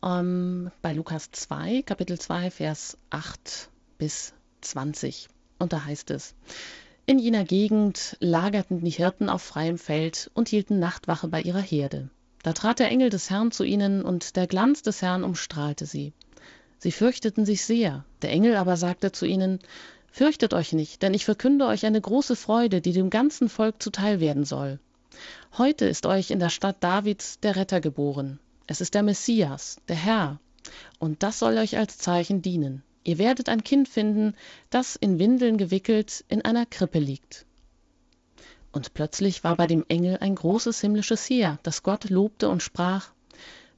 ähm, 0.02 0.70
bei 0.82 0.92
Lukas 0.92 1.30
2, 1.30 1.82
Kapitel 1.82 2.18
2, 2.18 2.50
Vers 2.50 2.98
8 3.10 3.68
bis 3.98 4.34
20. 4.62 5.28
Und 5.58 5.72
da 5.72 5.84
heißt 5.84 6.10
es, 6.10 6.34
in 7.06 7.18
jener 7.18 7.44
Gegend 7.44 8.16
lagerten 8.20 8.82
die 8.82 8.90
Hirten 8.90 9.28
auf 9.28 9.42
freiem 9.42 9.76
Feld 9.76 10.30
und 10.32 10.48
hielten 10.48 10.78
Nachtwache 10.78 11.28
bei 11.28 11.42
ihrer 11.42 11.60
Herde. 11.60 12.08
Da 12.42 12.54
trat 12.54 12.78
der 12.78 12.90
Engel 12.90 13.10
des 13.10 13.30
Herrn 13.30 13.50
zu 13.50 13.64
ihnen, 13.64 14.02
und 14.02 14.36
der 14.36 14.46
Glanz 14.46 14.82
des 14.82 15.02
Herrn 15.02 15.24
umstrahlte 15.24 15.86
sie. 15.86 16.12
Sie 16.84 16.92
fürchteten 16.92 17.46
sich 17.46 17.64
sehr. 17.64 18.04
Der 18.20 18.28
Engel 18.28 18.56
aber 18.56 18.76
sagte 18.76 19.10
zu 19.10 19.24
ihnen, 19.24 19.58
Fürchtet 20.12 20.52
euch 20.52 20.74
nicht, 20.74 21.00
denn 21.00 21.14
ich 21.14 21.24
verkünde 21.24 21.64
euch 21.64 21.86
eine 21.86 21.98
große 21.98 22.36
Freude, 22.36 22.82
die 22.82 22.92
dem 22.92 23.08
ganzen 23.08 23.48
Volk 23.48 23.82
zuteil 23.82 24.20
werden 24.20 24.44
soll. 24.44 24.78
Heute 25.56 25.86
ist 25.86 26.04
euch 26.04 26.30
in 26.30 26.40
der 26.40 26.50
Stadt 26.50 26.76
Davids 26.80 27.40
der 27.40 27.56
Retter 27.56 27.80
geboren. 27.80 28.38
Es 28.66 28.82
ist 28.82 28.92
der 28.92 29.02
Messias, 29.02 29.78
der 29.88 29.96
Herr. 29.96 30.40
Und 30.98 31.22
das 31.22 31.38
soll 31.38 31.56
euch 31.56 31.78
als 31.78 31.96
Zeichen 31.96 32.42
dienen. 32.42 32.82
Ihr 33.02 33.16
werdet 33.16 33.48
ein 33.48 33.64
Kind 33.64 33.88
finden, 33.88 34.34
das 34.68 34.94
in 34.94 35.18
Windeln 35.18 35.56
gewickelt 35.56 36.22
in 36.28 36.44
einer 36.44 36.66
Krippe 36.66 36.98
liegt. 36.98 37.46
Und 38.72 38.92
plötzlich 38.92 39.42
war 39.42 39.56
bei 39.56 39.66
dem 39.66 39.86
Engel 39.88 40.18
ein 40.20 40.34
großes 40.34 40.82
himmlisches 40.82 41.30
Heer, 41.30 41.58
das 41.62 41.82
Gott 41.82 42.10
lobte 42.10 42.50
und 42.50 42.62
sprach 42.62 43.08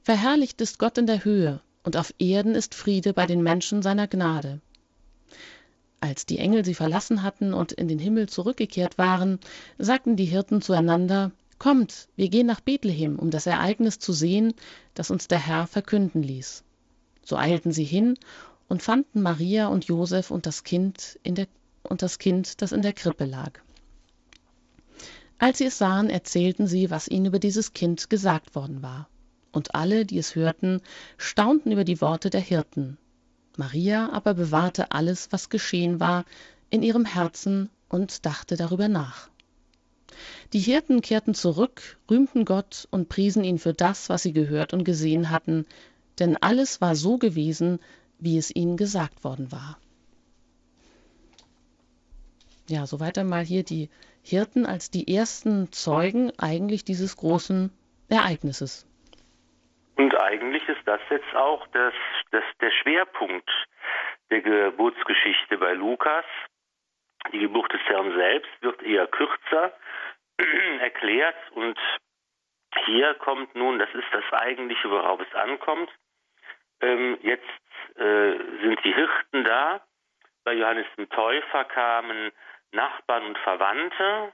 Verherrlicht 0.03 0.59
ist 0.59 0.77
Gott 0.77 0.97
in 0.97 1.07
der 1.07 1.23
Höhe, 1.23 1.61
und 1.87 1.95
auf 1.95 2.13
Erden 2.19 2.53
ist 2.53 2.75
Friede 2.75 3.13
bei 3.13 3.25
den 3.25 3.41
Menschen 3.41 3.81
seiner 3.81 4.09
Gnade. 4.09 4.59
Als 6.01 6.25
die 6.25 6.37
Engel 6.37 6.65
sie 6.65 6.73
verlassen 6.73 7.23
hatten 7.23 7.53
und 7.53 7.71
in 7.71 7.87
den 7.87 7.97
Himmel 7.97 8.27
zurückgekehrt 8.27 8.97
waren, 8.97 9.39
sagten 9.77 10.17
die 10.17 10.25
Hirten 10.25 10.61
zueinander 10.61 11.31
Kommt, 11.59 12.09
wir 12.17 12.27
gehen 12.27 12.45
nach 12.45 12.59
Bethlehem, 12.59 13.17
um 13.17 13.31
das 13.31 13.45
Ereignis 13.45 13.99
zu 13.99 14.11
sehen, 14.11 14.53
das 14.95 15.11
uns 15.11 15.29
der 15.29 15.39
Herr 15.39 15.65
verkünden 15.65 16.21
ließ. 16.21 16.65
So 17.23 17.37
eilten 17.37 17.71
sie 17.71 17.85
hin 17.85 18.15
und 18.67 18.83
fanden 18.83 19.21
Maria 19.21 19.67
und 19.67 19.85
Josef 19.85 20.29
und 20.29 20.45
das 20.45 20.65
Kind 20.65 21.17
in 21.23 21.35
der 21.35 21.47
und 21.83 22.01
das 22.01 22.19
Kind, 22.19 22.61
das 22.61 22.73
in 22.73 22.81
der 22.81 22.91
Krippe 22.91 23.23
lag. 23.23 23.61
Als 25.39 25.59
sie 25.59 25.67
es 25.67 25.77
sahen, 25.77 26.09
erzählten 26.09 26.67
sie, 26.67 26.91
was 26.91 27.07
ihnen 27.07 27.27
über 27.27 27.39
dieses 27.39 27.71
Kind 27.71 28.09
gesagt 28.09 28.55
worden 28.55 28.81
war. 28.81 29.07
Und 29.51 29.75
alle, 29.75 30.05
die 30.05 30.17
es 30.17 30.35
hörten, 30.35 30.81
staunten 31.17 31.71
über 31.71 31.83
die 31.83 32.01
Worte 32.01 32.29
der 32.29 32.41
Hirten. 32.41 32.97
Maria 33.57 34.09
aber 34.11 34.33
bewahrte 34.33 34.91
alles, 34.91 35.29
was 35.31 35.49
geschehen 35.49 35.99
war, 35.99 36.25
in 36.69 36.83
ihrem 36.83 37.05
Herzen 37.05 37.69
und 37.89 38.25
dachte 38.25 38.55
darüber 38.55 38.87
nach. 38.87 39.29
Die 40.53 40.59
Hirten 40.59 41.01
kehrten 41.01 41.33
zurück, 41.33 41.97
rühmten 42.09 42.45
Gott 42.45 42.87
und 42.91 43.09
priesen 43.09 43.43
ihn 43.43 43.59
für 43.59 43.73
das, 43.73 44.09
was 44.09 44.23
sie 44.23 44.33
gehört 44.33 44.73
und 44.73 44.83
gesehen 44.83 45.29
hatten, 45.29 45.65
denn 46.19 46.37
alles 46.37 46.81
war 46.81 46.95
so 46.95 47.17
gewesen, 47.17 47.79
wie 48.19 48.37
es 48.37 48.55
ihnen 48.55 48.77
gesagt 48.77 49.23
worden 49.23 49.51
war. 49.51 49.77
Ja, 52.69 52.85
soweit 52.85 53.17
einmal 53.17 53.45
hier 53.45 53.63
die 53.63 53.89
Hirten 54.21 54.65
als 54.65 54.91
die 54.91 55.13
ersten 55.13 55.71
Zeugen 55.71 56.31
eigentlich 56.37 56.83
dieses 56.83 57.15
großen 57.15 57.71
Ereignisses. 58.09 58.85
Und 59.97 60.15
eigentlich 60.21 60.67
ist 60.69 60.81
das 60.85 61.01
jetzt 61.09 61.35
auch 61.35 61.65
das, 61.67 61.93
das, 62.31 62.43
der 62.61 62.71
Schwerpunkt 62.71 63.49
der 64.29 64.41
Geburtsgeschichte 64.41 65.57
bei 65.57 65.73
Lukas. 65.73 66.25
Die 67.31 67.39
Geburt 67.39 67.73
des 67.73 67.81
Herrn 67.85 68.13
selbst 68.15 68.51
wird 68.61 68.81
eher 68.83 69.07
kürzer 69.07 69.73
erklärt 70.79 71.35
und 71.51 71.77
hier 72.85 73.15
kommt 73.15 73.55
nun, 73.55 73.79
das 73.79 73.89
ist 73.93 74.07
das 74.11 74.23
eigentliche, 74.33 74.89
worauf 74.89 75.19
es 75.19 75.33
ankommt. 75.33 75.89
Ähm, 76.81 77.17
jetzt 77.21 77.97
äh, 77.97 78.37
sind 78.61 78.83
die 78.83 78.93
Hirten 78.93 79.43
da. 79.45 79.81
Bei 80.43 80.53
Johannes 80.53 80.85
dem 80.95 81.09
Täufer 81.09 81.65
kamen 81.65 82.31
Nachbarn 82.71 83.25
und 83.25 83.37
Verwandte 83.39 84.31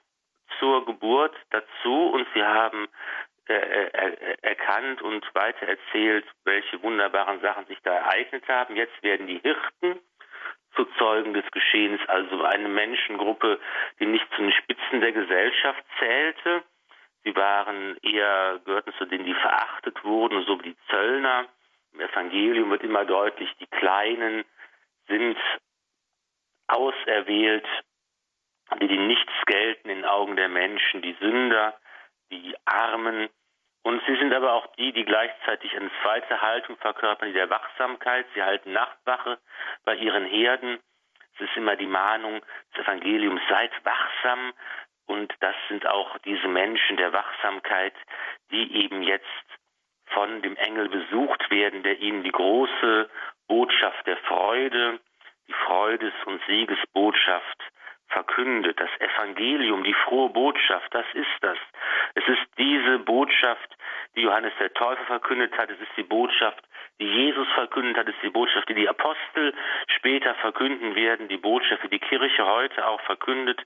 zur 0.60 0.86
Geburt 0.86 1.36
dazu 1.52 2.10
und 2.10 2.28
sie 2.34 2.44
haben 2.44 2.90
erkannt 3.48 5.02
und 5.02 5.26
weitererzählt, 5.36 6.26
welche 6.46 6.82
wunderbaren 6.82 7.42
Sachen 7.42 7.66
sich 7.66 7.80
da 7.84 7.94
ereignet 7.94 8.48
haben. 8.48 8.76
Jetzt 8.76 9.02
werden 9.04 9.28
die 9.28 9.40
Hirten 9.40 10.00
zu 10.76 10.86
Zeugen 10.98 11.34
des 11.34 11.46
Geschehens, 11.52 12.02
also 12.08 12.44
eine 12.44 12.70
Menschengruppe, 12.70 13.60
die 14.00 14.06
nicht 14.06 14.26
zu 14.36 14.42
den 14.42 14.52
Spitzen 14.54 15.02
der 15.02 15.12
Gesellschaft 15.12 15.84
zählte. 16.00 16.64
Sie 17.24 17.36
waren 17.36 17.98
eher, 18.02 18.60
gehörten 18.66 18.94
zu 18.98 19.06
denen, 19.06 19.26
die 19.26 19.36
verachtet 19.36 20.04
wurden, 20.04 20.44
so 20.44 20.60
wie 20.60 20.72
die 20.72 20.78
Zöllner. 20.90 21.48
Im 21.94 22.02
Evangelium 22.02 22.72
wird 22.72 22.84
immer 22.84 23.06
deutlich, 23.06 23.50
die 23.60 23.68
Kleinen 23.68 24.44
sind 25.08 25.38
auserwählt, 26.68 27.68
die 28.82 28.88
die 28.88 28.98
nichts 28.98 29.34
gelten 29.46 29.90
in 29.90 30.06
Augen 30.06 30.36
der 30.36 30.50
Menschen, 30.50 31.02
die 31.02 31.16
Sünder, 31.20 31.78
die 32.42 32.56
Armen. 32.66 33.30
Und 33.84 34.02
sie 34.08 34.16
sind 34.16 34.34
aber 34.34 34.54
auch 34.54 34.68
die, 34.76 34.94
die 34.94 35.04
gleichzeitig 35.04 35.76
eine 35.76 35.92
zweite 36.02 36.42
Haltung 36.42 36.78
verkörpern, 36.78 37.30
die 37.30 37.34
der 37.34 37.50
Wachsamkeit. 37.50 38.26
Sie 38.34 38.42
halten 38.42 38.72
Nachtwache 38.72 39.40
bei 39.84 39.96
ihren 39.96 40.26
Herden. 40.26 40.80
Es 41.36 41.42
ist 41.42 41.58
immer 41.58 41.76
die 41.76 41.88
Mahnung 41.88 42.42
des 42.76 42.86
Evangeliums, 42.86 43.42
seid 43.50 43.72
wachsam. 43.84 44.54
Und 45.06 45.34
das 45.42 45.56
sind 45.68 45.86
auch 45.86 46.18
diese 46.20 46.48
Menschen 46.48 46.96
der 46.96 47.12
Wachsamkeit, 47.12 47.94
die 48.52 48.84
eben 48.84 49.04
jetzt 49.04 49.26
von 50.08 50.42
dem 50.42 50.56
Engel 50.56 50.88
besucht 50.90 51.50
werden, 51.52 51.84
der 51.84 52.00
ihnen 52.00 52.24
die 52.24 52.32
große 52.32 53.10
Botschaft 53.48 54.08
der 54.08 54.18
Freude, 54.18 55.00
die 55.48 55.54
Freudes- 55.54 56.24
und 56.26 56.42
Siegesbotschaft 56.48 57.64
verkündet. 58.14 58.80
Das 58.80 58.90
Evangelium, 59.00 59.84
die 59.84 59.94
frohe 59.94 60.30
Botschaft, 60.30 60.94
das 60.94 61.06
ist 61.14 61.38
das. 61.42 61.58
Es 62.16 62.28
ist 62.28 62.42
diese 62.58 63.00
Botschaft, 63.00 63.76
die 64.16 64.22
Johannes 64.22 64.54
der 64.60 64.74
Täufer 64.74 65.04
verkündet 65.06 65.58
hat. 65.58 65.70
Es 65.70 65.80
ist 65.80 65.92
die 65.98 66.04
Botschaft, 66.04 66.64
die 67.00 67.08
Jesus 67.08 67.48
verkündet 67.54 67.98
hat. 67.98 68.08
Es 68.08 68.16
ist 68.16 68.24
die 68.24 68.30
Botschaft, 68.30 68.70
die 68.70 68.76
die 68.76 68.90
Apostel 68.90 69.54
später 69.88 70.36
verkünden 70.36 70.96
werden. 70.96 71.28
Die 71.28 71.38
Botschaft, 71.38 71.84
die 71.84 71.90
die 71.90 72.00
Kirche 72.00 72.46
heute 72.46 72.88
auch 72.88 73.02
verkündet. 73.02 73.62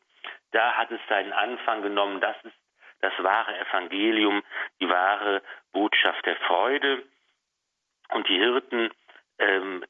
Da 0.52 0.74
hat 0.74 0.92
es 0.92 1.02
seinen 1.10 1.34
Anfang 1.34 1.82
genommen. 1.82 2.22
Das 2.22 2.36
ist 2.44 2.56
das 3.02 3.14
wahre 3.20 3.56
Evangelium, 3.60 4.44
die 4.80 4.90
wahre 4.90 5.42
Botschaft 5.72 6.26
der 6.26 6.36
Freude. 6.38 7.04
Und 8.10 8.28
die 8.28 8.38
Hirten 8.38 8.90
ähm, 9.40 9.84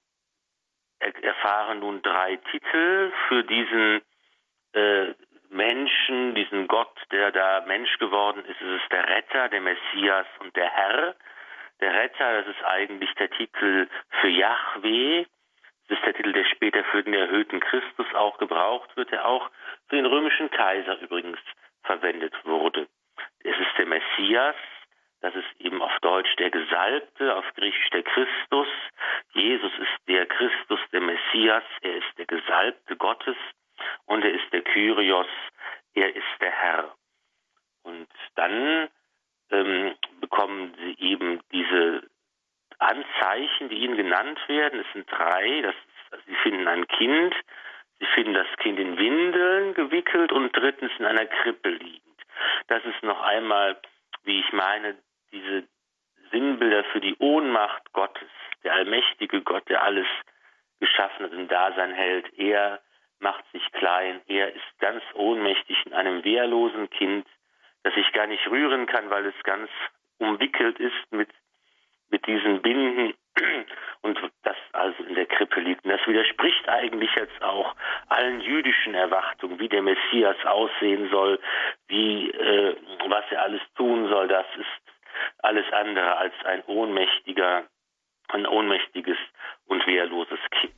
erfahren 1.00 1.80
nun 1.80 2.02
drei 2.02 2.38
Titel 2.52 3.12
für 3.28 3.43
diesen 3.43 4.02
äh, 4.78 5.13
Menschen, 5.50 6.36
diesen 6.36 6.68
Gott, 6.68 6.96
der 7.12 7.32
da 7.32 7.63
Mensch 7.66 7.98
geworden 8.00 8.44
ist. 8.46 8.62
Es 8.62 8.82
ist 8.82 8.92
der 8.92 9.08
Retter, 9.08 9.50
der 9.50 9.62
Messias 9.62 10.28
und 10.40 10.56
der 10.56 10.70
Herr. 10.70 11.16
Der 11.80 11.94
Retter, 11.94 12.42
das 12.42 12.48
ist 12.56 12.63
eigentlich 12.66 13.13
der 13.16 13.30
Titel 13.30 13.88
für 14.22 14.28
Yahweh. 14.28 15.26
Das 15.88 15.98
ist 15.98 16.06
der 16.06 16.13
Titel, 16.16 16.34
der 16.34 16.46
später 16.46 16.84
für 16.86 17.04
den 17.04 17.13
erhöhten 17.13 17.60
Christus 17.60 18.08
auch 18.13 18.38
gebraucht 18.40 18.96
wird, 18.98 19.12
der 19.12 19.26
auch 19.26 19.50
für 19.88 19.96
den 19.96 20.06
römischen 20.06 20.52
Kaiser 20.52 21.00
übrigens 21.00 21.40
verwendet 21.84 22.34
wurde. 22.44 22.88
Es 23.44 23.58
ist 23.58 23.78
der 23.78 23.86
Messias, 23.86 24.56
das 25.22 25.34
ist 25.34 25.48
eben 25.60 25.82
auf 25.82 25.98
Deutsch 26.02 26.36
der 26.36 26.52
Gesalbte, 26.52 27.36
auf 27.36 27.46
Griechisch 27.56 27.90
der 27.92 28.04
Christus. 28.04 28.68
Jesus 29.34 29.72
ist 29.80 30.08
der 30.08 30.26
Christus, 30.26 30.80
der 30.92 31.02
Messias, 31.02 31.63
er 31.82 31.96
ist 31.96 32.18
der 32.18 32.26
Gesalbte 32.26 32.98
Gottes 32.98 33.38
und 34.06 34.24
er 34.24 34.32
ist 34.32 34.52
der 34.52 34.62
Kyrios, 34.62 35.28
er 35.94 36.16
ist 36.16 36.42
der 36.42 36.52
Herr. 36.52 36.96
Und 37.84 38.08
dann 38.36 38.90
ähm, 39.52 39.96
bekommen 40.20 40.74
sie 40.78 40.98
eben 41.00 41.42
diese 41.52 42.04
Anzeichen, 42.80 43.70
die 43.70 43.78
ihnen 43.78 43.98
genannt 43.98 44.40
werden. 44.48 44.80
Es 44.80 44.94
sind 44.94 45.10
drei. 45.12 45.62
Das 45.62 45.76
sie 46.26 46.36
finden 46.36 46.68
ein 46.68 46.88
Kind, 46.88 47.36
sie 48.00 48.06
finden 48.08 48.34
das 48.34 48.48
Kind 48.58 48.80
in 48.80 48.98
Windeln 48.98 49.74
gewickelt 49.74 50.32
und 50.32 50.56
drittens 50.56 50.92
in 51.00 51.06
einer 51.06 51.26
Krippe 51.26 51.70
liegend. 51.70 52.22
Das 52.68 52.84
ist 52.86 53.02
noch 53.04 53.22
einmal, 53.22 53.78
wie 54.24 54.40
ich 54.40 54.52
meine, 54.54 54.98
diese 55.32 55.68
Sinnbilder 56.32 56.84
für 56.86 57.00
die 57.00 57.16
Ohnmacht 57.20 57.92
Gottes, 57.94 58.30
der 58.63 58.74
allmächtige 58.74 59.42
Gott, 59.42 59.68
der 59.70 59.84
alles 59.84 60.08
geschaffen 60.80 61.26
hat, 61.26 61.34
im 61.34 61.48
Dasein 61.48 61.94
hält. 61.94 62.32
Er 62.38 62.82
macht 63.19 63.43
sich 63.51 63.63
klein, 63.73 64.21
er 64.27 64.53
ist 64.53 64.80
ganz 64.80 65.03
ohnmächtig 65.13 65.77
in 65.86 65.93
einem 65.93 66.23
wehrlosen 66.23 66.89
Kind, 66.89 67.25
das 67.84 67.93
sich 67.93 68.12
gar 68.13 68.27
nicht 68.27 68.47
rühren 68.49 68.86
kann, 68.86 69.10
weil 69.10 69.25
es 69.25 69.43
ganz 69.43 69.69
umwickelt 70.19 70.80
ist 70.80 71.12
mit, 71.12 71.30
mit 72.10 72.25
diesen 72.27 72.62
Binden 72.62 73.13
und 74.01 74.19
das 74.43 74.58
also 74.73 75.03
in 75.03 75.15
der 75.15 75.25
Krippe 75.25 75.60
liegt. 75.62 75.86
Und 75.86 75.91
das 75.91 76.06
widerspricht 76.08 76.67
eigentlich 76.69 77.13
jetzt 77.15 77.41
auch 77.41 77.75
allen 78.10 78.41
jüdischen 78.41 78.93
Erwartungen, 78.93 79.60
wie 79.60 79.69
der 79.69 79.82
Messias 79.82 80.38
aussehen 80.45 81.10
soll, 81.10 81.39
wie, 81.88 82.30
äh, 82.32 82.75
was 83.08 83.25
er 83.32 83.43
alles 83.43 83.62
tun 83.75 84.08
soll. 84.10 84.27
Das 84.27 84.45
ist 84.58 84.93
alles 85.39 85.65
andere 85.71 86.17
als 86.17 86.34
ein 86.45 86.63
ohnmächtiger, 86.65 87.63
ein 88.30 88.45
ohnmächtiges 88.45 89.17
und 89.67 89.86
wehrloses 89.88 90.39
Kind. 90.51 90.73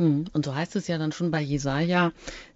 Hm, 0.00 0.24
und 0.32 0.46
so 0.46 0.54
heißt 0.54 0.76
es 0.76 0.88
ja 0.88 0.96
dann 0.96 1.12
schon 1.12 1.30
bei 1.30 1.40
Jesaja, 1.40 2.12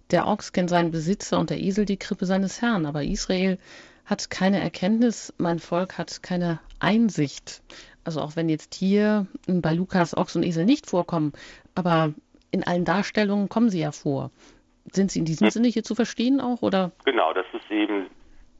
der 0.09 0.27
Ochs 0.27 0.51
kennt 0.51 0.71
seinen 0.71 0.89
Besitzer 0.89 1.37
und 1.39 1.51
der 1.51 1.59
Esel 1.59 1.85
die 1.85 1.97
Krippe 1.97 2.25
seines 2.25 2.59
Herrn, 2.59 2.87
aber 2.87 3.03
Israel 3.03 3.59
hat 4.03 4.31
keine 4.31 4.59
Erkenntnis, 4.59 5.31
mein 5.37 5.59
Volk 5.59 5.99
hat 5.99 6.23
keine 6.23 6.59
Einsicht. 6.79 7.61
Also 8.03 8.21
auch 8.21 8.35
wenn 8.35 8.49
jetzt 8.49 8.73
hier 8.73 9.27
bei 9.47 9.73
Lukas 9.73 10.17
Ochs 10.17 10.35
und 10.35 10.41
Esel 10.41 10.65
nicht 10.65 10.89
vorkommen, 10.89 11.33
aber 11.75 12.15
in 12.49 12.65
allen 12.65 12.83
Darstellungen 12.83 13.47
kommen 13.47 13.69
sie 13.69 13.81
ja 13.81 13.91
vor. 13.91 14.31
Sind 14.91 15.11
sie 15.11 15.19
in 15.19 15.25
diesem 15.25 15.45
hm. 15.45 15.51
Sinne 15.51 15.67
hier 15.67 15.83
zu 15.83 15.93
verstehen 15.93 16.41
auch, 16.41 16.63
oder? 16.63 16.93
Genau, 17.05 17.31
das 17.33 17.45
ist 17.53 17.69
eben, 17.69 18.09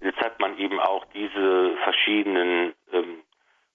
jetzt 0.02 0.20
hat 0.20 0.40
man 0.40 0.60
eben 0.60 0.80
auch 0.80 1.06
diese 1.06 1.76
verschiedenen 1.84 2.74
ähm, 2.94 3.18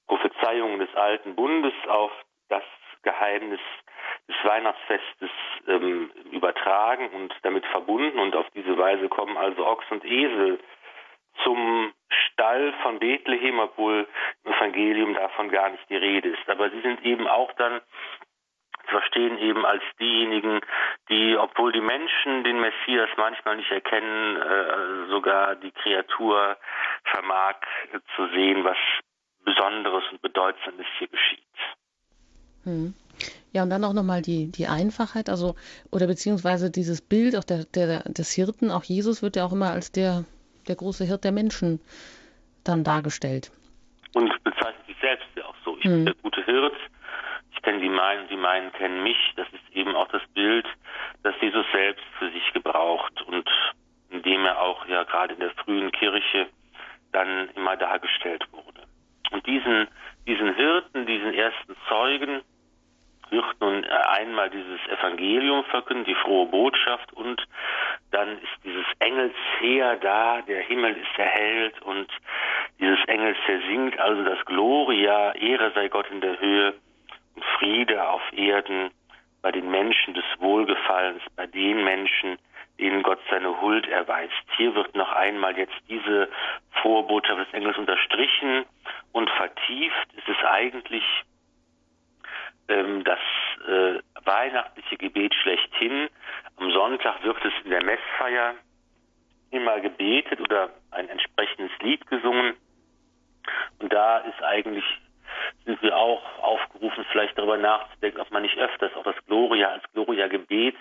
Prophezeiungen 0.06 0.78
des 0.78 0.94
Alten 0.94 1.34
Bundes 1.34 1.74
auf 1.88 2.12
das 2.48 2.62
Geheimnis 3.02 3.60
des 4.30 4.44
Weihnachtsfestes 4.44 5.30
ähm, 5.66 6.10
übertragen 6.30 7.08
und 7.10 7.34
damit 7.42 7.66
verbunden 7.66 8.18
und 8.18 8.34
auf 8.36 8.46
diese 8.54 8.76
Weise 8.78 9.08
kommen 9.08 9.36
also 9.36 9.66
Ochs 9.66 9.84
und 9.90 10.04
Esel 10.04 10.58
zum 11.44 11.92
Stall 12.08 12.72
von 12.82 12.98
Bethlehem, 12.98 13.58
obwohl 13.58 14.06
im 14.44 14.52
Evangelium 14.52 15.14
davon 15.14 15.50
gar 15.50 15.70
nicht 15.70 15.88
die 15.88 15.96
Rede 15.96 16.30
ist. 16.30 16.48
Aber 16.48 16.70
sie 16.70 16.80
sind 16.80 17.04
eben 17.04 17.26
auch 17.26 17.52
dann 17.54 17.80
zu 18.84 18.90
verstehen 18.90 19.38
eben 19.38 19.64
als 19.64 19.82
diejenigen, 20.00 20.60
die, 21.08 21.36
obwohl 21.36 21.72
die 21.72 21.80
Menschen 21.80 22.44
den 22.44 22.60
Messias 22.60 23.08
manchmal 23.16 23.56
nicht 23.56 23.70
erkennen, 23.70 24.36
äh, 24.36 25.10
sogar 25.10 25.56
die 25.56 25.70
Kreatur 25.70 26.56
vermag 27.04 27.56
äh, 27.92 27.98
zu 28.16 28.26
sehen, 28.28 28.64
was 28.64 28.76
Besonderes 29.44 30.04
und 30.10 30.22
Bedeutsames 30.22 30.86
hier 30.98 31.08
geschieht. 31.08 31.40
Hm. 32.64 32.94
Ja, 33.52 33.64
und 33.64 33.70
dann 33.70 33.84
auch 33.84 33.92
nochmal 33.92 34.22
die, 34.22 34.50
die 34.50 34.66
Einfachheit, 34.66 35.28
also, 35.28 35.56
oder 35.90 36.06
beziehungsweise 36.06 36.70
dieses 36.70 37.00
Bild 37.00 37.36
auch 37.36 37.44
der, 37.44 37.64
der, 37.64 38.02
des 38.04 38.32
Hirten, 38.32 38.70
auch 38.70 38.84
Jesus 38.84 39.22
wird 39.22 39.36
ja 39.36 39.44
auch 39.44 39.52
immer 39.52 39.70
als 39.70 39.90
der 39.90 40.24
der 40.68 40.76
große 40.76 41.04
Hirt 41.04 41.24
der 41.24 41.32
Menschen 41.32 41.80
dann 42.64 42.84
dargestellt. 42.84 43.50
Und 44.14 44.32
bezeichnet 44.44 44.86
sich 44.86 44.96
selbst 45.00 45.26
ja 45.36 45.44
auch 45.44 45.54
so. 45.64 45.76
Ich 45.78 45.84
hm. 45.84 45.90
bin 45.90 46.04
der 46.06 46.14
gute 46.22 46.44
Hirt. 46.44 46.76
Ich 47.52 47.62
kenne 47.62 47.80
die 47.80 47.88
meinen, 47.88 48.28
die 48.28 48.36
meinen 48.36 48.72
kennen 48.72 49.02
mich. 49.02 49.18
Das 49.36 49.46
ist 49.48 49.76
eben 49.76 49.94
auch 49.94 50.08
das 50.08 50.22
Bild, 50.34 50.66
das 51.22 51.34
Jesus 51.40 51.66
selbst 51.72 52.04
für 52.18 52.30
sich 52.30 52.52
gebraucht 52.52 53.20
und 53.22 53.48
in 54.10 54.22
dem 54.22 54.44
er 54.44 54.60
auch 54.60 54.86
ja 54.86 55.04
gerade 55.04 55.34
in 55.34 55.40
der 55.40 55.50
frühen 55.50 55.92
Kirche 55.92 56.46
dann 57.12 57.48
immer 57.56 57.76
dargestellt 57.76 58.44
wurde. 58.52 58.82
Und 59.30 59.46
diesen, 59.46 59.88
diesen 60.26 60.54
Hirten, 60.54 61.06
diesen 61.06 61.34
ersten 61.34 61.76
Zeugen, 61.88 62.42
wird 63.30 63.60
nun 63.60 63.84
einmal 63.84 64.50
dieses 64.50 64.80
Evangelium 64.88 65.64
verkünden, 65.64 66.04
die 66.04 66.14
frohe 66.14 66.46
Botschaft 66.46 67.12
und 67.12 67.42
dann 68.10 68.38
ist 68.38 68.64
dieses 68.64 68.86
Engelsheer 68.98 69.96
da, 69.96 70.42
der 70.42 70.62
Himmel 70.62 70.96
ist 70.96 71.18
erhellt 71.18 71.80
und 71.82 72.08
dieses 72.78 72.98
Engelsheer 73.06 73.60
singt 73.68 73.98
also 73.98 74.24
das 74.24 74.44
Gloria, 74.46 75.32
Ehre 75.32 75.72
sei 75.74 75.88
Gott 75.88 76.10
in 76.10 76.20
der 76.20 76.40
Höhe 76.40 76.74
und 77.34 77.44
Friede 77.58 78.08
auf 78.08 78.22
Erden 78.32 78.90
bei 79.42 79.52
den 79.52 79.70
Menschen 79.70 80.14
des 80.14 80.24
Wohlgefallens, 80.38 81.22
bei 81.36 81.46
den 81.46 81.84
Menschen, 81.84 82.38
denen 82.78 83.02
Gott 83.02 83.20
seine 83.30 83.60
Huld 83.60 83.86
erweist. 83.88 84.32
Hier 84.56 84.74
wird 84.74 84.94
noch 84.94 85.12
einmal 85.12 85.56
jetzt 85.56 85.76
diese 85.88 86.28
Vorbotschaft 86.82 87.40
des 87.40 87.54
Engels 87.54 87.76
unterstrichen 87.76 88.64
und 89.12 89.30
vertieft. 89.30 90.08
Es 90.16 90.28
ist 90.28 90.44
eigentlich 90.44 91.04
das 93.04 93.18
äh, 93.66 94.00
weihnachtliche 94.24 94.96
Gebet 94.96 95.34
schlechthin. 95.34 96.08
Am 96.56 96.70
Sonntag 96.70 97.22
wird 97.24 97.44
es 97.44 97.52
in 97.64 97.70
der 97.70 97.84
Messfeier 97.84 98.54
immer 99.50 99.80
gebetet 99.80 100.40
oder 100.40 100.70
ein 100.90 101.08
entsprechendes 101.08 101.76
Lied 101.80 102.06
gesungen. 102.06 102.54
Und 103.80 103.92
da 103.92 104.18
ist 104.18 104.42
eigentlich, 104.42 104.84
sind 105.64 105.82
wir 105.82 105.96
auch 105.96 106.22
aufgerufen, 106.42 107.04
vielleicht 107.10 107.36
darüber 107.36 107.56
nachzudenken, 107.56 108.20
ob 108.20 108.30
man 108.30 108.42
nicht 108.42 108.58
öfters 108.58 108.94
auch 108.94 109.04
das 109.04 109.16
Gloria 109.26 109.68
als 109.68 109.84
Gloria-Gebet, 109.92 110.76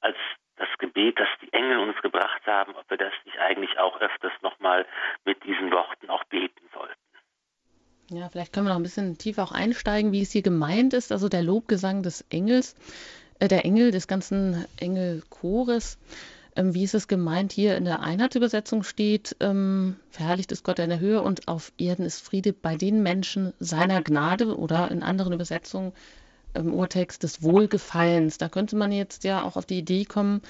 als 0.00 0.16
das 0.56 0.68
Gebet, 0.78 1.20
das 1.20 1.28
die 1.40 1.52
Engel 1.52 1.78
uns 1.78 2.00
gebracht 2.02 2.44
haben, 2.46 2.74
ob 2.74 2.90
wir 2.90 2.96
das 2.96 3.12
nicht 3.24 3.38
eigentlich 3.38 3.78
auch 3.78 4.00
öfters 4.00 4.32
nochmal 4.42 4.86
mit 5.24 5.44
diesen 5.44 5.70
Worten 5.70 6.10
auch 6.10 6.24
beten 6.24 6.68
sollten. 6.72 7.07
Ja, 8.10 8.28
vielleicht 8.30 8.52
können 8.52 8.66
wir 8.66 8.70
noch 8.70 8.80
ein 8.80 8.84
bisschen 8.84 9.18
tiefer 9.18 9.42
auch 9.42 9.52
einsteigen, 9.52 10.12
wie 10.12 10.22
es 10.22 10.32
hier 10.32 10.42
gemeint 10.42 10.94
ist. 10.94 11.12
Also 11.12 11.28
der 11.28 11.42
Lobgesang 11.42 12.02
des 12.02 12.24
Engels, 12.30 12.74
äh, 13.38 13.48
der 13.48 13.64
Engel 13.64 13.90
des 13.90 14.06
ganzen 14.06 14.64
Engelchores. 14.78 15.98
Ähm, 16.56 16.74
wie 16.74 16.84
ist 16.84 16.94
es 16.94 17.06
gemeint 17.06 17.52
hier 17.52 17.76
in 17.76 17.84
der 17.84 18.00
Einheitsübersetzung 18.00 18.82
steht, 18.82 19.36
ähm, 19.40 19.96
verherrlicht 20.10 20.50
ist 20.52 20.64
Gott 20.64 20.78
in 20.78 20.88
der 20.88 21.00
Höhe 21.00 21.22
und 21.22 21.48
auf 21.48 21.72
Erden 21.76 22.04
ist 22.04 22.20
Friede 22.20 22.52
bei 22.52 22.76
den 22.76 23.02
Menschen 23.02 23.52
seiner 23.60 24.02
Gnade 24.02 24.56
oder 24.56 24.90
in 24.90 25.02
anderen 25.02 25.34
Übersetzungen 25.34 25.92
im 26.54 26.72
Urtext 26.72 27.22
des 27.22 27.42
Wohlgefallens. 27.42 28.38
Da 28.38 28.48
könnte 28.48 28.74
man 28.74 28.90
jetzt 28.90 29.24
ja 29.24 29.42
auch 29.42 29.56
auf 29.56 29.66
die 29.66 29.78
Idee 29.78 30.04
kommen, 30.04 30.40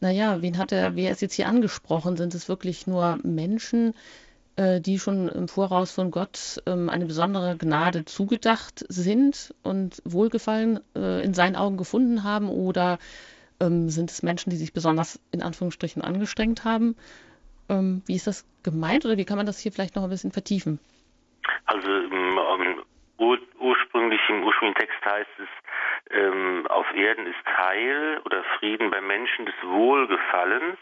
naja, 0.00 0.40
wen 0.40 0.58
hat 0.58 0.70
er, 0.70 0.94
wer 0.94 1.10
ist 1.10 1.22
jetzt 1.22 1.34
hier 1.34 1.48
angesprochen? 1.48 2.16
Sind 2.16 2.34
es 2.34 2.48
wirklich 2.48 2.86
nur 2.86 3.18
Menschen, 3.24 3.94
die 4.80 4.98
schon 4.98 5.28
im 5.28 5.46
Voraus 5.46 5.92
von 5.92 6.10
Gott 6.10 6.60
ähm, 6.66 6.88
eine 6.88 7.06
besondere 7.06 7.56
Gnade 7.56 8.04
zugedacht 8.04 8.84
sind 8.88 9.54
und 9.62 10.02
Wohlgefallen 10.04 10.80
äh, 10.96 11.22
in 11.24 11.32
seinen 11.32 11.54
Augen 11.54 11.76
gefunden 11.76 12.24
haben? 12.24 12.48
Oder 12.48 12.98
ähm, 13.60 13.88
sind 13.88 14.10
es 14.10 14.22
Menschen, 14.22 14.50
die 14.50 14.56
sich 14.56 14.72
besonders 14.72 15.20
in 15.30 15.42
Anführungsstrichen 15.42 16.02
angestrengt 16.02 16.64
haben? 16.64 16.96
Ähm, 17.68 18.02
wie 18.06 18.16
ist 18.16 18.26
das 18.26 18.46
gemeint 18.62 19.04
oder 19.04 19.16
wie 19.16 19.24
kann 19.24 19.36
man 19.36 19.46
das 19.46 19.60
hier 19.60 19.72
vielleicht 19.72 19.96
noch 19.96 20.02
ein 20.02 20.10
bisschen 20.10 20.32
vertiefen? 20.32 20.80
Also 21.66 21.90
im, 21.90 22.38
ur 23.18 23.38
ursprünglich 23.60 24.20
im 24.28 24.42
ursprünglichen 24.42 24.80
Text 24.80 25.04
heißt 25.04 25.38
es, 25.38 25.48
ähm, 26.10 26.66
auf 26.68 26.86
Erden 26.94 27.26
ist 27.26 27.46
Heil 27.46 28.20
oder 28.24 28.42
Frieden 28.58 28.90
bei 28.90 29.00
Menschen 29.00 29.46
des 29.46 29.54
Wohlgefallens. 29.62 30.78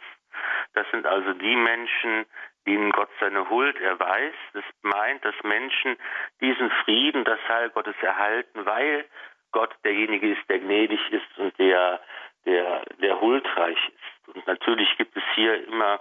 Das 0.74 0.86
sind 0.92 1.06
also 1.06 1.32
die 1.32 1.56
Menschen, 1.56 2.26
denen 2.66 2.90
Gott 2.90 3.08
seine 3.20 3.48
Huld 3.48 3.80
erweist. 3.80 4.36
Das 4.52 4.64
meint, 4.82 5.24
dass 5.24 5.34
Menschen 5.42 5.96
diesen 6.40 6.70
Frieden, 6.84 7.24
das 7.24 7.40
Heil 7.48 7.70
Gottes 7.70 7.96
erhalten, 8.02 8.66
weil 8.66 9.04
Gott 9.52 9.74
derjenige 9.84 10.32
ist, 10.32 10.48
der 10.48 10.58
gnädig 10.58 11.00
ist 11.10 11.38
und 11.38 11.58
der, 11.58 12.00
der, 12.44 12.84
der 13.00 13.20
huldreich 13.20 13.78
ist. 13.88 14.34
Und 14.34 14.46
natürlich 14.46 14.96
gibt 14.96 15.16
es 15.16 15.22
hier 15.34 15.66
immer 15.66 16.00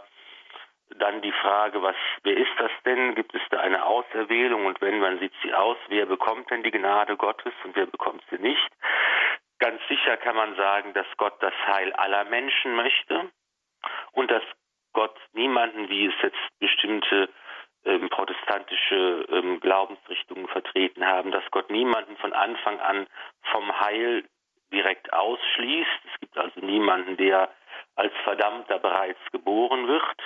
dann 0.97 1.21
die 1.21 1.31
Frage, 1.31 1.81
was, 1.81 1.95
wer 2.23 2.37
ist 2.37 2.51
das 2.57 2.71
denn? 2.85 3.15
Gibt 3.15 3.33
es 3.33 3.41
da 3.49 3.59
eine 3.59 3.83
Auserwählung? 3.85 4.65
Und 4.65 4.81
wenn 4.81 4.99
man 4.99 5.19
sieht 5.19 5.33
sie 5.41 5.53
aus, 5.53 5.77
wer 5.87 6.05
bekommt 6.05 6.49
denn 6.51 6.63
die 6.63 6.71
Gnade 6.71 7.17
Gottes 7.17 7.53
und 7.63 7.75
wer 7.75 7.85
bekommt 7.85 8.23
sie 8.29 8.37
nicht? 8.37 8.69
Ganz 9.59 9.81
sicher 9.87 10.17
kann 10.17 10.35
man 10.35 10.55
sagen, 10.55 10.93
dass 10.93 11.07
Gott 11.17 11.41
das 11.41 11.53
Heil 11.67 11.93
aller 11.93 12.25
Menschen 12.25 12.75
möchte 12.75 13.31
und 14.11 14.29
dass 14.29 14.43
Gott 14.95 15.15
niemanden, 15.33 15.89
wie 15.89 16.07
es 16.07 16.13
jetzt 16.23 16.59
bestimmte 16.59 17.29
ähm, 17.83 18.09
protestantische 18.09 19.25
ähm, 19.29 19.59
Glaubensrichtungen 19.59 20.47
vertreten 20.47 21.05
haben, 21.05 21.31
dass 21.31 21.43
Gott 21.51 21.69
niemanden 21.69 22.17
von 22.17 22.33
Anfang 22.33 22.79
an 22.79 23.05
vom 23.51 23.79
Heil 23.79 24.23
direkt 24.73 25.13
ausschließt. 25.13 25.99
Es 26.11 26.19
gibt 26.19 26.37
also 26.37 26.59
niemanden, 26.61 27.17
der 27.17 27.49
als 27.95 28.13
Verdammter 28.23 28.79
bereits 28.79 29.19
geboren 29.31 29.87
wird. 29.87 30.17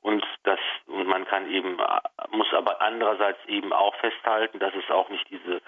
Und 0.00 0.24
das, 0.44 0.60
und 0.86 1.08
man 1.08 1.26
kann 1.26 1.50
eben, 1.50 1.76
muss 2.30 2.52
aber 2.54 2.80
andererseits 2.80 3.44
eben 3.46 3.72
auch 3.72 3.94
festhalten, 3.96 4.60
dass 4.60 4.74
es 4.74 4.88
auch 4.88 5.08
nicht 5.08 5.28
diese 5.28 5.60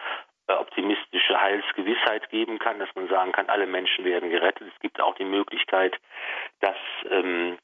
äh, 0.46 0.52
optimistische 0.52 1.40
Heilsgewissheit 1.40 2.30
geben 2.30 2.60
kann, 2.60 2.78
dass 2.78 2.94
man 2.94 3.08
sagen 3.08 3.32
kann, 3.32 3.48
alle 3.48 3.66
Menschen 3.66 4.04
werden 4.04 4.30
gerettet. 4.30 4.70
Es 4.72 4.80
gibt 4.80 5.00
auch 5.00 5.16
die 5.16 5.24
Möglichkeit, 5.24 5.98
dass 6.60 6.76
ähm, 7.10 7.58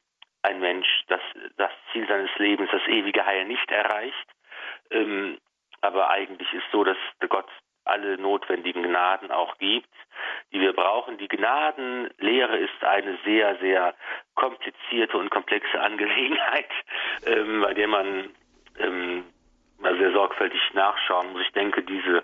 ein 0.44 0.60
Mensch 0.60 0.88
das, 1.08 1.20
das 1.56 1.70
Ziel 1.92 2.06
seines 2.06 2.30
Lebens, 2.38 2.70
das 2.70 2.86
ewige 2.86 3.24
Heil 3.24 3.46
nicht 3.46 3.70
erreicht. 3.70 4.26
Ähm, 4.90 5.38
aber 5.80 6.10
eigentlich 6.10 6.52
ist 6.52 6.64
so, 6.70 6.84
dass 6.84 6.96
Gott 7.28 7.48
alle 7.84 8.16
notwendigen 8.18 8.82
Gnaden 8.82 9.30
auch 9.30 9.58
gibt, 9.58 9.88
die 10.52 10.60
wir 10.60 10.72
brauchen. 10.72 11.18
Die 11.18 11.28
Gnadenlehre 11.28 12.56
ist 12.56 12.82
eine 12.82 13.18
sehr, 13.24 13.56
sehr 13.56 13.94
komplizierte 14.34 15.18
und 15.18 15.30
komplexe 15.30 15.80
Angelegenheit, 15.80 16.70
ähm, 17.26 17.60
bei 17.60 17.74
der 17.74 17.88
man 17.88 18.30
ähm, 18.78 19.24
sehr 19.98 20.12
sorgfältig 20.12 20.60
nachschauen 20.74 21.32
muss. 21.32 21.42
Ich 21.42 21.52
denke, 21.52 21.82
diese, 21.82 22.18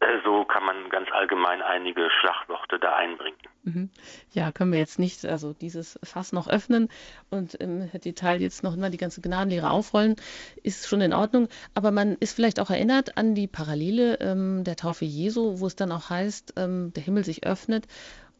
äh, 0.00 0.18
so 0.24 0.44
kann 0.44 0.64
man 0.64 0.88
ganz 0.90 1.10
allgemein 1.12 1.62
einige 1.62 2.08
Schlagworte 2.20 2.78
da 2.78 2.96
einbringen. 2.96 3.38
Mhm. 3.64 3.90
Ja, 4.32 4.52
können 4.52 4.72
wir 4.72 4.78
jetzt 4.78 4.98
nicht, 4.98 5.24
also 5.26 5.52
dieses 5.52 5.98
Fass 6.02 6.32
noch 6.32 6.48
öffnen 6.48 6.88
und 7.30 7.54
im 7.54 7.90
Detail 7.92 8.40
jetzt 8.40 8.62
noch 8.62 8.76
mal 8.76 8.90
die 8.90 8.98
ganze 8.98 9.20
Gnadenlehre 9.20 9.70
aufrollen, 9.70 10.16
ist 10.62 10.88
schon 10.88 11.00
in 11.00 11.12
Ordnung. 11.12 11.48
Aber 11.74 11.90
man 11.90 12.16
ist 12.16 12.34
vielleicht 12.34 12.60
auch 12.60 12.70
erinnert 12.70 13.16
an 13.16 13.34
die 13.34 13.46
Parallele 13.46 14.18
ähm, 14.20 14.64
der 14.64 14.76
Taufe 14.76 15.04
Jesu, 15.04 15.60
wo 15.60 15.66
es 15.66 15.76
dann 15.76 15.92
auch 15.92 16.10
heißt, 16.10 16.54
ähm, 16.56 16.92
der 16.94 17.02
Himmel 17.02 17.24
sich 17.24 17.46
öffnet 17.46 17.86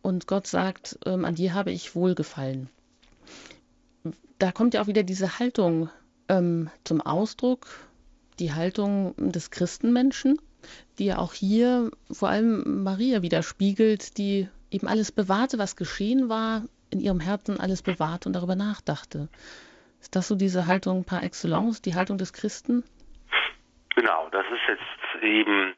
und 0.02 0.26
Gott 0.26 0.46
sagt, 0.46 0.98
ähm, 1.06 1.24
an 1.24 1.34
dir 1.34 1.54
habe 1.54 1.70
ich 1.70 1.94
wohlgefallen. 1.94 2.70
Da 4.38 4.52
kommt 4.52 4.74
ja 4.74 4.82
auch 4.82 4.86
wieder 4.86 5.02
diese 5.02 5.38
Haltung 5.38 5.90
ähm, 6.28 6.70
zum 6.84 7.00
Ausdruck, 7.00 7.66
die 8.40 8.52
Haltung 8.52 9.14
des 9.16 9.50
Christenmenschen, 9.50 10.40
die 10.98 11.06
ja 11.06 11.18
auch 11.18 11.32
hier 11.32 11.90
vor 12.10 12.28
allem 12.28 12.82
Maria 12.82 13.22
widerspiegelt, 13.22 14.18
die 14.18 14.48
eben 14.70 14.88
alles 14.88 15.12
bewahrte, 15.12 15.58
was 15.58 15.76
geschehen 15.76 16.28
war, 16.28 16.62
in 16.90 17.00
ihrem 17.00 17.20
Herzen 17.20 17.60
alles 17.60 17.82
bewahrte 17.82 18.28
und 18.28 18.34
darüber 18.34 18.56
nachdachte. 18.56 19.28
Ist 20.00 20.14
das 20.14 20.28
so 20.28 20.36
diese 20.36 20.66
Haltung 20.66 21.04
par 21.04 21.22
excellence, 21.22 21.82
die 21.82 21.94
Haltung 21.94 22.18
des 22.18 22.32
Christen? 22.32 22.84
Genau, 23.94 24.28
das 24.30 24.46
ist 24.46 24.62
jetzt 24.68 25.22
eben, 25.22 25.74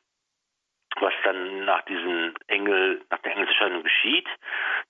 was 1.01 1.15
dann 1.25 1.65
nach 1.65 1.83
diesem 1.87 2.35
Engel, 2.49 3.01
nach 3.11 3.19
der 3.21 3.33
Engelserscheinung 3.33 3.83
geschieht. 3.83 4.29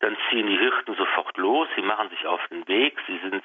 Dann 0.01 0.17
ziehen 0.29 0.47
die 0.47 0.59
Hirten 0.59 0.97
sofort 0.97 1.37
los, 1.37 1.69
sie 1.77 1.83
machen 1.83 2.11
sich 2.11 2.27
auf 2.27 2.41
den 2.49 2.67
Weg, 2.67 2.99
sie 3.07 3.19
sind 3.19 3.43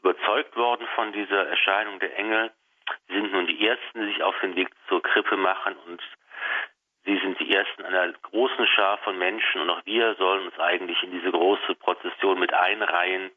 überzeugt 0.00 0.56
worden 0.56 0.86
von 0.94 1.12
dieser 1.12 1.46
Erscheinung 1.46 2.00
der 2.00 2.16
Engel 2.18 2.50
Sie 3.08 3.14
sind 3.14 3.32
nun 3.32 3.46
die 3.46 3.66
Ersten, 3.66 4.00
die 4.00 4.12
sich 4.12 4.22
auf 4.22 4.38
den 4.40 4.56
Weg 4.56 4.68
zur 4.88 5.02
Krippe 5.02 5.36
machen 5.36 5.76
und 5.86 6.02
Sie 7.06 7.16
sind 7.18 7.38
die 7.38 7.54
Ersten 7.54 7.84
einer 7.84 8.12
großen 8.12 8.66
Schar 8.66 8.98
von 8.98 9.16
Menschen 9.16 9.60
und 9.60 9.70
auch 9.70 9.80
wir 9.84 10.16
sollen 10.16 10.46
uns 10.46 10.58
eigentlich 10.58 11.00
in 11.04 11.12
diese 11.12 11.30
große 11.30 11.76
Prozession 11.76 12.40
mit 12.40 12.52
einreihen 12.52 13.30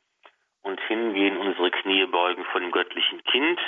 und 0.63 0.81
hingehen, 0.81 1.37
unsere 1.37 1.69
Knie 1.69 2.05
beugen 2.07 2.43
vor 2.45 2.61
dem 2.61 2.71
göttlichen 2.71 3.23
Kind. 3.25 3.59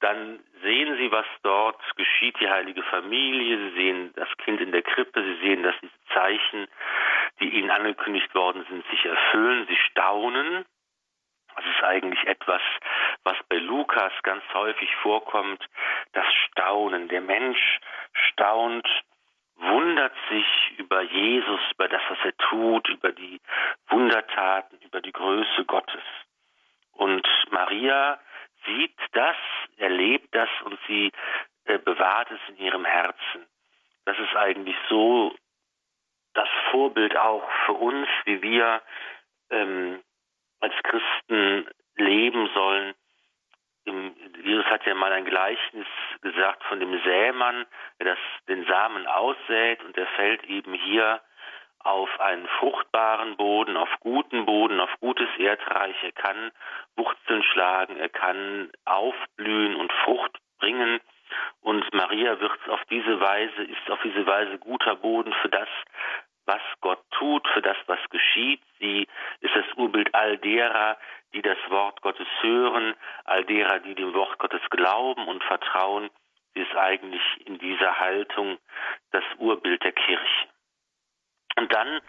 Dann 0.00 0.40
sehen 0.62 0.96
Sie, 0.96 1.10
was 1.12 1.26
dort 1.42 1.80
geschieht, 1.96 2.40
die 2.40 2.48
heilige 2.48 2.82
Familie. 2.82 3.58
Sie 3.58 3.74
sehen 3.74 4.12
das 4.16 4.28
Kind 4.38 4.60
in 4.60 4.72
der 4.72 4.82
Krippe. 4.82 5.22
Sie 5.22 5.46
sehen, 5.46 5.62
dass 5.62 5.74
diese 5.80 5.92
Zeichen, 6.12 6.66
die 7.40 7.48
Ihnen 7.48 7.70
angekündigt 7.70 8.34
worden 8.34 8.64
sind, 8.68 8.86
sich 8.88 9.04
erfüllen. 9.04 9.66
Sie 9.68 9.76
staunen. 9.90 10.64
Das 11.56 11.64
ist 11.64 11.82
eigentlich 11.84 12.22
etwas, 12.26 12.62
was 13.22 13.36
bei 13.48 13.56
Lukas 13.56 14.12
ganz 14.22 14.42
häufig 14.52 14.94
vorkommt, 14.96 15.64
das 16.12 16.26
Staunen. 16.46 17.08
Der 17.08 17.20
Mensch 17.20 17.80
staunt, 18.12 18.86
wundert 19.56 20.14
sich 20.30 20.78
über 20.78 21.02
Jesus, 21.02 21.60
über 21.72 21.88
das, 21.88 22.02
was 22.08 22.18
er 22.24 22.36
tut, 22.36 22.88
über 22.88 23.12
die 23.12 23.40
Wundertaten, 23.88 24.78
über 24.80 25.00
die 25.00 25.12
Größe 25.12 25.64
Gottes. 25.64 26.02
Und 26.92 27.26
Maria 27.50 28.18
sieht 28.66 28.96
das, 29.12 29.36
erlebt 29.76 30.34
das 30.34 30.48
und 30.64 30.78
sie 30.86 31.12
äh, 31.64 31.78
bewahrt 31.78 32.30
es 32.30 32.40
in 32.48 32.56
ihrem 32.58 32.84
Herzen. 32.84 33.46
Das 34.04 34.18
ist 34.18 34.34
eigentlich 34.36 34.76
so 34.88 35.34
das 36.34 36.48
Vorbild 36.70 37.16
auch 37.16 37.48
für 37.66 37.72
uns, 37.72 38.08
wie 38.24 38.42
wir 38.42 38.82
ähm, 39.50 40.02
als 40.64 40.74
Christen 40.82 41.68
leben 41.96 42.48
sollen. 42.54 42.94
Jesus 44.42 44.64
hat 44.66 44.86
ja 44.86 44.94
mal 44.94 45.12
ein 45.12 45.26
Gleichnis 45.26 45.86
gesagt 46.22 46.64
von 46.64 46.80
dem 46.80 46.98
Sämann, 47.02 47.66
der 47.98 48.14
das, 48.14 48.18
den 48.48 48.64
Samen 48.64 49.06
aussät 49.06 49.84
und 49.84 49.94
der 49.96 50.06
fällt 50.06 50.44
eben 50.44 50.72
hier 50.72 51.20
auf 51.80 52.08
einen 52.18 52.48
fruchtbaren 52.48 53.36
Boden, 53.36 53.76
auf 53.76 53.90
guten 54.00 54.46
Boden, 54.46 54.80
auf 54.80 54.90
gutes 55.00 55.28
Erdreich. 55.36 55.96
Er 56.02 56.12
kann 56.12 56.50
Wurzeln 56.96 57.42
schlagen, 57.42 57.98
er 57.98 58.08
kann 58.08 58.72
aufblühen 58.86 59.76
und 59.76 59.92
Frucht 60.04 60.38
bringen. 60.58 61.00
Und 61.60 61.92
Maria 61.92 62.40
wird 62.40 62.52
auf 62.70 62.82
diese 62.90 63.20
Weise, 63.20 63.64
ist 63.64 63.90
auf 63.90 64.00
diese 64.02 64.26
Weise 64.26 64.58
guter 64.58 64.96
Boden 64.96 65.34
für 65.42 65.50
das, 65.50 65.68
was 66.46 66.60
Gott 66.80 67.02
tut, 67.12 67.46
für 67.48 67.62
das, 67.62 67.76
was 67.86 67.98
geschieht. 68.10 68.60
Sie 68.78 69.06
ist 69.40 69.54
das 69.54 69.66
Urbild 69.76 70.14
all 70.14 70.38
derer, 70.38 70.98
die 71.32 71.42
das 71.42 71.58
Wort 71.68 72.00
Gottes 72.02 72.28
hören, 72.40 72.94
all 73.24 73.44
derer, 73.44 73.80
die 73.80 73.94
dem 73.94 74.14
Wort 74.14 74.38
Gottes 74.38 74.62
glauben 74.70 75.26
und 75.26 75.42
vertrauen. 75.44 76.10
Sie 76.54 76.60
ist 76.60 76.76
eigentlich 76.76 77.22
in 77.46 77.58
dieser 77.58 77.98
Haltung 77.98 78.58
das 79.10 79.24
Urbild 79.38 79.82
der 79.82 79.92
Kirche. 79.92 80.48
Und 81.56 81.72
dann 81.72 82.00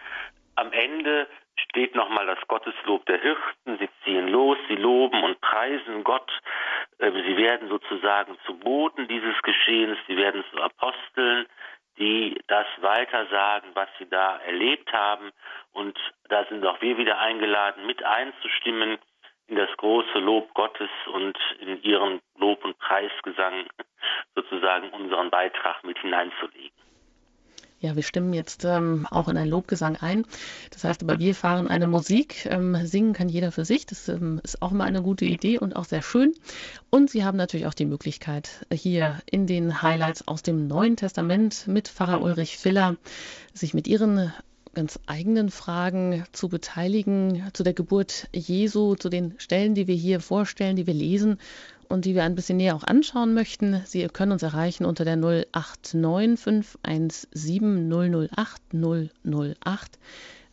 am 0.56 0.72
Ende 0.72 1.28
steht 1.56 1.94
nochmal 1.94 2.26
das 2.26 2.38
Gotteslob 2.48 3.04
der 3.06 3.20
Hirten. 3.20 3.78
Sie 3.78 3.88
ziehen 4.04 4.28
los, 4.28 4.58
sie 4.68 4.76
loben 4.76 5.22
und 5.22 5.40
preisen 5.40 6.04
Gott. 6.04 6.30
Äh, 6.98 7.10
sie 7.10 7.36
werden 7.36 7.68
sozusagen 7.68 8.36
zu 8.44 8.58
Boten 8.58 9.08
dieses 9.08 9.40
Geschehens, 9.42 9.98
sie 10.06 10.16
werden 10.16 10.44
zu 10.50 10.62
Aposteln, 10.62 11.46
die 11.98 12.38
das 12.48 12.66
weitersagen, 12.80 13.70
was 13.74 13.88
sie 13.98 14.08
da 14.08 14.38
erlebt 14.38 14.92
haben. 14.92 15.30
Und 15.72 15.98
da 16.28 16.44
sind 16.46 16.64
auch 16.66 16.80
wir 16.80 16.98
wieder 16.98 17.18
eingeladen, 17.18 17.86
mit 17.86 18.02
einzustimmen 18.02 18.98
in 19.48 19.56
das 19.56 19.70
große 19.76 20.18
Lob 20.18 20.52
Gottes 20.54 20.90
und 21.06 21.38
in 21.60 21.82
ihren 21.82 22.20
Lob- 22.36 22.64
und 22.64 22.78
Preisgesang 22.78 23.66
sozusagen 24.34 24.90
unseren 24.90 25.30
Beitrag 25.30 25.84
mit 25.84 25.98
hineinzulegen. 25.98 26.85
Ja, 27.80 27.94
wir 27.94 28.02
stimmen 28.02 28.32
jetzt 28.32 28.64
ähm, 28.64 29.06
auch 29.10 29.28
in 29.28 29.36
einen 29.36 29.50
Lobgesang 29.50 29.96
ein. 29.96 30.24
Das 30.70 30.84
heißt 30.84 31.02
aber, 31.02 31.18
wir 31.18 31.34
fahren 31.34 31.68
eine 31.68 31.86
Musik. 31.86 32.46
Ähm, 32.46 32.74
singen 32.86 33.12
kann 33.12 33.28
jeder 33.28 33.52
für 33.52 33.66
sich. 33.66 33.84
Das 33.84 34.08
ähm, 34.08 34.40
ist 34.42 34.62
auch 34.62 34.72
immer 34.72 34.84
eine 34.84 35.02
gute 35.02 35.26
Idee 35.26 35.58
und 35.58 35.76
auch 35.76 35.84
sehr 35.84 36.00
schön. 36.00 36.32
Und 36.88 37.10
Sie 37.10 37.22
haben 37.22 37.36
natürlich 37.36 37.66
auch 37.66 37.74
die 37.74 37.84
Möglichkeit, 37.84 38.66
hier 38.72 39.20
in 39.30 39.46
den 39.46 39.82
Highlights 39.82 40.26
aus 40.26 40.42
dem 40.42 40.66
Neuen 40.66 40.96
Testament 40.96 41.68
mit 41.68 41.88
Pfarrer 41.88 42.22
Ulrich 42.22 42.56
Filler 42.56 42.96
sich 43.52 43.74
mit 43.74 43.86
Ihren 43.86 44.32
ganz 44.72 44.98
eigenen 45.06 45.50
Fragen 45.50 46.24
zu 46.32 46.48
beteiligen, 46.48 47.42
zu 47.52 47.62
der 47.62 47.72
Geburt 47.72 48.28
Jesu, 48.34 48.94
zu 48.94 49.08
den 49.08 49.34
Stellen, 49.38 49.74
die 49.74 49.86
wir 49.86 49.94
hier 49.94 50.20
vorstellen, 50.20 50.76
die 50.76 50.86
wir 50.86 50.94
lesen 50.94 51.38
und 51.88 52.04
die 52.04 52.14
wir 52.14 52.24
ein 52.24 52.34
bisschen 52.34 52.58
näher 52.58 52.76
auch 52.76 52.84
anschauen 52.84 53.34
möchten. 53.34 53.82
Sie 53.84 54.06
können 54.08 54.32
uns 54.32 54.42
erreichen 54.42 54.84
unter 54.84 55.04
der 55.04 55.16
089 55.16 56.38
517 56.38 57.90
008 57.90 58.62
008. 58.72 59.98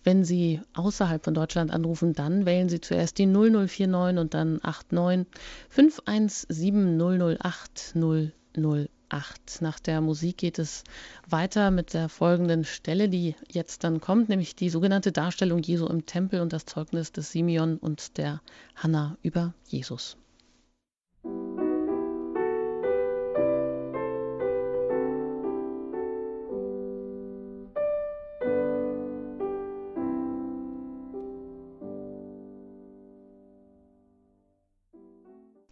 Wenn 0.03 0.25
Sie 0.25 0.59
außerhalb 0.73 1.23
von 1.23 1.33
Deutschland 1.33 1.71
anrufen, 1.71 2.13
dann 2.13 2.45
wählen 2.45 2.67
Sie 2.67 2.81
zuerst 2.81 3.17
die 3.17 3.25
0049 3.25 4.19
und 4.19 4.33
dann 4.33 4.59
89 4.61 5.27
517 5.69 6.97
008 6.99 7.93
008. 7.95 9.61
Nach 9.61 9.79
der 9.79 10.01
Musik 10.01 10.37
geht 10.37 10.59
es 10.59 10.83
weiter 11.29 11.71
mit 11.71 11.93
der 11.93 12.09
folgenden 12.09 12.65
Stelle, 12.65 13.07
die 13.07 13.35
jetzt 13.49 13.83
dann 13.83 14.01
kommt, 14.01 14.27
nämlich 14.27 14.55
die 14.55 14.69
sogenannte 14.69 15.11
Darstellung 15.11 15.59
Jesu 15.59 15.85
im 15.87 16.05
Tempel 16.05 16.41
und 16.41 16.51
das 16.51 16.65
Zeugnis 16.65 17.11
des 17.11 17.31
Simeon 17.31 17.77
und 17.77 18.17
der 18.17 18.41
Hanna 18.75 19.17
über 19.21 19.53
Jesus. 19.67 20.17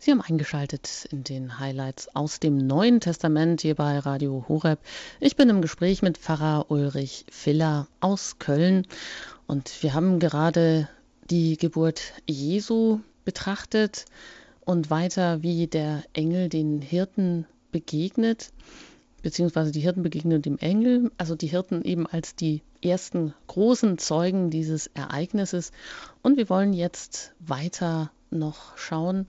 Sie 0.04 0.10
haben 0.10 0.22
eingeschaltet 0.22 1.08
in 1.12 1.24
den 1.24 1.60
Highlights 1.60 2.16
aus 2.16 2.40
dem 2.40 2.58
Neuen 2.58 3.02
Testament 3.02 3.62
hier 3.62 3.76
bei 3.76 4.00
Radio 4.00 4.44
Horeb. 4.48 4.80
Ich 5.20 5.36
bin 5.36 5.48
im 5.48 5.62
Gespräch 5.62 6.02
mit 6.02 6.18
Pfarrer 6.18 6.72
Ulrich 6.72 7.24
Filler 7.30 7.88
aus 8.00 8.40
Köln 8.40 8.88
und 9.46 9.84
wir 9.84 9.94
haben 9.94 10.18
gerade 10.18 10.90
die 11.30 11.56
Geburt 11.56 12.14
Jesu 12.28 13.02
betrachtet 13.26 14.06
und 14.62 14.90
weiter, 14.90 15.44
wie 15.44 15.68
der 15.68 16.04
Engel 16.14 16.50
den 16.50 16.82
Hirten 16.82 17.46
begegnet. 17.72 18.54
beziehungsweise 19.22 19.72
die 19.72 19.82
Hirten 19.82 20.02
begegnen 20.02 20.42
dem 20.42 20.58
Engel, 20.58 21.12
also 21.20 21.36
die 21.36 21.46
Hirten 21.46 21.84
eben 21.84 22.08
als 22.08 22.36
die 22.36 22.64
ersten 22.84 23.36
großen 23.46 24.00
Zeugen 24.00 24.50
dieses 24.50 24.88
Ereignisses. 24.88 25.72
Und 26.24 26.38
wir 26.38 26.50
wollen 26.50 26.74
jetzt 26.74 27.34
weiter 27.38 28.12
noch 28.32 28.76
schauen. 28.80 29.28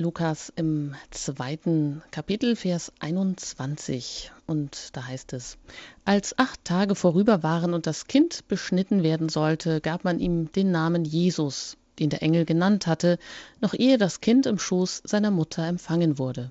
Lukas 0.00 0.50
im 0.56 0.94
zweiten 1.10 2.02
Kapitel, 2.10 2.56
Vers 2.56 2.90
21. 3.00 4.32
Und 4.46 4.96
da 4.96 5.06
heißt 5.06 5.34
es, 5.34 5.58
als 6.06 6.38
acht 6.38 6.64
Tage 6.64 6.94
vorüber 6.94 7.42
waren 7.42 7.74
und 7.74 7.86
das 7.86 8.06
Kind 8.06 8.48
beschnitten 8.48 9.02
werden 9.02 9.28
sollte, 9.28 9.82
gab 9.82 10.04
man 10.04 10.18
ihm 10.18 10.50
den 10.52 10.70
Namen 10.70 11.04
Jesus, 11.04 11.76
den 11.98 12.08
der 12.08 12.22
Engel 12.22 12.46
genannt 12.46 12.86
hatte, 12.86 13.18
noch 13.60 13.74
ehe 13.74 13.98
das 13.98 14.22
Kind 14.22 14.46
im 14.46 14.58
Schoß 14.58 15.02
seiner 15.04 15.30
Mutter 15.30 15.66
empfangen 15.66 16.18
wurde. 16.18 16.50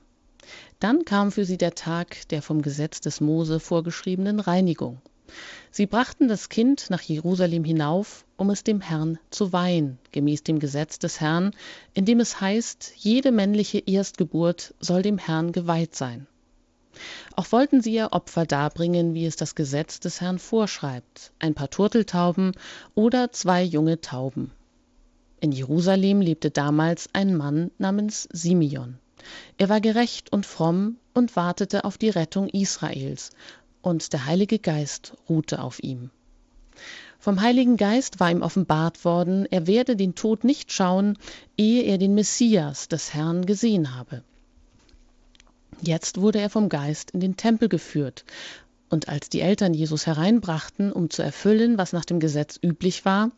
Dann 0.80 1.04
kam 1.04 1.32
für 1.32 1.43
sie 1.43 1.58
der 1.58 1.74
Tag 1.74 2.28
der 2.28 2.43
vom 2.43 2.62
Gesetz 2.62 3.02
des 3.02 3.20
Mose 3.20 3.60
vorgeschriebenen 3.60 4.39
Reinigung. 4.39 5.02
Sie 5.72 5.88
brachten 5.88 6.28
das 6.28 6.50
Kind 6.50 6.91
nach 6.91 7.02
Jerusalem 7.02 7.64
hinauf, 7.64 8.26
um 8.39 8.49
es 8.49 8.63
dem 8.63 8.79
Herrn 8.79 9.19
zu 9.31 9.51
weihen, 9.51 9.99
gemäß 10.13 10.43
dem 10.43 10.59
Gesetz 10.59 10.97
des 10.97 11.19
Herrn, 11.19 11.51
in 11.93 12.05
dem 12.05 12.21
es 12.21 12.39
heißt, 12.39 12.93
jede 12.95 13.33
männliche 13.33 13.79
Erstgeburt 13.79 14.73
soll 14.79 15.01
dem 15.01 15.17
Herrn 15.17 15.51
geweiht 15.51 15.93
sein. 15.93 16.25
Auch 17.35 17.51
wollten 17.51 17.81
sie 17.81 17.93
ihr 17.93 18.13
Opfer 18.13 18.45
darbringen, 18.45 19.13
wie 19.13 19.25
es 19.25 19.35
das 19.35 19.55
Gesetz 19.55 19.99
des 19.99 20.21
Herrn 20.21 20.39
vorschreibt, 20.39 21.33
ein 21.39 21.53
paar 21.53 21.69
Turteltauben 21.69 22.53
oder 22.95 23.33
zwei 23.33 23.61
junge 23.61 23.99
Tauben. 23.99 24.51
In 25.41 25.51
Jerusalem 25.51 26.21
lebte 26.21 26.49
damals 26.49 27.09
ein 27.11 27.35
Mann 27.35 27.71
namens 27.77 28.29
Simeon. 28.31 28.99
Er 29.57 29.67
war 29.67 29.81
gerecht 29.81 30.31
und 30.31 30.45
fromm 30.45 30.95
und 31.13 31.35
wartete 31.35 31.83
auf 31.83 31.97
die 31.97 32.09
Rettung 32.09 32.47
Israels, 32.47 33.31
und 33.81 34.13
der 34.13 34.25
Heilige 34.25 34.59
Geist 34.59 35.13
ruhte 35.27 35.61
auf 35.61 35.83
ihm. 35.83 36.09
Vom 37.22 37.41
Heiligen 37.41 37.76
Geist 37.76 38.22
war 38.22 38.32
ihm 38.32 38.41
offenbart 38.41 39.03
worden, 39.03 39.45
er 39.51 39.67
werde 39.67 39.97
den 39.97 40.15
Tod 40.15 40.45
nicht 40.45 40.72
schauen, 40.72 41.17
ehe 41.57 41.84
er 41.84 41.97
den 41.97 42.15
Messias 42.15 42.88
des 42.88 43.13
Herrn 43.13 43.45
gesehen 43.45 43.97
habe. 43.97 44.24
Jetzt 45.82 46.22
wurde 46.22 46.39
er 46.39 46.49
vom 46.49 46.70
Geist 46.70 47.11
in 47.11 47.20
den 47.20 47.36
Tempel 47.36 47.67
geführt, 47.67 48.24
und 48.89 49.09
als 49.09 49.28
die 49.28 49.41
Eltern 49.41 49.74
Jesus 49.74 50.07
hereinbrachten, 50.07 50.93
um 50.93 51.09
zu 51.09 51.22
erfüllen, 51.22 51.78
was 51.78 51.91
nach 51.91 52.05
dem 52.05 52.22
Gesetz 52.22 52.57
üblich 52.61 53.03
war, 53.03 53.32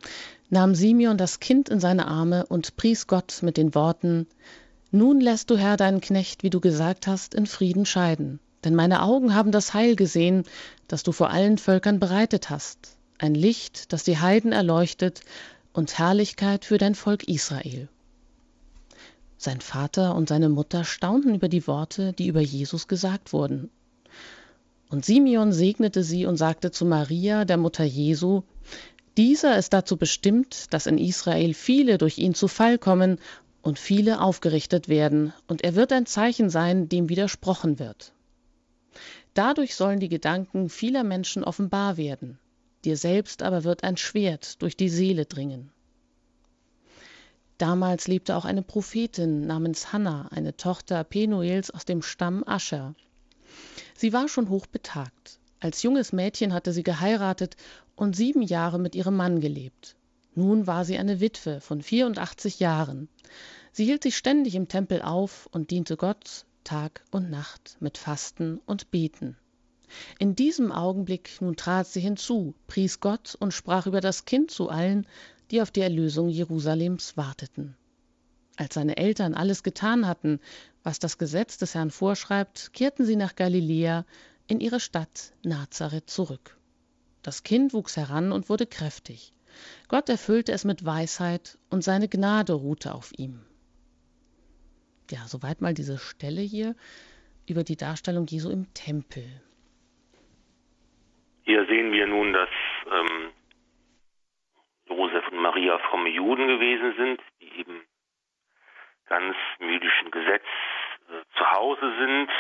nahm 0.52 0.76
Simeon 0.76 1.18
das 1.18 1.40
Kind 1.40 1.68
in 1.68 1.80
seine 1.80 2.08
Arme 2.08 2.46
und 2.46 2.78
pries 2.78 3.08
Gott 3.08 3.40
mit 3.42 3.58
den 3.58 3.74
Worten 3.74 4.28
Nun 4.92 5.20
lässt 5.20 5.50
du 5.50 5.58
Herr 5.58 5.76
deinen 5.76 6.02
Knecht, 6.02 6.44
wie 6.44 6.52
du 6.52 6.60
gesagt 6.60 7.08
hast, 7.08 7.34
in 7.34 7.48
Frieden 7.48 7.88
scheiden. 7.88 8.40
Denn 8.64 8.76
meine 8.76 9.02
Augen 9.02 9.34
haben 9.34 9.52
das 9.52 9.74
Heil 9.74 9.96
gesehen, 9.96 10.44
das 10.88 11.02
du 11.02 11.12
vor 11.12 11.32
allen 11.32 11.58
Völkern 11.58 12.00
bereitet 12.00 12.50
hast, 12.50 12.96
ein 13.22 13.36
Licht, 13.36 13.94
das 13.94 14.04
die 14.04 14.18
Heiden 14.18 14.52
erleuchtet 14.52 15.22
und 15.74 16.00
Herrlichkeit 16.00 16.66
für 16.66 16.80
dein 16.80 16.96
Volk 16.96 17.28
Israel. 17.28 17.88
Sein 19.38 19.62
Vater 19.62 20.16
und 20.16 20.28
seine 20.28 20.50
Mutter 20.50 20.84
staunten 20.84 21.36
über 21.36 21.48
die 21.48 21.68
Worte, 21.68 22.14
die 22.14 22.28
über 22.28 22.42
Jesus 22.42 22.88
gesagt 22.88 23.32
wurden. 23.32 23.70
Und 24.90 25.06
Simeon 25.06 25.54
segnete 25.54 26.04
sie 26.04 26.26
und 26.26 26.38
sagte 26.38 26.72
zu 26.72 26.84
Maria, 26.86 27.46
der 27.46 27.58
Mutter 27.58 27.84
Jesu, 27.84 28.42
dieser 29.18 29.58
ist 29.58 29.74
dazu 29.74 29.98
bestimmt, 29.98 30.74
dass 30.74 30.88
in 30.88 30.98
Israel 30.98 31.54
viele 31.54 31.98
durch 31.98 32.18
ihn 32.18 32.34
zu 32.34 32.48
Fall 32.48 32.78
kommen 32.78 33.20
und 33.62 33.78
viele 33.78 34.22
aufgerichtet 34.22 34.90
werden, 34.90 35.34
und 35.48 35.64
er 35.64 35.76
wird 35.76 35.94
ein 35.94 36.08
Zeichen 36.08 36.50
sein, 36.50 36.90
dem 36.90 37.08
widersprochen 37.10 37.78
wird. 37.78 38.14
Dadurch 39.34 39.76
sollen 39.76 40.00
die 40.00 40.10
Gedanken 40.10 40.70
vieler 40.70 41.04
Menschen 41.04 41.44
offenbar 41.44 41.98
werden, 41.98 42.40
dir 42.84 42.98
selbst 42.98 43.44
aber 43.44 43.64
wird 43.64 43.84
ein 43.84 43.98
Schwert 43.98 44.62
durch 44.62 44.76
die 44.76 44.90
Seele 44.90 45.26
dringen. 45.26 45.72
Damals 47.58 48.08
lebte 48.08 48.36
auch 48.36 48.46
eine 48.46 48.64
Prophetin 48.64 49.46
namens 49.46 49.94
Hannah, 49.94 50.28
eine 50.32 50.58
Tochter 50.58 51.04
Penuels 51.04 51.70
aus 51.70 51.86
dem 51.86 52.02
Stamm 52.02 52.44
Ascher. 52.48 52.96
Sie 53.96 54.14
war 54.14 54.28
schon 54.28 54.50
hochbetagt. 54.50 55.40
Als 55.60 55.84
junges 55.84 56.12
Mädchen 56.12 56.54
hatte 56.54 56.74
sie 56.74 56.82
geheiratet 56.82 57.56
und 57.96 58.16
sieben 58.16 58.42
Jahre 58.42 58.80
mit 58.80 58.96
ihrem 58.96 59.16
Mann 59.16 59.42
gelebt. 59.42 59.96
Nun 60.34 60.66
war 60.66 60.86
sie 60.86 60.98
eine 60.98 61.20
Witwe 61.20 61.62
von 61.62 61.84
84 61.84 62.60
Jahren. 62.60 63.10
Sie 63.72 63.86
hielt 63.86 64.02
sich 64.02 64.18
ständig 64.18 64.56
im 64.56 64.68
Tempel 64.68 65.04
auf 65.04 65.48
und 65.52 65.70
diente 65.70 65.98
Gott 65.98 66.46
Tag 66.64 67.04
und 67.12 67.30
Nacht 67.30 67.78
mit 67.80 67.98
Fasten 67.98 68.60
und 68.66 68.90
Beten. 68.92 69.38
In 70.20 70.36
diesem 70.36 70.72
Augenblick 70.72 71.42
nun 71.42 71.56
trat 71.56 71.88
sie 71.88 72.00
hinzu, 72.02 72.54
pries 72.68 73.00
Gott 73.00 73.36
und 73.40 73.54
sprach 73.54 73.88
über 73.88 74.02
das 74.02 74.26
Kind 74.26 74.52
zu 74.52 74.70
allen, 74.70 75.08
die 75.50 75.62
auf 75.62 75.72
die 75.72 75.82
Erlösung 75.82 76.30
Jerusalems 76.30 77.18
warteten. 77.18 77.76
Als 78.58 78.76
seine 78.76 78.98
Eltern 78.98 79.34
alles 79.34 79.64
getan 79.64 80.08
hatten, 80.08 80.40
was 80.84 81.00
das 81.00 81.18
Gesetz 81.18 81.58
des 81.58 81.76
Herrn 81.76 81.92
vorschreibt, 81.92 82.74
kehrten 82.74 83.06
sie 83.06 83.16
nach 83.16 83.36
Galiläa 83.36 84.06
in 84.48 84.60
ihre 84.60 84.80
Stadt 84.80 85.34
Nazareth 85.44 86.10
zurück. 86.10 86.58
Das 87.22 87.44
Kind 87.44 87.74
wuchs 87.74 87.98
heran 87.98 88.32
und 88.32 88.50
wurde 88.50 88.66
kräftig. 88.66 89.34
Gott 89.88 90.10
erfüllte 90.10 90.52
es 90.52 90.64
mit 90.64 90.86
Weisheit 90.86 91.58
und 91.70 91.84
seine 91.84 92.08
Gnade 92.08 92.54
ruhte 92.54 92.94
auf 92.94 93.12
ihm 93.18 93.42
ja, 95.12 95.28
soweit 95.28 95.62
mal 95.62 95.74
diese 95.74 95.98
Stelle 95.98 96.42
hier 96.42 96.76
über 97.46 97.64
die 97.64 97.76
Darstellung 97.76 98.26
Jesu 98.28 98.50
im 98.50 98.74
Tempel. 98.74 99.26
Hier 101.52 101.66
sehen 101.66 101.92
wir 101.92 102.08
nun, 102.08 102.32
dass 102.32 102.48
ähm, 102.90 103.34
Josef 104.86 105.28
und 105.28 105.40
Maria 105.40 105.80
fromme 105.80 106.08
Juden 106.08 106.48
gewesen 106.48 106.96
sind, 106.96 107.22
die 107.42 107.60
eben 107.60 107.86
ganz 109.10 109.36
im 109.60 109.70
jüdischen 109.70 110.12
Gesetz 110.12 110.46
äh, 111.10 111.38
zu 111.38 111.52
Hause 111.52 111.94
sind, 112.00 112.32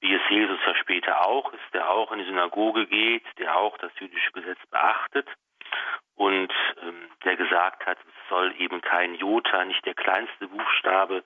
wie 0.00 0.12
es 0.12 0.22
Jesus 0.30 0.58
ja 0.66 0.74
später 0.74 1.24
auch 1.24 1.52
ist, 1.52 1.62
der 1.74 1.90
auch 1.90 2.10
in 2.10 2.18
die 2.18 2.24
Synagoge 2.24 2.88
geht, 2.88 3.22
der 3.38 3.56
auch 3.56 3.78
das 3.78 3.92
jüdische 4.00 4.32
Gesetz 4.32 4.58
beachtet 4.68 5.28
und 6.16 6.52
ähm, 6.82 7.08
der 7.24 7.36
gesagt 7.36 7.86
hat, 7.86 7.98
es 8.00 8.28
soll 8.28 8.52
eben 8.58 8.80
kein 8.80 9.14
Jota, 9.14 9.64
nicht 9.64 9.86
der 9.86 9.94
kleinste 9.94 10.48
Buchstabe 10.48 11.22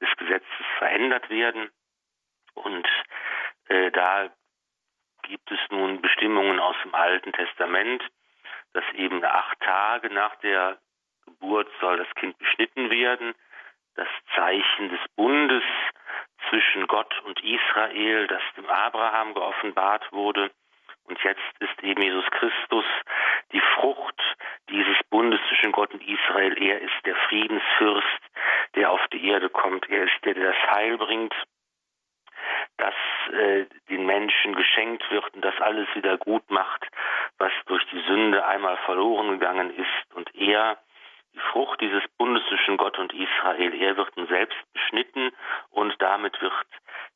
des 0.00 0.16
Gesetzes 0.18 0.66
verändert 0.78 1.28
werden. 1.30 1.68
Und 2.54 2.86
äh, 3.66 3.90
da 3.90 4.30
gibt 5.30 5.50
es 5.52 5.60
nun 5.70 6.02
Bestimmungen 6.02 6.58
aus 6.58 6.74
dem 6.82 6.92
Alten 6.92 7.32
Testament, 7.32 8.02
dass 8.72 8.84
eben 8.94 9.24
acht 9.24 9.60
Tage 9.60 10.12
nach 10.12 10.34
der 10.36 10.78
Geburt 11.24 11.68
soll 11.80 11.98
das 11.98 12.12
Kind 12.16 12.36
beschnitten 12.38 12.90
werden. 12.90 13.34
Das 13.94 14.08
Zeichen 14.34 14.88
des 14.88 15.00
Bundes 15.14 15.62
zwischen 16.48 16.86
Gott 16.88 17.14
und 17.24 17.40
Israel, 17.44 18.26
das 18.26 18.42
dem 18.56 18.68
Abraham 18.68 19.34
geoffenbart 19.34 20.10
wurde, 20.12 20.50
und 21.04 21.18
jetzt 21.24 21.40
ist 21.58 21.82
eben 21.82 22.02
Jesus 22.02 22.24
Christus 22.30 22.84
die 23.52 23.62
Frucht 23.74 24.14
dieses 24.68 24.96
Bundes 25.10 25.40
zwischen 25.48 25.72
Gott 25.72 25.92
und 25.92 26.06
Israel. 26.06 26.56
Er 26.62 26.80
ist 26.80 27.04
der 27.04 27.16
Friedensfürst, 27.16 28.20
der 28.76 28.92
auf 28.92 29.00
die 29.12 29.28
Erde 29.28 29.48
kommt. 29.48 29.88
Er 29.88 30.04
ist 30.04 30.24
der, 30.24 30.34
der 30.34 30.52
das 30.52 30.70
Heil 30.70 30.98
bringt, 30.98 31.34
das 32.80 32.94
äh, 33.32 33.66
den 33.88 34.06
Menschen 34.06 34.54
geschenkt 34.54 35.04
wird 35.10 35.34
und 35.34 35.44
das 35.44 35.54
alles 35.60 35.86
wieder 35.94 36.16
gut 36.18 36.50
macht, 36.50 36.86
was 37.38 37.52
durch 37.66 37.84
die 37.92 38.00
Sünde 38.00 38.44
einmal 38.44 38.76
verloren 38.78 39.38
gegangen 39.38 39.74
ist. 39.74 40.14
Und 40.14 40.34
er, 40.34 40.78
die 41.34 41.40
Frucht 41.52 41.80
dieses 41.80 42.02
Bundes 42.18 42.42
zwischen 42.48 42.76
Gott 42.76 42.98
und 42.98 43.12
Israel, 43.12 43.74
er 43.74 43.96
wird 43.96 44.16
nun 44.16 44.26
selbst 44.26 44.58
beschnitten 44.72 45.30
und 45.70 45.94
damit 46.00 46.40
wird 46.40 46.66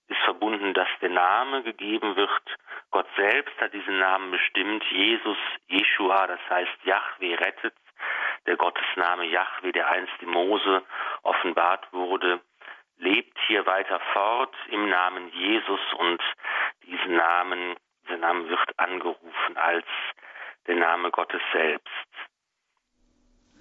ist 0.09 0.21
verbunden, 0.25 0.75
dass 0.75 0.89
der 1.01 1.11
Name 1.11 1.63
gegeben 1.63 2.17
wird. 2.17 2.43
Gott 2.91 3.07
selbst 3.17 3.59
hat 3.61 3.73
diesen 3.73 3.99
Namen 3.99 4.31
bestimmt. 4.31 4.85
Jesus, 4.91 5.39
Jeshua, 5.69 6.27
das 6.27 6.41
heißt 6.51 6.85
Yahweh 6.85 7.35
rettet. 7.37 7.75
Der 8.47 8.57
Gottesname 8.57 9.25
Yahweh, 9.25 9.73
der 9.73 9.89
einst 9.89 10.13
in 10.21 10.29
Mose 10.29 10.83
offenbart 11.23 11.91
wurde, 11.93 12.41
lebt 12.99 13.39
hier 13.47 13.67
weiter 13.67 14.01
fort 14.13 14.55
im 14.69 14.89
Namen 14.89 15.29
Jesus 15.31 15.81
und 15.99 16.23
diesen 16.87 17.17
Namen, 17.17 17.77
dieser 18.05 18.19
Name 18.19 18.49
wird 18.49 18.79
angerufen 18.79 19.57
als 19.57 19.87
der 20.67 20.77
Name 20.77 21.11
Gottes 21.11 21.43
selbst. 21.53 21.89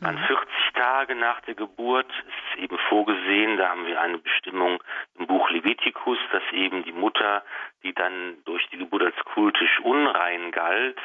An 0.01 0.17
40 0.17 0.27
mhm. 0.27 0.79
Tage 0.79 1.15
nach 1.15 1.39
der 1.41 1.55
Geburt 1.55 2.11
ist 2.27 2.59
eben 2.61 2.77
vorgesehen, 2.89 3.57
da 3.57 3.69
haben 3.69 3.85
wir 3.85 4.01
eine 4.01 4.17
Bestimmung 4.17 4.83
im 5.17 5.27
Buch 5.27 5.49
Levitikus, 5.49 6.17
dass 6.31 6.43
eben 6.51 6.83
die 6.83 6.91
Mutter, 6.91 7.43
die 7.83 7.93
dann 7.93 8.43
durch 8.43 8.67
die 8.67 8.77
Geburt 8.77 9.03
als 9.03 9.15
kultisch 9.23 9.79
unrein 9.79 10.51
galt, 10.51 10.99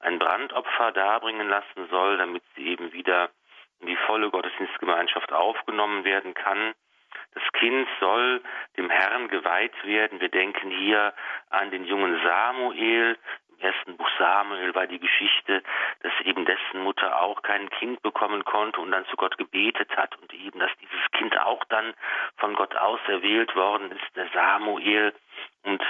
ein 0.00 0.18
Brandopfer 0.18 0.90
darbringen 0.90 1.48
lassen 1.48 1.88
soll, 1.90 2.16
damit 2.16 2.42
sie 2.56 2.66
eben 2.66 2.92
wieder 2.92 3.30
in 3.78 3.86
die 3.86 3.96
volle 3.96 4.30
Gottesdienstgemeinschaft 4.30 5.32
aufgenommen 5.32 6.04
werden 6.04 6.34
kann. 6.34 6.74
Das 7.34 7.42
Kind 7.52 7.88
soll 8.00 8.42
dem 8.76 8.90
Herrn 8.90 9.28
geweiht 9.28 9.84
werden. 9.84 10.20
Wir 10.20 10.28
denken 10.28 10.70
hier 10.70 11.14
an 11.50 11.70
den 11.70 11.84
jungen 11.84 12.20
Samuel. 12.24 13.18
Im 13.50 13.58
ersten 13.58 13.96
Buch 13.96 14.08
Samuel 14.18 14.74
war 14.74 14.86
die 14.86 14.98
Geschichte, 14.98 15.62
dass 16.02 16.12
eben 16.24 16.44
dessen 16.44 16.82
Mutter 16.82 17.20
auch 17.20 17.42
kein 17.42 17.68
Kind 17.70 18.02
bekommen 18.02 18.44
konnte 18.44 18.80
und 18.80 18.90
dann 18.90 19.06
zu 19.06 19.16
Gott 19.16 19.36
gebetet 19.38 19.96
hat 19.96 20.16
und 20.18 20.32
eben, 20.34 20.58
dass 20.58 20.70
dieses 20.80 21.10
Kind 21.12 21.38
auch 21.40 21.62
dann 21.64 21.94
von 22.38 22.54
Gott 22.54 22.74
auserwählt 22.74 23.54
worden 23.54 23.92
ist, 23.92 24.16
der 24.16 24.28
Samuel. 24.32 25.14
Und 25.62 25.82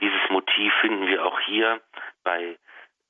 dieses 0.00 0.30
Motiv 0.30 0.72
finden 0.80 1.06
wir 1.06 1.24
auch 1.24 1.40
hier 1.40 1.80
bei, 2.22 2.58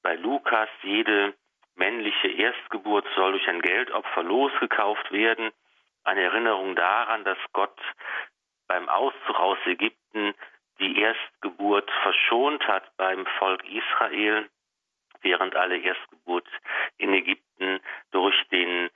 bei 0.02 0.14
Lukas. 0.14 0.68
Jede 0.82 1.34
männliche 1.74 2.28
Erstgeburt 2.28 3.06
soll 3.16 3.32
durch 3.32 3.48
ein 3.48 3.60
Geldopfer 3.60 4.22
losgekauft 4.22 5.12
werden 5.12 5.52
eine 6.06 6.22
Erinnerung 6.22 6.76
daran, 6.76 7.24
dass 7.24 7.38
Gott 7.52 7.78
beim 8.68 8.88
Auszug 8.88 9.38
aus 9.38 9.58
Ägypten 9.66 10.34
die 10.78 11.00
Erstgeburt 11.00 11.90
verschont 12.02 12.66
hat 12.68 12.96
beim 12.96 13.26
Volk 13.38 13.64
Israel, 13.64 14.48
während 15.22 15.56
alle 15.56 15.78
Erstgeburt 15.78 16.46
in 16.98 17.12
Ägypten 17.12 17.80
durch 18.10 18.36
den 18.48 18.90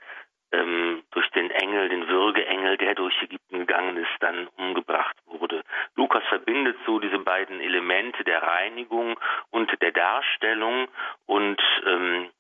ähm, 0.53 1.05
durch 1.13 1.31
den 1.31 1.51
Engel, 1.51 1.89
den 1.89 2.09
Würgeengel, 2.09 2.77
der 2.77 2.97
durch 2.97 3.15
Ägypten 3.23 3.61
gegangen 3.61 3.97
ist, 3.97 4.11
dann 4.19 4.49
umgebracht 4.57 5.17
wurde. 5.27 5.63
Lukas 5.95 6.25
verbindet 6.29 6.77
so 6.87 6.99
diese 6.99 7.21
beiden 7.21 7.61
Elemente 7.61 8.25
der 8.25 8.43
Reinigung 8.43 9.19
und 9.51 9.71
der 9.81 9.93
Darstellung 9.93 10.89
und 11.27 11.63
ähm, 11.87 12.31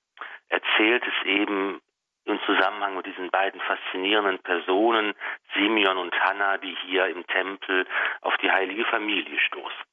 erzählt 0.49 1.05
es 1.07 1.27
eben 1.27 1.81
im 2.31 2.41
Zusammenhang 2.47 2.97
mit 2.97 3.07
diesen 3.07 3.31
beiden 3.31 3.61
faszinierenden 3.61 4.39
Personen, 4.43 5.15
Simeon 5.55 5.99
und 5.99 6.15
Hannah, 6.15 6.59
die 6.59 6.75
hier 6.87 7.07
im 7.07 7.27
Tempel 7.27 7.87
auf 8.23 8.35
die 8.43 8.51
heilige 8.51 8.85
Familie 8.85 9.39
stoßen. 9.41 9.85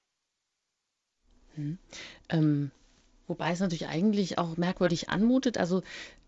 Hm. 1.55 1.77
Ähm, 2.29 2.71
wobei 3.27 3.51
es 3.51 3.59
natürlich 3.59 3.88
eigentlich 3.88 4.38
auch 4.38 4.57
merkwürdig 4.57 5.09
anmutet. 5.09 5.57
Also 5.57 5.81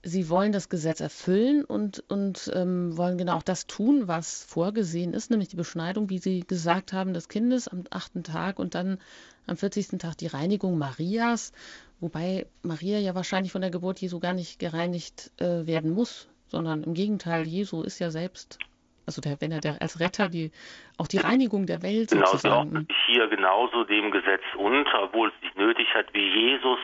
sie 0.04 0.30
wollen 0.30 0.52
das 0.52 0.70
Gesetz 0.70 1.02
erfüllen 1.02 1.66
und, 1.66 2.04
und 2.10 2.52
ähm, 2.56 2.98
wollen 2.98 3.18
genau 3.18 3.36
auch 3.36 3.44
das 3.44 3.68
tun, 3.68 4.08
was 4.08 4.46
vorgesehen 4.46 5.14
ist, 5.14 5.30
nämlich 5.30 5.50
die 5.50 5.58
Beschneidung, 5.58 6.10
wie 6.10 6.20
Sie 6.20 6.42
gesagt 6.42 6.94
haben, 6.94 7.14
des 7.14 7.28
Kindes 7.28 7.68
am 7.68 7.84
achten 7.90 8.24
Tag 8.24 8.60
und 8.60 8.76
dann 8.76 9.00
am 9.48 9.58
40. 9.58 10.00
Tag 10.00 10.16
die 10.18 10.28
Reinigung 10.28 10.78
Marias. 10.78 11.52
Wobei 12.00 12.48
Maria 12.64 13.00
ja 13.00 13.14
wahrscheinlich 13.14 13.52
von 13.52 13.62
der 13.62 13.72
Geburt 13.72 14.00
Jesu 14.00 14.20
gar 14.20 14.34
nicht 14.34 14.60
gereinigt 14.60 15.32
äh, 15.38 15.68
werden 15.68 15.92
muss, 15.92 16.30
sondern 16.48 16.84
im 16.84 16.94
Gegenteil, 16.94 17.46
Jesu 17.46 17.82
ist 17.84 18.00
ja 18.00 18.10
selbst, 18.10 18.58
also 19.06 19.20
der, 19.22 19.42
wenn 19.42 19.52
er 19.52 19.60
der, 19.60 19.82
als 19.82 20.00
Retter 20.00 20.30
die, 20.30 20.52
auch 20.98 21.08
die 21.08 21.18
Reinigung 21.18 21.66
der 21.66 21.82
Welt 21.82 22.12
genau, 22.12 22.26
sozusagen. 22.28 22.88
hier 23.06 23.28
genauso 23.28 23.84
dem 23.84 24.12
Gesetz 24.12 24.44
unter, 24.58 25.04
obwohl 25.04 25.28
es 25.28 25.42
nicht 25.42 25.58
nötig 25.58 25.88
hat, 25.94 26.14
wie 26.14 26.26
Jesus 26.26 26.80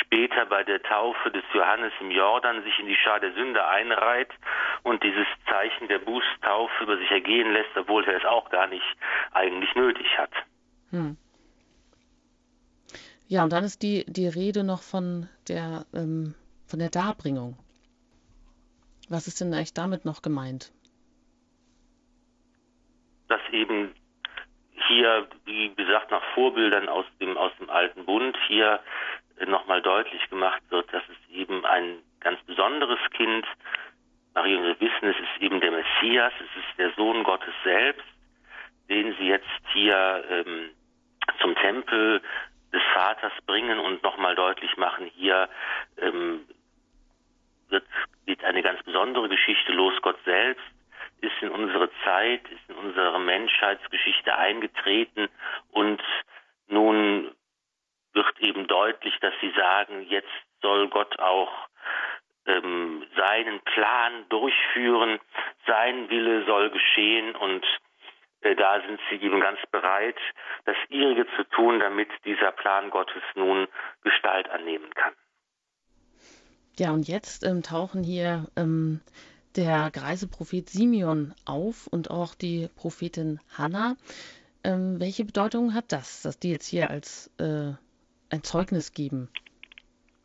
später 0.00 0.46
bei 0.46 0.64
der 0.64 0.82
Taufe 0.82 1.30
des 1.30 1.44
Johannes 1.52 1.92
im 2.00 2.10
Jordan 2.10 2.62
sich 2.62 2.78
in 2.78 2.86
die 2.86 2.96
Schar 2.96 3.20
der 3.20 3.32
Sünde 3.32 3.66
einreiht 3.66 4.30
und 4.82 5.02
dieses 5.02 5.26
Zeichen 5.48 5.88
der 5.88 5.98
Bußtaufe 5.98 6.84
über 6.84 6.96
sich 6.98 7.10
ergehen 7.10 7.52
lässt, 7.52 7.76
obwohl 7.76 8.04
er 8.04 8.16
es 8.16 8.24
auch 8.24 8.50
gar 8.50 8.66
nicht 8.66 8.84
eigentlich 9.32 9.74
nötig 9.74 10.06
hat. 10.18 10.32
Hm. 10.90 11.16
Ja, 13.28 13.44
und 13.44 13.52
dann 13.52 13.64
ist 13.64 13.82
die, 13.82 14.04
die 14.06 14.26
Rede 14.26 14.64
noch 14.64 14.82
von 14.82 15.28
der, 15.48 15.84
ähm, 15.92 16.34
von 16.66 16.78
der 16.78 16.88
Darbringung. 16.88 17.58
Was 19.10 19.26
ist 19.26 19.40
denn 19.40 19.52
eigentlich 19.52 19.74
damit 19.74 20.04
noch 20.04 20.22
gemeint? 20.22 20.72
Dass 23.28 23.40
eben 23.52 23.94
hier, 24.88 25.28
wie 25.44 25.74
gesagt, 25.74 26.10
nach 26.10 26.22
Vorbildern 26.34 26.88
aus 26.88 27.04
dem, 27.20 27.36
aus 27.36 27.52
dem 27.58 27.68
Alten 27.68 28.06
Bund 28.06 28.36
hier 28.46 28.80
nochmal 29.46 29.82
deutlich 29.82 30.28
gemacht 30.30 30.62
wird, 30.70 30.92
dass 30.92 31.02
es 31.08 31.34
eben 31.34 31.64
ein 31.64 31.98
ganz 32.20 32.40
besonderes 32.42 32.98
Kind, 33.10 33.46
Maria 34.34 34.62
wir 34.62 34.80
wissen, 34.80 35.08
es 35.08 35.16
ist 35.16 35.42
eben 35.42 35.60
der 35.60 35.72
Messias, 35.72 36.32
es 36.38 36.62
ist 36.62 36.78
der 36.78 36.92
Sohn 36.94 37.24
Gottes 37.24 37.54
selbst, 37.64 38.06
den 38.88 39.14
sie 39.18 39.28
jetzt 39.28 39.46
hier 39.72 40.24
ähm, 40.30 40.70
zum 41.40 41.54
Tempel 41.56 42.22
des 42.72 42.82
Vaters 42.94 43.32
bringen 43.46 43.78
und 43.78 44.02
nochmal 44.02 44.34
deutlich 44.34 44.76
machen, 44.76 45.10
hier 45.14 45.48
ähm, 45.98 46.46
wird, 47.68 47.84
geht 48.26 48.44
eine 48.44 48.62
ganz 48.62 48.82
besondere 48.82 49.28
Geschichte 49.28 49.72
los. 49.72 49.94
Gott 50.02 50.18
selbst 50.24 50.64
ist 51.20 51.34
in 51.40 51.50
unsere 51.50 51.90
Zeit, 52.04 52.42
ist 52.48 52.68
in 52.68 52.76
unsere 52.76 53.18
Menschheitsgeschichte 53.18 54.36
eingetreten 54.36 55.28
und 55.70 56.02
nun 56.68 57.32
wird 58.12 58.38
eben 58.40 58.66
deutlich, 58.66 59.14
dass 59.20 59.34
sie 59.40 59.50
sagen, 59.56 60.06
jetzt 60.08 60.28
soll 60.62 60.88
Gott 60.88 61.18
auch 61.18 61.52
ähm, 62.46 63.06
seinen 63.16 63.60
Plan 63.60 64.28
durchführen, 64.28 65.20
sein 65.66 66.08
Wille 66.08 66.44
soll 66.46 66.70
geschehen 66.70 67.36
und 67.36 67.64
äh, 68.40 68.54
da 68.54 68.80
sind 68.86 69.00
sie 69.10 69.16
eben 69.16 69.40
ganz 69.40 69.58
bereit, 69.70 70.16
das 70.64 70.76
ihrige 70.88 71.26
zu 71.36 71.44
tun, 71.50 71.80
damit 71.80 72.08
dieser 72.24 72.52
Plan 72.52 72.90
Gottes 72.90 73.22
nun 73.34 73.68
Gestalt 74.02 74.48
annehmen 74.48 74.90
kann. 74.94 75.12
Ja, 76.78 76.92
und 76.92 77.08
jetzt 77.08 77.44
ähm, 77.44 77.62
tauchen 77.62 78.04
hier 78.04 78.46
ähm, 78.56 79.00
der 79.56 79.90
greise 79.90 80.28
Prophet 80.28 80.68
Simeon 80.68 81.34
auf 81.44 81.88
und 81.88 82.10
auch 82.10 82.34
die 82.34 82.68
Prophetin 82.76 83.40
Hannah. 83.56 83.96
Ähm, 84.62 85.00
welche 85.00 85.24
Bedeutung 85.24 85.74
hat 85.74 85.90
das, 85.90 86.22
dass 86.22 86.38
die 86.38 86.52
jetzt 86.52 86.66
hier 86.66 86.90
als 86.90 87.32
äh, 87.38 87.72
ein 88.30 88.42
Zeugnis 88.42 88.92
geben? 88.92 89.28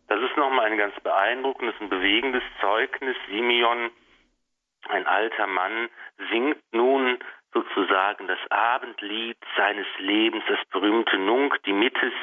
Das 0.08 0.22
ist 0.22 0.38
nochmal 0.38 0.72
ein 0.72 0.78
ganz 0.78 0.94
beeindruckendes 1.02 1.76
und 1.80 1.90
bewegendes 1.90 2.44
Zeugnis. 2.62 3.16
Simeon, 3.30 3.90
ein 4.90 5.08
alter 5.08 5.48
Mann, 5.48 5.90
singt 6.30 6.62
nun 6.72 7.18
sozusagen 7.54 8.28
das 8.28 8.40
Abendlied 8.50 9.38
seines 9.56 9.86
Lebens, 10.00 10.44
das 10.48 10.60
berühmte 10.72 11.18
Nunc 11.18 11.62
dimittis, 11.64 12.14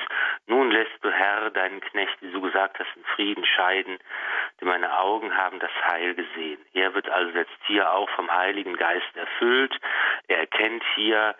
nun 0.46 0.70
lässt 0.70 1.02
du 1.02 1.10
Herr 1.10 1.50
deinen 1.50 1.80
Knecht, 1.80 2.20
wie 2.20 2.32
du 2.32 2.40
gesagt 2.40 2.78
hast, 2.78 2.88
in 2.96 3.04
Frieden 3.14 3.44
scheiden, 3.44 3.98
denn 4.60 4.68
meine 4.68 4.98
Augen 4.98 5.36
haben 5.36 5.60
das 5.60 5.70
Heil 5.88 6.14
gesehen. 6.14 6.58
Er 6.72 6.94
wird 6.94 7.08
also 7.08 7.36
jetzt 7.38 7.56
hier 7.66 7.92
auch 7.92 8.10
vom 8.10 8.30
Heiligen 8.30 8.76
Geist 8.76 9.16
erfüllt. 9.16 9.72
Er 10.26 10.38
erkennt 10.38 10.82
hier 10.96 11.36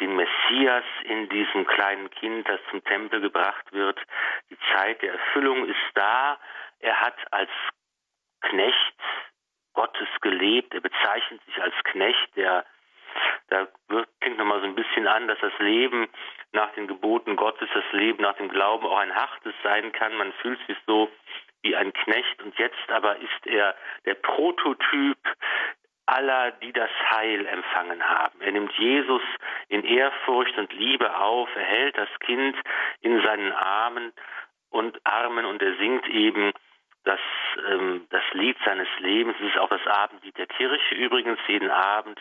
den 0.00 0.16
Messias 0.16 0.84
in 1.04 1.28
diesem 1.28 1.66
kleinen 1.66 2.10
Kind, 2.10 2.48
das 2.48 2.60
zum 2.70 2.82
Tempel 2.84 3.20
gebracht 3.20 3.72
wird. 3.72 3.98
Die 4.50 4.58
Zeit 4.72 5.02
der 5.02 5.12
Erfüllung 5.12 5.66
ist 5.66 5.76
da. 5.94 6.38
Er 6.80 7.00
hat 7.00 7.16
als 7.30 7.50
Knecht 8.40 8.96
Gottes 9.74 10.08
gelebt. 10.20 10.74
Er 10.74 10.80
bezeichnet 10.80 11.42
sich 11.44 11.62
als 11.62 11.74
Knecht, 11.84 12.36
der 12.36 12.64
da 13.48 13.66
fängt 14.20 14.38
nochmal 14.38 14.60
so 14.60 14.66
ein 14.66 14.76
bisschen 14.76 15.08
an, 15.08 15.26
dass 15.26 15.38
das 15.40 15.52
Leben 15.58 16.08
nach 16.52 16.72
den 16.74 16.86
Geboten 16.86 17.36
Gottes, 17.36 17.68
das 17.74 17.84
Leben 17.92 18.22
nach 18.22 18.36
dem 18.36 18.48
Glauben 18.48 18.86
auch 18.86 18.98
ein 18.98 19.14
hartes 19.14 19.54
sein 19.62 19.90
kann. 19.92 20.16
Man 20.16 20.32
fühlt 20.34 20.64
sich 20.66 20.76
so 20.86 21.10
wie 21.62 21.76
ein 21.76 21.92
Knecht 21.92 22.42
und 22.42 22.56
jetzt 22.58 22.90
aber 22.90 23.16
ist 23.16 23.46
er 23.46 23.74
der 24.06 24.14
Prototyp 24.14 25.18
aller, 26.10 26.52
die 26.52 26.72
das 26.72 26.90
Heil 27.10 27.46
empfangen 27.46 28.02
haben. 28.02 28.40
Er 28.40 28.52
nimmt 28.52 28.72
Jesus 28.78 29.22
in 29.68 29.84
Ehrfurcht 29.84 30.56
und 30.58 30.72
Liebe 30.72 31.16
auf, 31.16 31.48
er 31.54 31.64
hält 31.64 31.96
das 31.96 32.08
Kind 32.20 32.56
in 33.00 33.22
seinen 33.22 33.52
Armen 33.52 34.12
und 34.70 35.00
Armen 35.04 35.44
und 35.44 35.62
er 35.62 35.76
singt 35.76 36.06
eben 36.08 36.52
das, 37.04 37.20
ähm, 37.68 38.06
das 38.10 38.22
Lied 38.32 38.56
seines 38.64 38.88
Lebens. 38.98 39.36
Es 39.40 39.48
ist 39.48 39.58
auch 39.58 39.70
das 39.70 39.86
Abendlied 39.86 40.36
der 40.36 40.46
Kirche 40.46 40.94
übrigens. 40.94 41.38
Jeden 41.46 41.70
Abend 41.70 42.18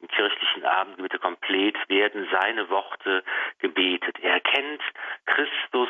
im 0.00 0.08
kirchlichen 0.08 0.64
Abendgebet 0.64 1.20
komplett 1.20 1.76
werden 1.88 2.28
seine 2.32 2.68
Worte 2.70 3.22
gebetet. 3.58 4.18
Er 4.20 4.34
erkennt, 4.34 4.82
Christus 5.26 5.88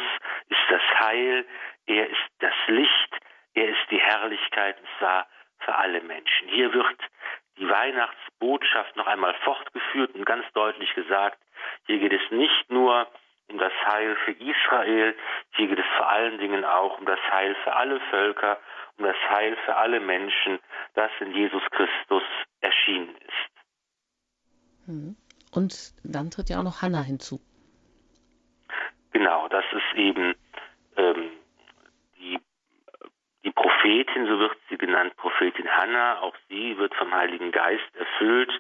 ist 0.49 0.67
das 0.71 0.83
Heil, 1.01 1.47
er 1.87 2.09
ist 2.09 2.29
das 2.41 2.55
Licht, 2.67 3.17
er 3.55 3.69
ist 3.69 3.91
die 3.91 4.01
Herrlichkeit, 4.01 4.79
und 4.81 4.89
zwar 4.99 5.27
für 5.61 5.75
alle 5.75 6.01
Menschen. 6.01 6.49
Hier 6.49 6.73
wird 6.73 6.99
die 7.63 7.69
Weihnachtsbotschaft 7.69 8.97
noch 8.97 9.07
einmal 9.07 9.35
fortgeführt 9.45 10.15
und 10.15 10.27
ganz 10.27 10.45
deutlich 10.53 10.93
gesagt, 10.95 11.39
hier 11.87 11.99
geht 11.99 12.13
es 12.13 12.31
nicht 12.31 12.71
nur 12.71 13.07
um 13.49 13.59
das 13.59 13.73
Heil 13.87 14.17
für 14.25 14.33
Israel, 14.33 15.15
hier 15.55 15.69
geht 15.69 15.79
es 15.79 15.85
vor 15.97 16.09
allen 16.09 16.39
Dingen 16.39 16.65
auch 16.65 16.99
um 16.99 17.07
das 17.07 17.21
Heil 17.31 17.55
für 17.63 17.75
alle 17.75 18.01
Völker, 18.11 18.59
um 18.99 19.05
das 19.05 19.17
Heil 19.31 19.57
für 19.65 19.77
alle 19.77 20.01
Menschen, 20.01 20.59
das 20.95 21.11
in 21.21 21.33
Jesus 21.33 21.63
Christus 21.71 22.23
erschienen 22.61 23.15
ist. 23.17 24.87
Hm. 24.87 25.17
Und 25.53 25.95
dann 26.03 26.31
tritt 26.31 26.49
ja 26.49 26.59
auch 26.59 26.65
noch 26.65 26.83
Hannah 26.83 27.03
hinzu. 27.03 27.41
Genau, 29.13 29.47
das 29.49 29.65
ist 29.73 29.99
eben 29.99 30.35
ähm, 30.97 31.31
die 33.45 33.51
Prophetin, 33.51 34.27
so 34.27 34.39
wird 34.39 34.57
sie 34.69 34.79
genannt, 34.79 35.17
Prophetin 35.17 35.69
Hannah. 35.69 36.21
Auch 36.21 36.35
sie 36.49 36.77
wird 36.79 36.95
vom 36.95 37.13
Heiligen 37.13 37.51
Geist 37.53 37.97
erfüllt 37.97 38.53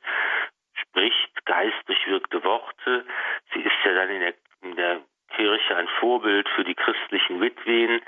spricht 0.93 1.45
geistdurchwirkte 1.45 2.45
Worte. 2.45 3.05
Sie 3.53 3.61
ist 3.61 3.73
ja 3.85 3.95
dann 3.95 4.11
in 4.11 4.21
der, 4.21 4.35
in 4.63 4.77
der 4.77 5.01
Kirche 5.35 5.77
ein 5.77 5.89
Vorbild 6.01 6.49
für 6.51 6.65
die 6.65 6.75
christlichen 6.75 7.41
Witwen 7.41 8.03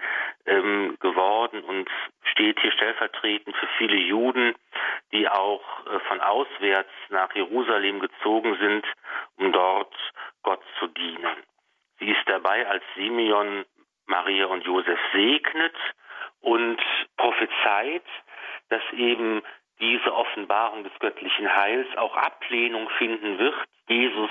ähm, 0.47 0.97
geworden 1.01 1.62
und 1.62 1.89
steht 2.33 2.61
hier 2.61 2.72
stellvertretend 2.72 3.57
für 3.57 3.68
viele 3.79 3.97
Juden, 3.97 4.55
die 5.12 5.29
auch 5.29 5.87
äh, 5.87 6.01
von 6.01 6.20
auswärts 6.20 6.91
nach 7.09 7.35
Jerusalem 7.35 8.01
gezogen 8.01 8.57
sind, 8.61 8.87
um 9.37 9.53
dort 9.53 9.95
Gott 10.43 10.62
zu 10.79 10.89
dienen. 10.89 11.37
Sie 11.99 12.11
ist 12.11 12.27
dabei, 12.27 12.66
als 12.68 12.83
Simeon 12.95 13.64
Maria 14.07 14.47
und 14.47 14.64
Josef 14.64 14.99
segnet 15.14 15.75
und 16.45 16.80
prophezeit, 17.16 18.05
dass 18.68 18.82
eben 18.92 19.42
diese 19.80 20.14
Offenbarung 20.14 20.84
des 20.84 20.92
göttlichen 21.01 21.55
Heils 21.55 21.88
auch 21.97 22.16
Ablehnung 22.16 22.88
finden 22.99 23.38
wird. 23.38 23.57
Jesus 23.88 24.30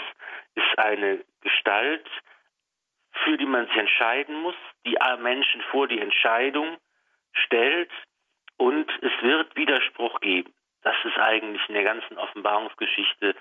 ist 0.55 0.79
eine 0.79 1.23
Gestalt, 1.41 2.07
für 3.23 3.37
die 3.37 3.45
man 3.45 3.67
sich 3.67 3.77
entscheiden 3.77 4.41
muss, 4.41 4.55
die 4.85 4.97
Menschen 5.19 5.61
vor 5.71 5.87
die 5.87 5.99
Entscheidung 5.99 6.77
stellt 7.33 7.91
und 8.57 8.89
es 9.01 9.11
wird 9.21 9.55
Widerspruch 9.55 10.19
geben. 10.21 10.53
Das 10.83 10.95
ist 11.03 11.17
eigentlich 11.17 11.61
in 11.67 11.75
der 11.75 11.83
ganzen 11.83 12.17
Offenbarungsgeschichte 12.17 13.35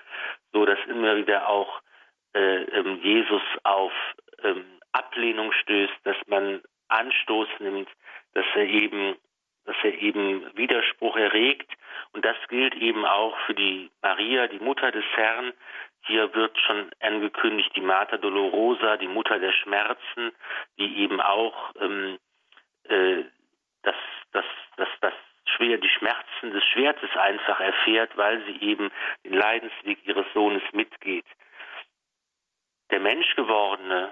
so, 0.51 0.65
dass 0.65 0.79
immer 0.87 1.15
wieder 1.17 1.47
auch 1.47 1.81
äh, 2.33 2.63
ähm, 2.63 2.99
Jesus 3.01 3.41
auf 3.63 3.91
ähm, 4.43 4.65
Ablehnung 4.91 5.51
stößt, 5.51 5.93
dass 6.03 6.17
man 6.27 6.61
Anstoß 6.87 7.47
nimmt, 7.59 7.89
dass 8.33 8.45
er 8.55 8.65
eben, 8.65 9.15
dass 9.65 9.75
er 9.83 9.93
eben 9.93 10.45
Widerspruch 10.55 11.15
erregt. 11.15 11.71
Und 12.11 12.25
das 12.25 12.37
gilt 12.49 12.75
eben 12.75 13.05
auch 13.05 13.37
für 13.45 13.53
die 13.53 13.89
Maria, 14.01 14.47
die 14.47 14.59
Mutter 14.59 14.91
des 14.91 15.05
Herrn, 15.15 15.53
hier 16.05 16.33
wird 16.33 16.57
schon 16.59 16.91
angekündigt 16.99 17.71
die 17.75 17.81
Mater 17.81 18.17
Dolorosa, 18.17 18.97
die 18.97 19.07
Mutter 19.07 19.39
der 19.39 19.53
Schmerzen, 19.53 20.33
die 20.77 20.97
eben 20.97 21.21
auch 21.21 21.71
ähm, 21.79 22.19
äh, 22.89 23.23
das, 23.83 23.95
das, 24.33 24.45
das, 24.75 24.89
das 24.99 25.13
schwer 25.45 25.77
die 25.77 25.89
Schmerzen 25.89 26.51
des 26.51 26.63
Schwertes 26.65 27.09
einfach 27.15 27.59
erfährt, 27.59 28.15
weil 28.17 28.43
sie 28.45 28.57
eben 28.65 28.91
den 29.23 29.33
Leidensweg 29.33 30.05
ihres 30.05 30.25
Sohnes 30.33 30.63
mitgeht. 30.73 31.25
Der 32.91 32.99
Menschgewordene, 32.99 34.11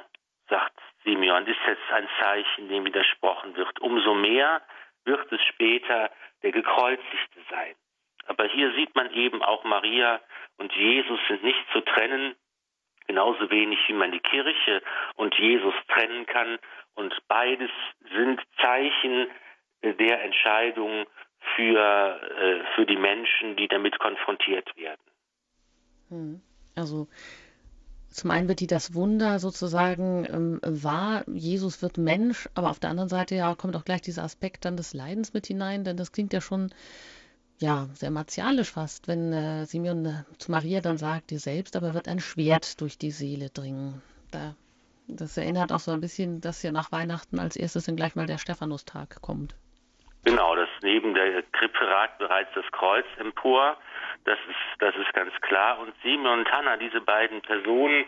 sagt 0.50 0.80
Simeon, 1.04 1.46
ist 1.48 1.60
jetzt 1.68 1.92
ein 1.92 2.08
Zeichen, 2.20 2.70
dem 2.70 2.86
widersprochen 2.86 3.56
wird. 3.56 3.80
Umso 3.80 4.14
mehr 4.14 4.62
wird 5.06 5.32
es 5.32 5.42
später 5.44 6.12
der 6.44 6.52
Gekreuzigte 6.52 7.40
sein. 7.50 7.76
Aber 8.28 8.46
hier 8.46 8.74
sieht 8.74 8.96
man 8.96 9.12
eben 9.14 9.42
auch 9.42 9.64
Maria 9.64 10.22
und 10.58 10.72
Jesus 10.74 11.20
sind 11.28 11.44
nicht 11.44 11.66
zu 11.72 11.82
trennen, 11.82 12.36
genauso 13.08 13.50
wenig 13.50 13.80
wie 13.88 13.94
man 13.94 14.12
die 14.12 14.20
Kirche 14.20 14.82
und 15.16 15.34
Jesus 15.36 15.74
trennen 15.88 16.26
kann. 16.28 16.60
Und 16.94 17.16
beides 17.28 17.72
sind 18.14 18.42
Zeichen 18.62 19.28
der 19.84 20.24
Entscheidung 20.24 21.08
für, 21.56 22.22
äh, 22.38 22.76
für 22.76 22.86
die 22.86 22.98
Menschen, 22.98 23.56
die 23.56 23.68
damit 23.68 23.98
konfrontiert 24.00 24.76
werden. 24.78 25.02
Hm. 26.10 26.42
Also 26.76 27.08
zum 28.12 28.30
einen 28.30 28.48
wird 28.48 28.60
die 28.60 28.68
das 28.68 28.94
Wunder 28.94 29.40
sozusagen 29.40 30.26
ähm, 30.30 30.60
wahr, 30.64 31.24
Jesus 31.30 31.82
wird 31.82 31.98
Mensch, 31.98 32.50
aber 32.54 32.70
auf 32.70 32.80
der 32.80 32.90
anderen 32.90 33.10
Seite 33.10 33.36
ja 33.36 33.56
kommt 33.56 33.76
auch 33.76 33.86
gleich 33.86 34.02
dieser 34.02 34.24
Aspekt 34.24 34.66
dann 34.66 34.78
des 34.78 34.94
Leidens 34.94 35.34
mit 35.34 35.48
hinein, 35.48 35.84
denn 35.84 35.98
das 35.98 36.12
klingt 36.12 36.34
ja 36.34 36.42
schon 36.42 36.72
ja, 37.60 37.88
sehr 37.94 38.12
martialisch 38.12 38.72
fast, 38.72 39.08
wenn 39.08 39.32
äh, 39.32 39.66
Simeon 39.66 40.06
äh, 40.06 40.24
zu 40.40 40.52
Maria 40.52 40.82
dann 40.82 40.98
sagt, 40.98 41.30
dir 41.30 41.40
selbst 41.40 41.76
aber 41.76 41.94
wird 41.94 42.08
ein 42.08 42.20
Schwert 42.20 42.82
durch 42.82 42.98
die 42.98 43.12
Seele 43.12 43.50
dringen. 43.50 44.02
Da, 44.32 44.56
das 45.08 45.38
erinnert 45.38 45.72
auch 45.72 45.80
so 45.80 45.92
ein 45.92 46.02
bisschen, 46.02 46.42
dass 46.42 46.64
ja 46.64 46.72
nach 46.72 46.92
Weihnachten 46.92 47.40
als 47.40 47.56
erstes 47.56 47.86
dann 47.86 47.96
gleich 47.96 48.16
mal 48.16 48.26
der 48.26 48.40
Stephanustag 48.40 49.22
kommt. 49.22 49.56
Genau, 50.24 50.56
dass 50.56 50.70
neben 50.84 51.16
der 51.16 51.42
Krippe 51.52 51.88
ragt 51.88 52.20
bereits 52.20 52.52
das 52.54 52.66
Kreuz 52.72 53.06
empor. 53.18 53.78
Das 54.26 54.38
ist, 54.48 54.82
das 54.82 54.96
ist 54.96 55.12
ganz 55.14 55.34
klar. 55.42 55.80
Und 55.80 55.96
Simeon 56.04 56.40
und 56.40 56.52
Hannah, 56.52 56.78
diese 56.78 57.02
beiden 57.02 57.42
Personen, 57.42 58.06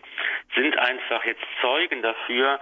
sind 0.55 0.78
einfach 0.78 1.24
jetzt 1.26 1.43
Zeugen 1.61 2.03
dafür, 2.03 2.59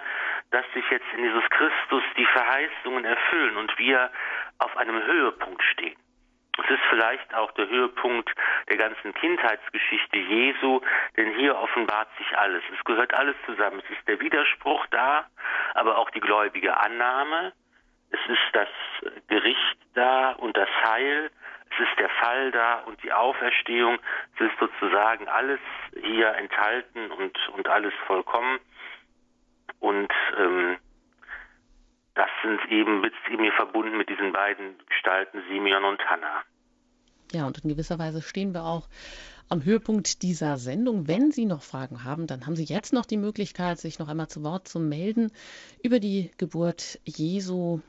dass 0.52 0.66
sich 0.74 0.86
jetzt 0.90 1.06
in 1.18 1.26
Jesus 1.26 1.44
Christus 1.50 2.04
die 2.16 2.26
Verheißungen 2.26 3.04
erfüllen 3.04 3.58
und 3.58 3.78
wir 3.78 4.10
auf 4.60 4.78
einem 4.78 5.04
Höhepunkt 5.04 5.62
stehen. 5.64 5.98
Es 6.64 6.70
ist 6.70 6.84
vielleicht 6.90 7.34
auch 7.34 7.52
der 7.52 7.68
Höhepunkt 7.68 8.30
der 8.70 8.78
ganzen 8.78 9.14
Kindheitsgeschichte 9.14 10.18
Jesu, 10.18 10.82
denn 11.18 11.34
hier 11.36 11.58
offenbart 11.58 12.10
sich 12.18 12.38
alles. 12.38 12.64
Es 12.78 12.84
gehört 12.84 13.14
alles 13.14 13.36
zusammen. 13.46 13.82
Es 13.84 13.98
ist 13.98 14.08
der 14.08 14.20
Widerspruch 14.20 14.86
da, 14.88 15.26
aber 15.74 15.98
auch 15.98 16.10
die 16.12 16.20
gläubige 16.20 16.78
Annahme. 16.78 17.54
Es 18.12 18.20
ist 18.28 18.54
das 18.54 18.68
Gericht 19.28 19.78
da 19.94 20.32
und 20.34 20.56
das 20.56 20.70
Heil. 20.86 21.32
Es 21.72 21.88
ist 21.88 22.00
der 22.00 22.10
Fall 22.10 22.52
da 22.52 22.80
und 22.82 23.02
die 23.04 23.14
Auferstehung. 23.14 23.98
Es 24.36 24.42
ist 24.42 24.60
sozusagen 24.60 25.28
alles 25.30 25.60
hier 26.02 26.30
enthalten 26.36 27.12
und, 27.12 27.38
und 27.56 27.68
alles 27.68 27.94
vollkommen. 28.06 28.60
Und 29.80 30.12
ähm, 30.38 30.78
das 32.16 32.30
sind 32.44 32.60
eben, 32.70 33.04
ist 33.06 33.14
eben 33.32 33.44
hier 33.44 33.54
verbunden 33.54 33.98
mit 33.98 34.10
diesen 34.10 34.34
beiden 34.34 34.78
Gestalten, 34.88 35.42
Simeon 35.50 35.86
und 35.86 36.06
Hannah. 36.06 36.44
Ja, 37.32 37.48
und 37.48 37.60
in 37.64 37.70
gewisser 37.70 37.98
Weise 37.98 38.22
stehen 38.22 38.54
wir 38.54 38.66
auch 38.66 38.90
am 39.48 39.64
Höhepunkt 39.64 40.22
dieser 40.22 40.58
Sendung. 40.58 41.08
Wenn 41.08 41.32
Sie 41.32 41.46
noch 41.46 41.62
Fragen 41.62 42.04
haben, 42.04 42.28
dann 42.28 42.46
haben 42.46 42.56
Sie 42.56 42.66
jetzt 42.66 42.92
noch 42.92 43.06
die 43.06 43.18
Möglichkeit, 43.18 43.80
sich 43.80 44.00
noch 44.00 44.10
einmal 44.10 44.28
zu 44.28 44.44
Wort 44.44 44.68
zu 44.68 44.80
melden 44.80 45.32
über 45.82 46.00
die 46.00 46.32
Geburt 46.38 47.00
Jesu, 47.06 47.80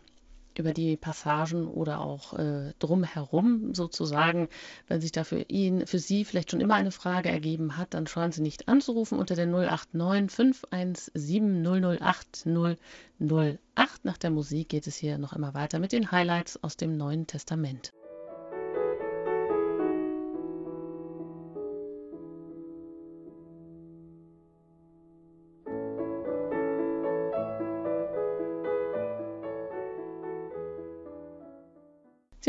über 0.58 0.72
die 0.72 0.96
Passagen 0.96 1.66
oder 1.68 2.00
auch 2.00 2.38
äh, 2.38 2.72
drumherum 2.78 3.74
sozusagen. 3.74 4.48
Wenn 4.88 5.00
sich 5.00 5.12
da 5.12 5.24
für 5.24 5.40
ihn, 5.48 5.86
für 5.86 5.98
Sie 5.98 6.24
vielleicht 6.24 6.50
schon 6.50 6.60
immer 6.60 6.74
eine 6.74 6.90
Frage 6.90 7.28
ergeben 7.28 7.76
hat, 7.76 7.94
dann 7.94 8.06
scheuen 8.06 8.32
Sie 8.32 8.42
nicht 8.42 8.68
anzurufen 8.68 9.18
unter 9.18 9.34
der 9.34 9.46
089 9.46 10.30
517 10.34 11.62
008 12.00 12.46
008. 12.46 14.04
Nach 14.04 14.18
der 14.18 14.30
Musik 14.30 14.68
geht 14.68 14.86
es 14.86 14.96
hier 14.96 15.18
noch 15.18 15.32
einmal 15.32 15.54
weiter 15.54 15.78
mit 15.78 15.92
den 15.92 16.10
Highlights 16.10 16.62
aus 16.62 16.76
dem 16.76 16.96
Neuen 16.96 17.26
Testament. 17.26 17.92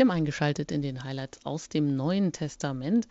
Haben 0.04 0.10
eingeschaltet 0.10 0.70
in 0.70 0.82
den 0.82 1.02
Highlights 1.02 1.46
aus 1.46 1.70
dem 1.70 1.96
Neuen 1.96 2.30
Testament. 2.30 3.08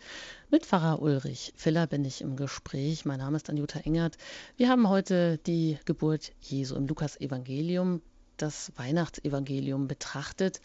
Mit 0.48 0.64
Pfarrer 0.64 1.02
Ulrich 1.02 1.52
Filler 1.56 1.88
bin 1.88 2.04
ich 2.04 2.20
im 2.20 2.36
Gespräch. 2.36 3.04
Mein 3.04 3.18
Name 3.18 3.36
ist 3.36 3.50
Anjuta 3.50 3.80
Engert. 3.80 4.16
Wir 4.56 4.68
haben 4.68 4.88
heute 4.88 5.38
die 5.38 5.76
Geburt 5.86 6.30
Jesu 6.40 6.76
im 6.76 6.86
Lukas-Evangelium, 6.86 8.00
das 8.36 8.70
Weihnachtsevangelium 8.76 9.88
betrachtet. 9.88 10.60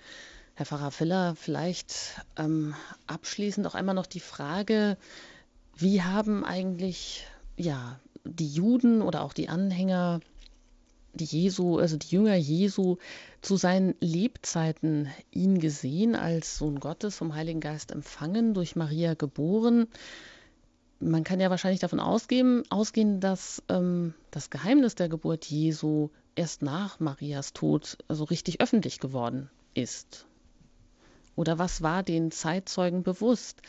Herr 0.53 0.67
Pfarrer 0.67 0.91
Filler, 0.91 1.33
vielleicht 1.35 1.95
ähm, 2.37 2.75
abschließend 3.07 3.65
auch 3.65 3.73
einmal 3.73 3.95
noch 3.95 4.05
die 4.05 4.19
Frage, 4.19 4.97
wie 5.77 6.03
haben 6.03 6.45
eigentlich 6.45 7.25
ja, 7.57 7.99
die 8.23 8.53
Juden 8.53 9.01
oder 9.01 9.23
auch 9.23 9.33
die 9.33 9.49
Anhänger 9.49 10.19
die 11.13 11.25
Jesu, 11.25 11.77
also 11.77 11.97
die 11.97 12.09
Jünger 12.09 12.35
Jesu 12.35 12.97
zu 13.41 13.57
seinen 13.57 13.95
Lebzeiten 13.99 15.09
ihn 15.31 15.59
gesehen 15.59 16.15
als 16.15 16.57
Sohn 16.57 16.79
Gottes 16.79 17.15
vom 17.15 17.35
Heiligen 17.35 17.59
Geist 17.59 17.91
empfangen, 17.91 18.53
durch 18.53 18.75
Maria 18.75 19.13
geboren. 19.13 19.87
Man 20.99 21.23
kann 21.23 21.39
ja 21.39 21.49
wahrscheinlich 21.49 21.79
davon 21.79 21.99
ausgehen, 21.99 22.63
ausgehen 22.69 23.19
dass 23.19 23.63
ähm, 23.69 24.13
das 24.31 24.49
Geheimnis 24.49 24.95
der 24.95 25.09
Geburt 25.09 25.45
Jesu 25.45 26.09
erst 26.35 26.61
nach 26.61 26.99
Marias 26.99 27.53
Tod 27.53 27.97
also 28.07 28.25
richtig 28.25 28.61
öffentlich 28.61 28.99
geworden 28.99 29.49
ist. 29.73 30.25
Oder 31.35 31.57
was 31.57 31.81
war 31.81 32.03
den 32.03 32.31
Zeitzeugen 32.31 33.03
bewusst? 33.03 33.61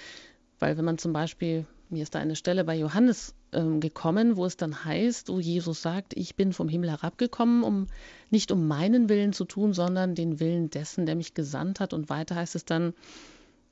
Weil 0.58 0.76
wenn 0.76 0.84
man 0.84 0.98
zum 0.98 1.12
Beispiel, 1.12 1.66
mir 1.90 2.02
ist 2.02 2.14
da 2.14 2.18
eine 2.18 2.36
Stelle 2.36 2.64
bei 2.64 2.76
Johannes 2.76 3.34
ähm, 3.52 3.80
gekommen, 3.80 4.36
wo 4.36 4.44
es 4.46 4.56
dann 4.56 4.84
heißt, 4.84 5.28
wo 5.28 5.40
Jesus 5.40 5.82
sagt, 5.82 6.14
ich 6.16 6.36
bin 6.36 6.52
vom 6.52 6.68
Himmel 6.68 6.90
herabgekommen, 6.90 7.62
um 7.62 7.86
nicht 8.30 8.52
um 8.52 8.68
meinen 8.68 9.08
Willen 9.08 9.32
zu 9.32 9.44
tun, 9.44 9.72
sondern 9.72 10.14
den 10.14 10.40
Willen 10.40 10.70
dessen, 10.70 11.06
der 11.06 11.16
mich 11.16 11.34
gesandt 11.34 11.80
hat. 11.80 11.92
Und 11.92 12.08
weiter 12.08 12.36
heißt 12.36 12.54
es 12.54 12.64
dann, 12.64 12.94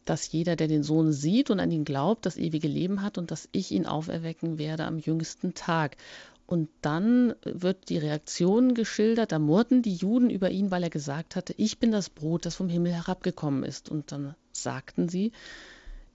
dass 0.05 0.33
jeder, 0.33 0.57
der 0.57 0.69
den 0.69 0.83
Sohn 0.83 1.13
sieht 1.13 1.51
und 1.51 1.61
an 1.61 1.71
ihn 1.71 1.85
glaubt, 1.85 2.25
das 2.25 2.39
ewige 2.39 2.69
Leben 2.69 3.03
hat 3.03 3.19
und 3.19 3.31
dass 3.31 3.49
ich 3.53 3.73
ihn 3.73 3.87
auferwecken 3.87 4.59
werde 4.59 4.85
am 4.85 4.99
jüngsten 4.99 5.55
Tag. 5.55 5.97
Und 6.47 6.71
dann 6.81 7.35
wird 7.45 7.91
die 7.91 7.99
Reaktion 7.99 8.73
geschildert, 8.73 9.33
da 9.33 9.39
murrten 9.39 9.83
die 9.83 9.95
Juden 9.95 10.31
über 10.31 10.51
ihn, 10.51 10.71
weil 10.71 10.83
er 10.83 10.89
gesagt 10.89 11.37
hatte, 11.37 11.53
ich 11.59 11.79
bin 11.79 11.93
das 11.93 12.09
Brot, 12.09 12.47
das 12.47 12.57
vom 12.57 12.71
Himmel 12.71 12.95
herabgekommen 12.95 13.65
ist. 13.65 13.91
Und 13.91 14.13
dann 14.13 14.35
sagten 14.51 15.11
sie, 15.11 15.33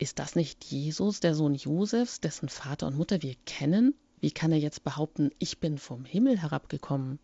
ist 0.03 0.19
das 0.19 0.35
nicht 0.35 0.65
Jesus, 0.65 1.21
der 1.21 1.33
Sohn 1.33 1.55
Josefs, 1.55 2.19
dessen 2.19 2.49
Vater 2.49 2.87
und 2.87 2.97
Mutter 2.97 3.21
wir 3.21 3.35
kennen? 3.45 3.95
Wie 4.19 4.31
kann 4.31 4.51
er 4.51 4.57
jetzt 4.59 4.83
behaupten, 4.83 5.31
ich 5.39 5.59
bin 5.59 5.77
vom 5.77 6.03
Himmel 6.03 6.37
herabgekommen? 6.37 7.19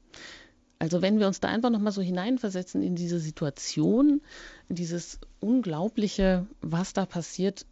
Also 0.80 1.01
wenn 1.01 1.19
wir 1.19 1.27
uns 1.27 1.41
da 1.41 1.49
einfach 1.49 1.71
nochmal 1.71 1.91
so 1.91 2.01
hineinversetzen 2.01 2.82
in 2.82 2.95
diese 2.95 3.19
Situation, 3.19 4.21
in 4.69 4.75
dieses 4.75 5.19
Unglaubliche, 5.41 6.47
was 6.61 6.93
da 6.93 7.05
passiert 7.05 7.65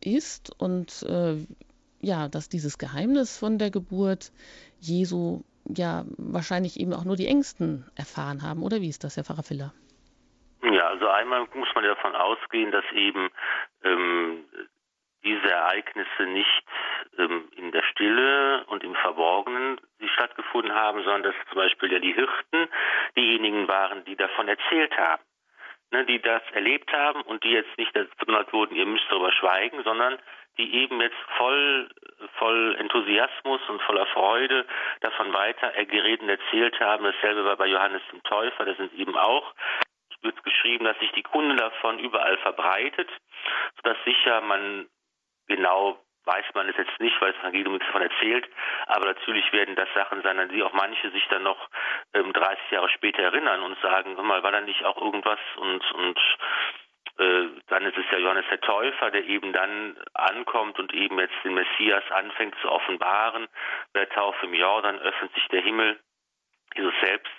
ist 0.00 0.52
und 0.60 1.02
äh, 1.02 1.44
ja, 2.00 2.28
dass 2.28 2.48
dieses 2.48 2.78
Geheimnis 2.78 3.36
von 3.36 3.58
der 3.58 3.72
Geburt 3.72 4.30
Jesu 4.80 5.42
ja 5.76 6.06
wahrscheinlich 6.18 6.78
eben 6.78 6.92
auch 6.92 7.04
nur 7.04 7.16
die 7.16 7.26
Ängsten 7.26 7.84
erfahren 7.96 8.42
haben, 8.42 8.62
oder 8.62 8.80
wie 8.80 8.88
ist 8.88 9.02
das, 9.02 9.16
Herr 9.16 9.24
Pfarrer 9.24 9.42
Filler? 9.42 9.74
Ja, 10.62 10.88
also 10.88 11.08
einmal 11.08 11.46
muss 11.54 11.74
man 11.74 11.84
davon 11.84 12.14
ausgehen, 12.14 12.70
dass 12.70 12.84
eben 12.92 13.30
ähm, 13.82 14.44
diese 15.24 15.50
Ereignisse 15.50 16.22
nicht 16.24 16.64
ähm, 17.18 17.48
in 17.56 17.72
der 17.72 17.82
Stille 17.82 18.64
und 18.66 18.84
im 18.84 18.94
Verborgenen 18.94 19.80
die 20.00 20.08
stattgefunden 20.08 20.74
haben, 20.74 21.02
sondern 21.02 21.24
dass 21.24 21.34
zum 21.48 21.56
Beispiel 21.56 21.92
ja 21.92 21.98
die 21.98 22.14
Hirten 22.14 22.68
diejenigen 23.16 23.68
waren, 23.68 24.04
die 24.04 24.16
davon 24.16 24.48
erzählt 24.48 24.96
haben, 24.96 25.22
ne, 25.90 26.04
die 26.04 26.20
das 26.20 26.42
erlebt 26.52 26.92
haben 26.92 27.22
und 27.22 27.42
die 27.44 27.50
jetzt 27.50 27.76
nicht 27.76 27.94
dazu 27.94 28.10
benannt 28.24 28.52
wurden, 28.52 28.76
ihr 28.76 28.86
müsst 28.86 29.06
darüber 29.10 29.32
schweigen, 29.32 29.82
sondern 29.82 30.18
die 30.58 30.74
eben 30.82 31.00
jetzt 31.00 31.16
voll, 31.38 31.88
voll 32.38 32.76
Enthusiasmus 32.78 33.60
und 33.68 33.80
voller 33.82 34.06
Freude 34.06 34.66
davon 35.00 35.32
weiter 35.32 35.72
geredet 35.84 36.22
und 36.22 36.28
erzählt 36.28 36.78
haben. 36.78 37.04
Dasselbe 37.04 37.44
war 37.44 37.56
bei 37.56 37.66
Johannes 37.66 38.02
dem 38.12 38.22
Täufer, 38.24 38.64
da 38.64 38.74
sind 38.74 38.92
eben 38.92 39.16
auch 39.16 39.54
wird 40.22 40.42
geschrieben, 40.44 40.84
dass 40.84 40.98
sich 40.98 41.12
die 41.12 41.22
Kunde 41.22 41.56
davon 41.56 41.98
überall 41.98 42.38
verbreitet, 42.38 43.08
sodass 43.76 43.96
sicher 44.04 44.40
man 44.40 44.88
genau 45.48 45.98
weiß 46.24 46.44
man 46.54 46.68
es 46.68 46.76
jetzt 46.76 47.00
nicht, 47.00 47.20
weil 47.20 47.32
das 47.32 47.40
Evangelium 47.40 47.72
nichts 47.74 47.88
davon 47.88 48.02
erzählt, 48.02 48.48
aber 48.86 49.06
natürlich 49.06 49.52
werden 49.52 49.74
das 49.74 49.88
Sachen 49.94 50.22
sein, 50.22 50.38
an 50.38 50.48
die 50.50 50.62
auch 50.62 50.72
manche 50.72 51.10
sich 51.10 51.26
dann 51.28 51.42
noch 51.42 51.68
ähm, 52.14 52.32
30 52.32 52.70
Jahre 52.70 52.88
später 52.90 53.22
erinnern 53.22 53.62
und 53.62 53.76
sagen, 53.80 54.16
hör 54.16 54.22
mal, 54.22 54.42
war 54.42 54.52
da 54.52 54.60
nicht 54.60 54.84
auch 54.84 54.96
irgendwas 54.96 55.40
und 55.56 55.92
und 55.92 56.18
äh, 57.18 57.48
dann 57.68 57.84
ist 57.84 57.98
es 57.98 58.04
ja 58.10 58.18
Johannes 58.18 58.46
der 58.50 58.60
Täufer, 58.60 59.10
der 59.10 59.24
eben 59.24 59.52
dann 59.52 59.96
ankommt 60.14 60.78
und 60.78 60.94
eben 60.94 61.18
jetzt 61.18 61.34
den 61.44 61.54
Messias 61.54 62.04
anfängt 62.10 62.54
zu 62.62 62.70
offenbaren. 62.70 63.48
Bei 63.92 64.00
der 64.00 64.10
Taufe 64.10 64.46
im 64.46 64.54
Jordan 64.54 64.98
öffnet 64.98 65.34
sich 65.34 65.46
der 65.48 65.62
Himmel. 65.62 66.00
Jesus 66.74 66.94
selbst 67.02 67.32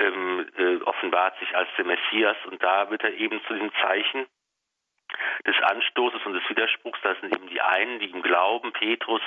ähm, 0.00 0.46
äh, 0.56 0.76
offenbart 0.82 1.38
sich 1.38 1.54
als 1.54 1.68
der 1.76 1.84
Messias 1.84 2.36
und 2.46 2.62
da 2.62 2.90
wird 2.90 3.04
er 3.04 3.14
eben 3.14 3.40
zu 3.46 3.54
dem 3.54 3.70
Zeichen 3.80 4.26
des 5.46 5.56
Anstoßes 5.62 6.24
und 6.24 6.34
des 6.34 6.48
Widerspruchs. 6.48 6.98
Das 7.02 7.18
sind 7.20 7.34
eben 7.34 7.48
die 7.48 7.60
einen, 7.60 7.98
die 7.98 8.06
ihm 8.06 8.22
glauben, 8.22 8.72
Petrus, 8.72 9.22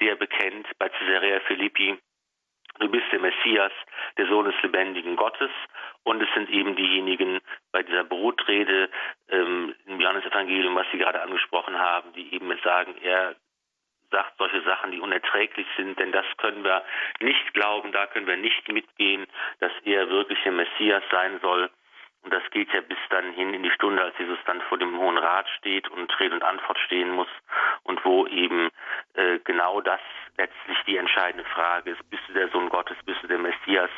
der 0.00 0.16
bekennt 0.16 0.66
bei 0.78 0.88
Caesarea 0.88 1.40
Philippi, 1.40 1.98
du 2.78 2.88
bist 2.88 3.04
der 3.12 3.20
Messias, 3.20 3.72
der 4.16 4.26
Sohn 4.26 4.46
des 4.46 4.60
lebendigen 4.62 5.16
Gottes. 5.16 5.50
Und 6.02 6.22
es 6.22 6.28
sind 6.34 6.48
eben 6.50 6.76
diejenigen 6.76 7.40
bei 7.72 7.82
dieser 7.82 8.04
Brotrede 8.04 8.88
ähm, 9.28 9.74
im 9.86 10.00
Johannesevangelium, 10.00 10.74
was 10.74 10.86
Sie 10.90 10.98
gerade 10.98 11.22
angesprochen 11.22 11.78
haben, 11.78 12.12
die 12.14 12.34
eben 12.34 12.50
sagen, 12.64 12.94
er 13.02 13.36
sagt 14.10 14.36
solche 14.38 14.62
Sachen, 14.62 14.92
die 14.92 15.00
unerträglich 15.00 15.66
sind, 15.76 15.98
denn 15.98 16.12
das 16.12 16.26
können 16.38 16.64
wir 16.64 16.82
nicht 17.20 17.54
glauben, 17.54 17.92
da 17.92 18.06
können 18.06 18.26
wir 18.26 18.36
nicht 18.36 18.68
mitgehen, 18.68 19.26
dass 19.60 19.72
er 19.84 20.08
wirklich 20.08 20.38
der 20.42 20.52
Messias 20.52 21.02
sein 21.10 21.38
soll. 21.40 21.70
Und 22.22 22.34
das 22.34 22.42
geht 22.50 22.70
ja 22.74 22.82
bis 22.82 22.98
dann 23.08 23.32
hin 23.32 23.54
in 23.54 23.62
die 23.62 23.70
Stunde, 23.70 24.02
als 24.02 24.18
Jesus 24.18 24.38
dann 24.44 24.60
vor 24.62 24.76
dem 24.76 24.98
Hohen 24.98 25.16
Rat 25.16 25.48
steht 25.58 25.88
und 25.88 26.20
Rede 26.20 26.34
und 26.34 26.42
Antwort 26.42 26.78
stehen 26.80 27.10
muss 27.10 27.28
und 27.84 28.04
wo 28.04 28.26
eben 28.26 28.68
äh, 29.14 29.38
genau 29.44 29.80
das 29.80 30.00
letztlich 30.36 30.76
die 30.86 30.98
entscheidende 30.98 31.44
Frage 31.46 31.92
ist. 31.92 32.10
Bist 32.10 32.22
du 32.28 32.34
der 32.34 32.48
Sohn 32.50 32.68
Gottes, 32.68 32.96
bist 33.06 33.22
du 33.22 33.26
der 33.26 33.38
Messias? 33.38 33.90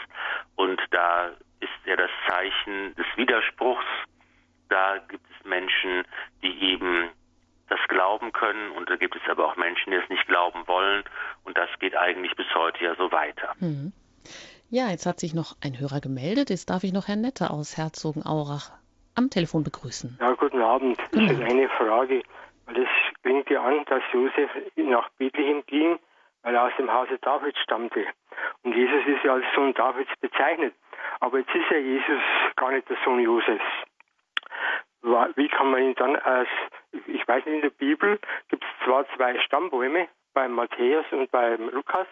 Und 0.54 0.80
da 0.92 1.32
ist 1.58 1.72
ja 1.84 1.96
das 1.96 2.10
Zeichen 2.28 2.94
des 2.94 3.06
Widerspruchs. 3.16 3.84
Da 4.68 4.98
gibt 4.98 5.24
es 5.28 5.44
Menschen, 5.44 6.04
die 6.42 6.72
eben 6.72 7.10
das 7.72 7.80
glauben 7.88 8.32
können 8.32 8.70
und 8.72 8.90
da 8.90 8.96
gibt 8.96 9.16
es 9.16 9.22
aber 9.30 9.46
auch 9.46 9.56
Menschen, 9.56 9.90
die 9.90 9.96
es 9.96 10.08
nicht 10.10 10.26
glauben 10.26 10.66
wollen 10.66 11.04
und 11.44 11.56
das 11.56 11.68
geht 11.80 11.96
eigentlich 11.96 12.36
bis 12.36 12.46
heute 12.54 12.84
ja 12.84 12.94
so 12.96 13.10
weiter. 13.10 13.54
Mhm. 13.60 13.92
Ja, 14.68 14.90
jetzt 14.90 15.06
hat 15.06 15.20
sich 15.20 15.34
noch 15.34 15.56
ein 15.62 15.78
Hörer 15.78 16.00
gemeldet. 16.00 16.50
Jetzt 16.50 16.70
darf 16.70 16.84
ich 16.84 16.92
noch 16.92 17.08
Herrn 17.08 17.20
Nette 17.20 17.50
aus 17.50 17.76
Herzogenaurach 17.76 18.70
am 19.14 19.28
Telefon 19.30 19.64
begrüßen. 19.64 20.18
Ja, 20.20 20.32
guten 20.32 20.62
Abend. 20.62 20.98
Das 21.12 21.30
ist 21.30 21.42
eine 21.42 21.68
Frage, 21.70 22.22
weil 22.66 22.82
es 22.82 22.88
klingt 23.22 23.48
ja 23.50 23.62
an, 23.62 23.84
dass 23.86 24.02
Josef 24.12 24.50
nach 24.76 25.10
Bethlehem 25.18 25.62
ging, 25.66 25.98
weil 26.42 26.54
er 26.54 26.64
aus 26.64 26.72
dem 26.78 26.92
Hause 26.92 27.18
Davids 27.20 27.58
stammte. 27.60 28.06
Und 28.62 28.74
Jesus 28.74 29.06
ist 29.06 29.24
ja 29.24 29.34
als 29.34 29.44
Sohn 29.54 29.74
Davids 29.74 30.10
bezeichnet. 30.20 30.74
Aber 31.20 31.38
jetzt 31.38 31.54
ist 31.54 31.70
ja 31.70 31.78
Jesus 31.78 32.22
gar 32.56 32.72
nicht 32.72 32.88
der 32.88 32.96
Sohn 33.04 33.20
Josefs. 33.20 33.64
Wie 35.02 35.48
kann 35.48 35.70
man 35.70 35.82
ihn 35.82 35.94
dann 35.96 36.16
als, 36.16 36.48
ich 37.06 37.26
weiß 37.26 37.44
nicht, 37.44 37.54
in 37.56 37.62
der 37.62 37.70
Bibel 37.70 38.20
gibt 38.48 38.64
es 38.64 38.84
zwar 38.84 39.06
zwei 39.16 39.38
Stammbäume, 39.40 40.08
beim 40.32 40.52
Matthäus 40.52 41.04
und 41.10 41.30
beim 41.30 41.68
Lukas, 41.70 42.06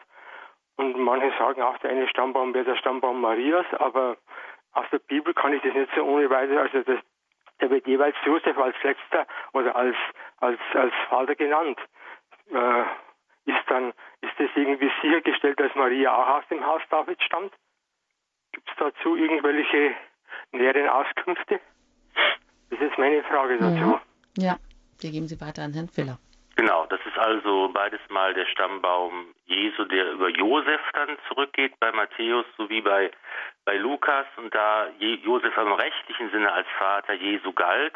und 0.80 0.98
manche 0.98 1.30
sagen 1.38 1.60
auch, 1.60 1.76
der 1.78 1.90
eine 1.90 2.08
Stammbaum 2.08 2.54
wäre 2.54 2.64
der 2.64 2.76
Stammbaum 2.76 3.20
Marias, 3.20 3.66
aber 3.74 4.16
aus 4.72 4.86
der 4.90 4.98
Bibel 4.98 5.34
kann 5.34 5.52
ich 5.52 5.60
das 5.60 5.74
nicht 5.74 5.90
so 5.94 6.02
ohne 6.02 6.30
weiteres, 6.30 6.72
also 6.72 6.94
das, 6.94 7.04
der 7.60 7.68
wird 7.68 7.86
jeweils 7.86 8.16
Josef 8.24 8.56
als 8.56 8.74
letzter 8.82 9.26
oder 9.52 9.76
als, 9.76 9.96
als, 10.38 10.58
als 10.72 10.94
Vater 11.10 11.34
genannt. 11.34 11.78
Äh, 12.50 12.82
ist 13.44 13.62
dann, 13.68 13.92
ist 14.22 14.32
das 14.38 14.48
irgendwie 14.54 14.90
sichergestellt, 15.02 15.60
dass 15.60 15.74
Maria 15.74 16.16
auch 16.16 16.38
aus 16.38 16.48
dem 16.48 16.64
Haus 16.64 16.80
David 16.88 17.22
stammt? 17.22 17.52
Gibt 18.52 18.70
es 18.70 18.76
dazu 18.78 19.16
irgendwelche 19.16 19.94
näheren 20.52 20.88
Auskünfte? 20.88 21.60
Das 22.70 22.80
ist 22.80 22.98
meine 22.98 23.22
Frage 23.24 23.58
dazu. 23.58 23.76
Mhm. 23.76 24.00
Ja, 24.38 24.56
die 25.02 25.10
geben 25.10 25.26
Sie 25.26 25.40
weiter 25.40 25.62
an 25.62 25.72
Herrn 25.72 25.88
Filler. 25.88 26.18
Genau, 26.56 26.84
das 26.86 27.00
ist 27.06 27.16
also 27.16 27.70
beides 27.72 28.00
mal 28.10 28.34
der 28.34 28.46
Stammbaum 28.46 29.34
Jesu, 29.46 29.84
der 29.84 30.12
über 30.12 30.28
Josef 30.28 30.80
dann 30.92 31.16
zurückgeht 31.28 31.72
bei 31.80 31.90
Matthäus 31.92 32.44
sowie 32.58 32.82
bei, 32.82 33.10
bei 33.64 33.76
Lukas. 33.78 34.26
Und 34.36 34.54
da 34.54 34.88
Josef 34.98 35.56
im 35.56 35.72
rechtlichen 35.72 36.30
Sinne 36.30 36.52
als 36.52 36.66
Vater 36.78 37.14
Jesu 37.14 37.52
galt, 37.52 37.94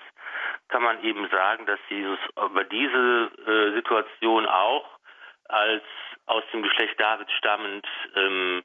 kann 0.68 0.83
man 0.83 1.03
eben 1.05 1.29
sagen, 1.29 1.66
dass 1.66 1.79
Jesus 1.89 2.18
über 2.43 2.64
diese 2.64 3.31
äh, 3.47 3.75
Situation 3.75 4.47
auch 4.47 4.87
als 5.49 5.85
aus 6.27 6.43
dem 6.53 6.62
Geschlecht 6.62 6.99
Davids 6.99 7.33
stammend 7.33 7.87
ähm, 8.16 8.62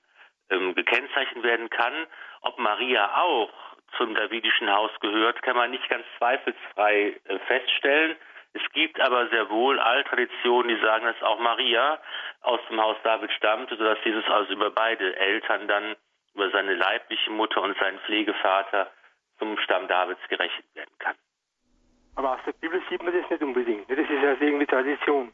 ähm, 0.50 0.76
gekennzeichnet 0.76 1.44
werden 1.44 1.70
kann. 1.70 1.94
Ob 2.42 2.58
Maria 2.58 3.18
auch 3.22 3.52
zum 3.98 4.16
davidischen 4.16 4.72
Haus 4.72 4.92
gehört, 5.02 5.42
kann 5.42 5.56
man 5.56 5.72
nicht 5.72 5.88
ganz 5.90 6.06
zweifelsfrei 6.18 7.20
äh, 7.26 7.40
feststellen. 7.40 8.16
Es 8.54 8.62
gibt 8.74 9.00
aber 9.00 9.28
sehr 9.30 9.50
wohl 9.50 9.80
Alttraditionen, 9.80 10.76
die 10.76 10.82
sagen, 10.82 11.06
dass 11.06 11.22
auch 11.22 11.40
Maria 11.40 12.00
aus 12.42 12.60
dem 12.70 12.82
Haus 12.82 12.98
David 13.04 13.32
stammt, 13.34 13.70
sodass 13.70 13.98
Jesus 14.04 14.26
also 14.28 14.54
über 14.54 14.72
beide 14.72 15.16
Eltern 15.16 15.68
dann, 15.68 15.96
über 16.34 16.50
seine 16.50 16.74
leibliche 16.74 17.32
Mutter 17.32 17.62
und 17.62 17.78
seinen 17.78 18.00
Pflegevater 18.00 18.90
zum 19.38 19.58
Stamm 19.60 19.88
Davids 19.88 20.22
gerechnet 20.30 20.66
werden 20.74 20.94
kann. 21.00 21.16
Aber 22.16 22.34
aus 22.34 22.40
der 22.46 22.54
Bibel 22.54 22.82
sieht 22.90 23.04
man 23.04 23.14
das 23.14 23.30
nicht 23.30 23.42
unbedingt. 23.42 23.90
Das 23.90 23.98
ist 23.98 24.10
ja 24.10 24.36
irgendwie 24.40 24.66
Tradition. 24.66 25.32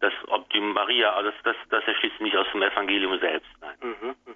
Das, 0.00 0.12
ob 0.28 0.50
die 0.50 0.60
Maria, 0.60 1.12
also 1.14 1.30
das, 1.30 1.42
das, 1.44 1.56
das 1.70 1.84
erschließt 1.86 2.20
nicht 2.20 2.36
aus 2.36 2.46
dem 2.52 2.62
Evangelium 2.62 3.18
selbst. 3.20 3.48
Nein. 3.60 3.76
Mhm, 3.80 4.08
mh. 4.08 4.34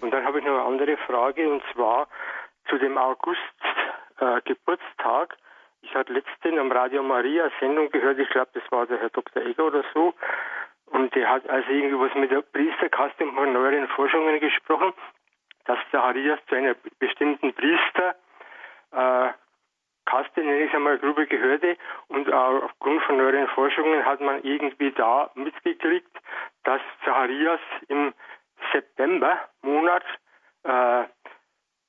Und 0.00 0.10
dann 0.10 0.24
habe 0.24 0.38
ich 0.38 0.44
noch 0.44 0.52
eine 0.54 0.64
andere 0.64 0.96
Frage, 0.96 1.48
und 1.48 1.62
zwar 1.72 2.08
zu 2.68 2.78
dem 2.78 2.98
August-Geburtstag. 2.98 5.32
Äh, 5.32 5.36
ich 5.82 5.94
hatte 5.94 6.12
letztens 6.12 6.58
am 6.58 6.70
Radio 6.70 7.02
Maria 7.02 7.50
Sendung 7.58 7.90
gehört, 7.90 8.18
ich 8.18 8.28
glaube, 8.30 8.50
das 8.54 8.62
war 8.70 8.86
der 8.86 9.00
Herr 9.00 9.10
Dr. 9.10 9.42
Egger 9.42 9.66
oder 9.66 9.84
so. 9.92 10.14
Und 10.86 11.14
der 11.14 11.28
hat 11.28 11.46
also 11.48 11.70
irgendwas 11.70 12.14
mit 12.14 12.30
der 12.30 12.40
Priesterkaste 12.42 13.26
von 13.26 13.52
neueren 13.52 13.88
Forschungen 13.88 14.40
gesprochen, 14.40 14.92
dass 15.64 15.78
Zacharias 15.90 16.38
zu 16.48 16.54
einer 16.54 16.76
bestimmten 16.98 17.52
Priester 17.54 18.14
äh, 18.92 19.32
Kaste, 20.04 20.40
nenne 20.40 20.64
ich 20.64 20.68
es 20.68 20.74
einmal, 20.74 20.98
Gruppe 20.98 21.26
gehörte. 21.26 21.76
Und 22.08 22.32
aufgrund 22.32 23.02
von 23.02 23.16
neueren 23.16 23.48
Forschungen 23.48 24.04
hat 24.04 24.20
man 24.20 24.42
irgendwie 24.42 24.90
da 24.92 25.30
mitgekriegt, 25.34 26.10
dass 26.64 26.80
Zacharias 27.04 27.60
im 27.88 28.12
September-Monat 28.72 30.04
äh, 30.64 31.04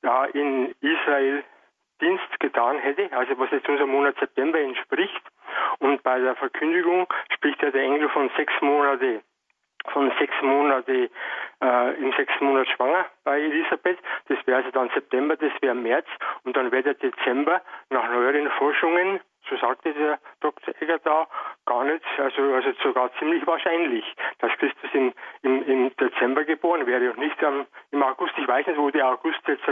ja, 0.04 0.26
in 0.26 0.76
Israel 0.82 1.44
Dienst 2.02 2.40
getan 2.40 2.80
hätte, 2.80 3.10
also 3.16 3.38
was 3.40 3.52
jetzt 3.52 3.70
unserem 3.70 3.92
Monat 3.92 4.16
September 4.20 4.60
entspricht. 4.60 5.22
Und 5.80 6.04
bei 6.04 6.20
der 6.20 6.36
Verkündigung 6.36 7.08
spricht 7.34 7.62
ja 7.62 7.72
der 7.72 7.84
Engel 7.84 8.10
von 8.10 8.30
sechs 8.36 8.54
Monate, 8.62 9.22
von 9.92 10.12
sechs 10.20 10.34
Monate 10.42 11.10
äh, 11.62 11.94
im 11.96 12.12
sechsten 12.14 12.46
Monat 12.46 12.68
schwanger 12.68 13.06
bei 13.24 13.40
Elisabeth. 13.40 13.98
Das 14.28 14.38
wäre 14.46 14.58
also 14.58 14.72
dann 14.72 14.90
September, 14.90 15.38
das 15.38 15.52
wäre 15.62 15.76
März 15.76 16.08
und 16.44 16.58
dann 16.58 16.72
wäre 16.72 16.84
der 16.84 16.96
Dezember 16.96 17.62
nach 17.90 18.10
neueren 18.10 18.50
Forschungen 18.52 19.22
so 19.50 19.58
sagte 19.58 19.94
der 19.94 20.20
Dr. 20.40 20.74
Egger 20.80 21.00
da, 21.00 21.28
gar 21.66 21.84
nicht, 21.84 22.04
also, 22.18 22.54
also 22.54 22.72
sogar 22.82 23.12
ziemlich 23.20 23.46
wahrscheinlich, 23.46 24.06
dass 24.40 24.52
Christus 24.58 24.90
im, 24.94 25.14
im, 25.42 25.64
im 25.68 25.96
Dezember 25.98 26.44
geboren 26.46 26.86
wäre 26.86 27.12
und 27.12 27.20
nicht 27.20 27.44
am, 27.44 27.66
im 27.92 28.04
August. 28.04 28.34
Ich 28.38 28.48
weiß 28.48 28.68
nicht, 28.68 28.78
wo 28.78 28.90
der 28.90 29.08
August 29.08 29.40
jetzt 29.48 29.68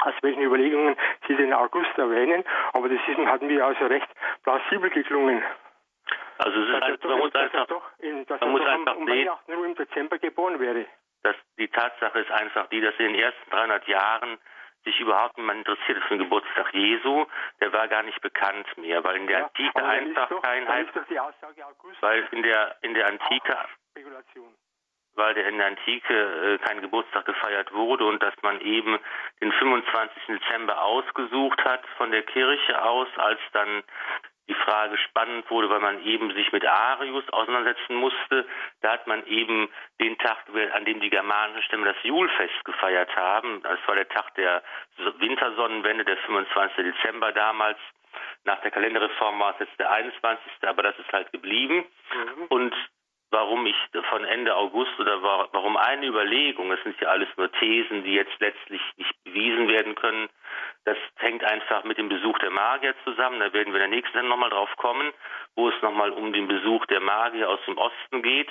aus 0.00 0.14
welchen 0.22 0.42
Überlegungen 0.42 0.96
Sie 1.26 1.34
den 1.36 1.52
August 1.52 1.96
erwähnen, 1.96 2.44
aber 2.72 2.88
das 2.88 2.98
ist, 3.06 3.18
hat 3.26 3.42
mir 3.42 3.64
also 3.64 3.86
recht 3.86 4.08
plausibel 4.44 4.90
geklungen. 4.90 5.42
Also 6.38 6.60
es 6.60 6.68
ist 6.68 6.82
einfach, 6.82 7.08
man 7.08 7.18
muss 7.18 7.34
einfach, 7.34 7.66
doch 7.66 7.82
in, 7.98 8.24
dass 8.26 8.40
man 8.40 8.50
muss 8.52 8.60
doch 8.60 8.68
einfach 8.68 8.96
um, 8.96 9.02
um 9.02 9.08
sehen, 9.08 9.28
nur 9.48 9.66
im 9.66 9.74
Dezember 9.74 10.18
geboren 10.18 10.60
wäre. 10.60 10.86
dass 11.22 11.34
die 11.58 11.68
Tatsache 11.68 12.20
ist 12.20 12.30
einfach 12.30 12.68
die, 12.68 12.80
dass 12.80 12.94
in 12.98 13.06
den 13.12 13.16
ersten 13.16 13.50
300 13.50 13.88
Jahren 13.88 14.38
sich 14.84 15.00
überhaupt 15.00 15.36
niemand 15.36 15.58
interessiert 15.66 16.00
für 16.04 16.10
den 16.10 16.20
Geburtstag 16.20 16.72
Jesu. 16.72 17.26
Der 17.60 17.72
war 17.72 17.88
gar 17.88 18.04
nicht 18.04 18.20
bekannt 18.20 18.66
mehr, 18.78 19.02
weil 19.02 19.16
in 19.16 19.26
der 19.26 19.40
Ja, 19.40 19.44
Antike 19.46 19.84
einfach 19.84 20.28
doch, 20.28 20.40
kein 20.42 20.68
Heil, 20.68 20.84
ist 20.86 20.96
doch 20.96 21.04
die 21.06 21.18
Aussage 21.18 21.66
August 21.66 22.00
weil 22.00 22.26
in 22.30 22.42
der 22.44 22.76
in 22.82 22.94
der 22.94 23.08
Antike 23.08 23.58
Spekulation. 23.90 24.54
Weil 25.18 25.34
der 25.34 25.46
in 25.48 25.58
der 25.58 25.66
Antike 25.66 26.14
äh, 26.14 26.58
kein 26.58 26.80
Geburtstag 26.80 27.26
gefeiert 27.26 27.72
wurde 27.74 28.06
und 28.06 28.22
dass 28.22 28.34
man 28.42 28.60
eben 28.60 28.98
den 29.42 29.52
25. 29.52 30.22
Dezember 30.28 30.82
ausgesucht 30.82 31.62
hat 31.64 31.82
von 31.98 32.10
der 32.10 32.22
Kirche 32.22 32.82
aus, 32.82 33.08
als 33.16 33.40
dann 33.52 33.82
die 34.48 34.54
Frage 34.54 34.96
spannend 34.96 35.50
wurde, 35.50 35.68
weil 35.68 35.80
man 35.80 36.02
eben 36.04 36.32
sich 36.32 36.50
mit 36.52 36.64
Arius 36.64 37.28
auseinandersetzen 37.30 37.96
musste. 37.96 38.46
Da 38.80 38.92
hat 38.92 39.06
man 39.06 39.26
eben 39.26 39.68
den 40.00 40.16
Tag, 40.18 40.38
an 40.72 40.84
dem 40.86 41.00
die 41.00 41.10
germanischen 41.10 41.62
Stämme 41.64 41.84
das 41.84 42.02
Julfest 42.02 42.64
gefeiert 42.64 43.14
haben. 43.14 43.62
Das 43.62 43.78
war 43.86 43.94
der 43.94 44.08
Tag 44.08 44.34
der 44.36 44.62
Wintersonnenwende, 45.18 46.04
der 46.04 46.16
25. 46.18 46.76
Dezember 46.76 47.32
damals. 47.32 47.78
Nach 48.44 48.60
der 48.62 48.70
Kalenderreform 48.70 49.38
war 49.38 49.52
es 49.52 49.66
jetzt 49.66 49.78
der 49.78 49.90
21. 49.90 50.50
Aber 50.62 50.82
das 50.82 50.98
ist 50.98 51.12
halt 51.12 51.30
geblieben. 51.30 51.84
Mhm. 52.14 52.44
Und 52.48 52.74
warum 53.30 53.66
ich 53.66 53.76
von 54.08 54.24
Ende 54.24 54.56
August 54.56 54.98
oder 54.98 55.22
wa- 55.22 55.48
warum 55.52 55.76
eine 55.76 56.06
Überlegung, 56.06 56.70
das 56.70 56.82
sind 56.82 56.98
ja 57.00 57.08
alles 57.08 57.28
nur 57.36 57.50
Thesen, 57.52 58.04
die 58.04 58.14
jetzt 58.14 58.38
letztlich 58.40 58.80
nicht 58.96 59.24
bewiesen 59.24 59.68
werden 59.68 59.94
können, 59.94 60.28
das 60.84 60.96
hängt 61.16 61.44
einfach 61.44 61.84
mit 61.84 61.98
dem 61.98 62.08
Besuch 62.08 62.38
der 62.38 62.50
Magier 62.50 62.94
zusammen. 63.04 63.40
Da 63.40 63.52
werden 63.52 63.72
wir 63.74 63.80
in 63.82 63.90
der 63.90 63.96
nächsten 63.98 64.12
Sendung 64.14 64.30
nochmal 64.30 64.50
drauf 64.50 64.74
kommen, 64.76 65.12
wo 65.56 65.68
es 65.68 65.82
nochmal 65.82 66.10
um 66.10 66.32
den 66.32 66.48
Besuch 66.48 66.86
der 66.86 67.00
Magier 67.00 67.50
aus 67.50 67.60
dem 67.66 67.76
Osten 67.76 68.22
geht. 68.22 68.48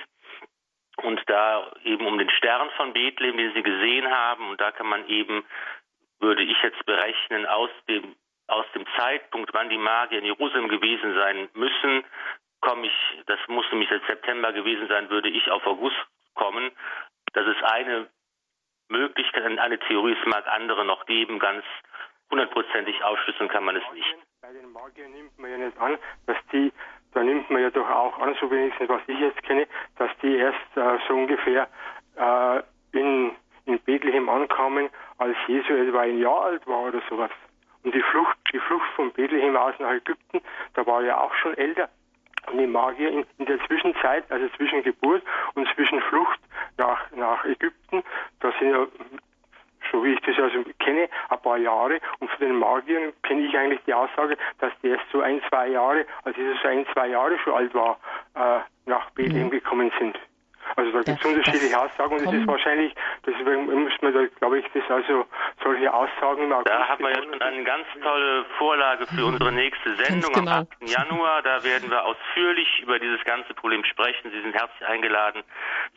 Und 0.97 1.21
da 1.27 1.71
eben 1.83 2.05
um 2.05 2.17
den 2.17 2.29
Stern 2.31 2.69
von 2.71 2.93
Bethlehem, 2.93 3.37
den 3.37 3.53
sie 3.53 3.63
gesehen 3.63 4.09
haben. 4.09 4.49
Und 4.49 4.61
da 4.61 4.71
kann 4.71 4.87
man 4.87 5.07
eben, 5.07 5.45
würde 6.19 6.43
ich 6.43 6.57
jetzt 6.61 6.83
berechnen, 6.85 7.45
aus 7.45 7.69
dem, 7.87 8.15
aus 8.47 8.65
dem 8.73 8.85
Zeitpunkt, 8.97 9.51
wann 9.53 9.69
die 9.69 9.77
Magier 9.77 10.19
in 10.19 10.25
Jerusalem 10.25 10.69
gewesen 10.69 11.15
sein 11.15 11.49
müssen, 11.53 12.03
komme 12.61 12.87
ich, 12.87 13.23
das 13.25 13.39
muss 13.47 13.65
nämlich 13.71 13.89
seit 13.89 14.05
September 14.05 14.53
gewesen 14.53 14.87
sein, 14.87 15.09
würde 15.09 15.29
ich 15.29 15.49
auf 15.51 15.65
August 15.65 15.95
kommen. 16.33 16.71
Das 17.33 17.45
ist 17.47 17.63
eine 17.63 18.07
Möglichkeit, 18.89 19.43
eine 19.43 19.79
Theorie, 19.79 20.15
es 20.19 20.25
mag 20.27 20.47
andere 20.47 20.85
noch 20.85 21.05
geben, 21.05 21.39
ganz 21.39 21.63
hundertprozentig 22.29 23.03
ausschlüsseln 23.03 23.49
kann 23.49 23.63
man 23.63 23.75
es 23.75 23.83
nicht. 23.93 24.15
Bei 24.41 24.51
den 24.51 24.71
Magiern 24.71 25.11
nimmt 25.11 25.37
man 25.39 25.51
ja 25.51 25.57
nicht 25.57 25.77
an, 25.79 25.97
dass 26.25 26.37
die, 26.51 26.71
da 27.13 27.23
nimmt 27.23 27.49
man 27.49 27.61
ja 27.61 27.69
doch 27.69 27.89
auch 27.89 28.17
an, 28.19 28.35
so 28.39 28.49
wenigstens 28.51 28.89
was 28.89 29.01
ich 29.07 29.19
jetzt 29.19 29.41
kenne, 29.43 29.67
dass 29.97 30.11
die 30.21 30.35
erst 30.35 30.77
äh, 30.77 30.97
so 31.07 31.13
ungefähr 31.13 31.67
äh, 32.15 32.61
in, 32.91 33.35
in 33.65 33.79
Bethlehem 33.79 34.29
ankamen, 34.29 34.89
als 35.17 35.37
Jesu 35.47 35.73
etwa 35.73 36.01
ein 36.01 36.19
Jahr 36.19 36.41
alt 36.41 36.67
war 36.67 36.83
oder 36.83 37.01
sowas. 37.09 37.31
Und 37.83 37.93
die 37.95 38.01
Flucht, 38.01 38.37
die 38.53 38.59
Flucht 38.59 38.89
von 38.95 39.11
Bethlehem 39.11 39.55
aus 39.55 39.75
nach 39.79 39.91
Ägypten, 39.91 40.41
da 40.73 40.85
war 40.85 41.01
er 41.01 41.07
ja 41.07 41.21
auch 41.21 41.33
schon 41.35 41.53
älter. 41.57 41.89
Die 42.53 42.65
Magier 42.65 43.09
in, 43.09 43.25
in 43.37 43.45
der 43.45 43.59
Zwischenzeit, 43.65 44.23
also 44.31 44.47
zwischen 44.55 44.81
Geburt 44.83 45.23
und 45.53 45.67
zwischen 45.75 46.01
Flucht 46.01 46.39
nach, 46.77 47.11
nach 47.11 47.43
Ägypten, 47.45 48.03
da 48.39 48.51
sind 48.59 48.71
ja 48.71 48.87
so 49.91 50.03
wie 50.03 50.13
ich 50.13 50.19
das 50.21 50.37
also 50.37 50.63
kenne, 50.79 51.07
ein 51.29 51.39
paar 51.39 51.57
Jahre. 51.57 51.99
Und 52.19 52.29
von 52.31 52.47
den 52.47 52.57
Magiern 52.57 53.13
kenne 53.23 53.41
ich 53.41 53.57
eigentlich 53.57 53.81
die 53.85 53.93
Aussage, 53.93 54.37
dass 54.59 54.71
die 54.81 54.89
erst 54.89 55.05
so 55.11 55.21
ein, 55.21 55.41
zwei 55.49 55.69
Jahre, 55.69 56.05
als 56.23 56.35
Jesus 56.37 56.57
so 56.61 56.67
ein, 56.67 56.85
zwei 56.93 57.07
Jahre 57.07 57.37
schon 57.39 57.53
alt 57.53 57.73
war, 57.73 57.97
äh, 58.35 58.59
nach 58.85 59.09
Bethlehem 59.11 59.49
gekommen 59.49 59.91
sind. 59.99 60.17
Also 60.77 60.91
da 60.91 61.01
gibt 61.01 61.19
es 61.19 61.25
unterschiedliche 61.25 61.73
das 61.73 61.91
Aussagen 61.91 62.11
und 62.13 62.19
das 62.19 62.25
kommen- 62.25 62.41
ist 62.41 62.47
wahrscheinlich, 62.47 62.93
deswegen 63.25 63.65
muss 63.83 63.93
man 64.01 64.13
da, 64.13 64.25
glaube 64.39 64.59
ich, 64.59 64.65
das 64.75 64.83
also 64.89 65.25
solche 65.63 65.91
Aussagen 65.91 66.43
im 66.43 66.53
August 66.53 66.67
Da 66.69 66.87
haben 66.87 67.03
wir 67.03 67.09
ja 67.09 67.23
schon 67.23 67.41
eine 67.41 67.63
ganz 67.63 67.85
tolle 68.03 68.45
Vorlage 68.59 69.07
für 69.07 69.25
unsere 69.25 69.51
nächste 69.51 69.95
Sendung 69.95 70.31
genau. 70.33 70.51
am 70.51 70.67
8. 70.79 70.87
Januar. 70.87 71.41
Da 71.41 71.63
werden 71.63 71.89
wir 71.89 72.05
ausführlich 72.05 72.67
über 72.83 72.99
dieses 72.99 73.23
ganze 73.25 73.55
Problem 73.55 73.83
sprechen. 73.85 74.29
Sie 74.31 74.39
sind 74.39 74.53
herzlich 74.53 74.87
eingeladen, 74.87 75.41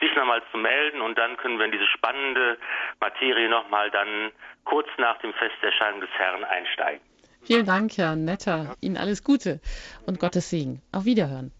sich 0.01 0.17
nochmal 0.17 0.43
zu 0.51 0.57
melden 0.57 1.03
und 1.03 1.19
dann 1.19 1.37
können 1.37 1.59
wir 1.59 1.67
in 1.67 1.73
diese 1.73 1.87
spannende 1.87 2.57
Materie 3.01 3.51
nochmal 3.51 3.91
dann 3.91 4.33
kurz 4.65 4.89
nach 4.97 5.19
dem 5.19 5.35
Festerscheinen 5.35 6.01
des 6.01 6.11
Herrn 6.17 6.43
einsteigen. 6.45 7.03
Vielen 7.43 7.67
Dank, 7.67 7.93
Herr 7.99 8.17
Netter. 8.17 8.75
Ihnen 8.81 8.97
alles 8.97 9.25
Gute 9.25 9.61
und 10.07 10.19
Gottes 10.21 10.49
Segen. 10.49 10.81
Auf 10.93 11.05
Wiederhören. 11.05 11.53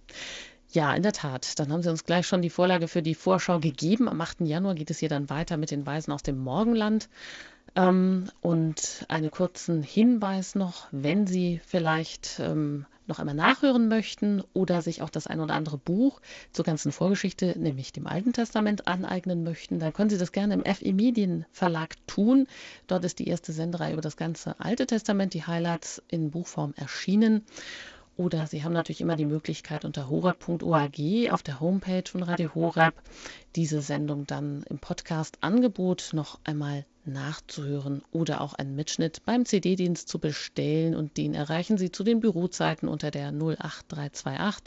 Ja, 0.73 0.95
in 0.95 1.03
der 1.03 1.13
Tat. 1.13 1.59
Dann 1.59 1.73
haben 1.73 1.83
Sie 1.83 1.91
uns 1.91 2.05
gleich 2.05 2.29
schon 2.29 2.43
die 2.43 2.51
Vorlage 2.51 2.87
für 2.87 3.03
die 3.03 3.17
Vorschau 3.17 3.59
gegeben. 3.59 4.09
Am 4.09 4.21
8. 4.21 4.43
Januar 4.43 4.77
geht 4.77 4.91
es 4.91 5.01
hier 5.01 5.09
dann 5.09 5.29
weiter 5.29 5.57
mit 5.57 5.73
den 5.73 5.85
Weisen 5.85 6.13
aus 6.13 6.23
dem 6.23 6.39
Morgenland. 6.39 7.09
Ähm, 7.75 8.27
und 8.41 9.05
einen 9.09 9.33
kurzen 9.33 9.83
Hinweis 9.83 10.55
noch, 10.55 10.87
wenn 10.93 11.27
Sie 11.27 11.61
vielleicht 11.67 12.39
ähm, 12.39 12.87
noch 13.07 13.19
einmal 13.19 13.35
nachhören 13.35 13.89
möchten 13.89 14.45
oder 14.53 14.81
sich 14.81 15.03
auch 15.03 15.11
das 15.11 15.27
ein 15.27 15.41
oder 15.41 15.55
andere 15.55 15.77
Buch 15.77 16.21
zur 16.53 16.65
ganzen 16.65 16.93
Vorgeschichte, 16.93 17.59
nämlich 17.59 17.93
dem 17.93 18.07
Alten 18.07 18.33
Testament, 18.33 18.87
aneignen 18.87 19.43
möchten, 19.43 19.81
dann 19.81 19.93
können 19.93 20.11
Sie 20.11 20.19
das 20.19 20.31
gerne 20.31 20.55
im 20.55 20.65
FE 20.65 20.93
Medien 20.93 21.47
Verlag 21.51 21.97
tun. 22.07 22.47
Dort 22.87 23.05
ist 23.05 23.19
die 23.19 23.27
erste 23.27 23.53
Sendereihe 23.53 23.95
über 23.95 24.03
das 24.03 24.17
ganze 24.17 24.59
Alte 24.61 24.87
Testament, 24.87 25.35
die 25.35 25.45
Highlights 25.45 26.01
in 26.09 26.31
Buchform 26.31 26.75
erschienen. 26.77 27.45
Oder 28.17 28.47
Sie 28.47 28.63
haben 28.63 28.73
natürlich 28.73 29.01
immer 29.01 29.17
die 29.17 29.25
Möglichkeit 29.25 29.85
unter 29.85 30.11
horab.org 30.11 30.99
auf 31.31 31.43
der 31.43 31.61
Homepage 31.61 32.05
von 32.07 32.23
Radio 32.23 32.55
Horab 32.55 32.95
diese 33.57 33.81
Sendung 33.81 34.27
dann 34.27 34.63
im 34.69 34.79
Podcast-Angebot 34.79 36.11
noch 36.13 36.39
einmal 36.45 36.85
nachzuhören 37.05 38.03
oder 38.13 38.41
auch 38.41 38.55
einen 38.55 38.77
Mitschnitt 38.77 39.25
beim 39.25 39.45
CD-Dienst 39.45 40.09
zu 40.09 40.19
bestellen 40.19 40.95
und 40.95 41.17
den 41.17 41.35
erreichen 41.35 41.79
Sie 41.79 41.91
zu 41.91 42.05
den 42.05 42.21
Bürozeiten 42.21 42.89
unter 42.89 43.11
der 43.11 43.29
08328 43.29 44.65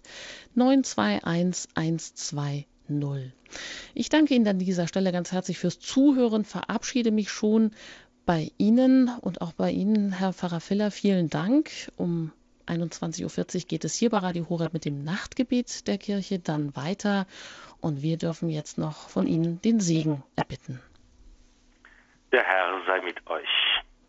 921 0.56 1.70
120. 1.76 2.68
Ich 3.94 4.10
danke 4.10 4.34
Ihnen 4.34 4.48
an 4.48 4.60
dieser 4.60 4.88
Stelle 4.88 5.12
ganz 5.12 5.32
herzlich 5.32 5.58
fürs 5.58 5.80
Zuhören, 5.80 6.44
verabschiede 6.44 7.12
mich 7.12 7.32
schon 7.32 7.72
bei 8.26 8.52
Ihnen 8.58 9.10
und 9.22 9.41
auch 9.41 9.54
bei 9.54 9.72
Ihnen, 9.72 10.12
Herr 10.12 10.34
Pfarrer 10.34 10.60
Filler, 10.60 10.91
vielen 10.91 11.30
Dank. 11.30 11.91
Um 11.98 12.32
21.40 12.68 13.55
Uhr 13.55 13.68
geht 13.68 13.84
es 13.84 13.95
hier 13.95 14.09
bei 14.09 14.20
Radio 14.20 14.47
Horeb 14.49 14.74
mit 14.74 14.86
dem 14.86 15.03
Nachtgebet 15.03 15.88
der 15.88 15.97
Kirche 15.97 16.39
dann 16.39 16.76
weiter 16.76 17.26
und 17.82 18.01
wir 18.01 18.18
dürfen 18.18 18.49
jetzt 18.49 18.78
noch 18.78 19.09
von 19.09 19.28
Ihnen 19.28 19.61
den 19.61 19.80
Segen 19.80 20.24
erbitten. 20.36 20.82
Der 22.32 22.43
Herr 22.43 22.82
sei 22.86 23.01
mit 23.01 23.26
euch. 23.30 23.47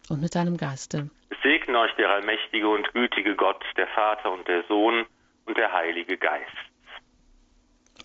Und 0.09 0.21
mit 0.21 0.35
deinem 0.35 0.57
Geiste. 0.57 1.11
Es 1.31 1.37
segne 1.43 1.79
euch 1.79 1.93
der 1.97 2.11
allmächtige 2.11 2.69
und 2.69 2.93
gütige 2.93 3.35
Gott, 3.37 3.63
der 3.77 3.89
Vater 3.89 4.33
und 4.33 4.47
der 4.47 4.65
Sohn 4.69 5.07
und 5.47 5.57
der 5.57 5.73
Heilige 5.73 6.17
Geist. 6.17 6.47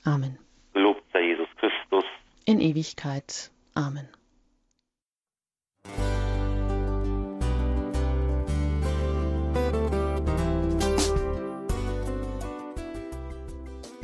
Amen. 0.05 0.37
Gelobt 0.73 1.03
sei 1.13 1.21
Jesus 1.21 1.47
Christus. 1.57 2.05
In 2.45 2.59
Ewigkeit. 2.59 3.51
Amen. 3.75 4.07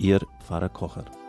Ihr 0.00 0.26
Pfarrer 0.38 0.70
Kocher. 0.70 1.19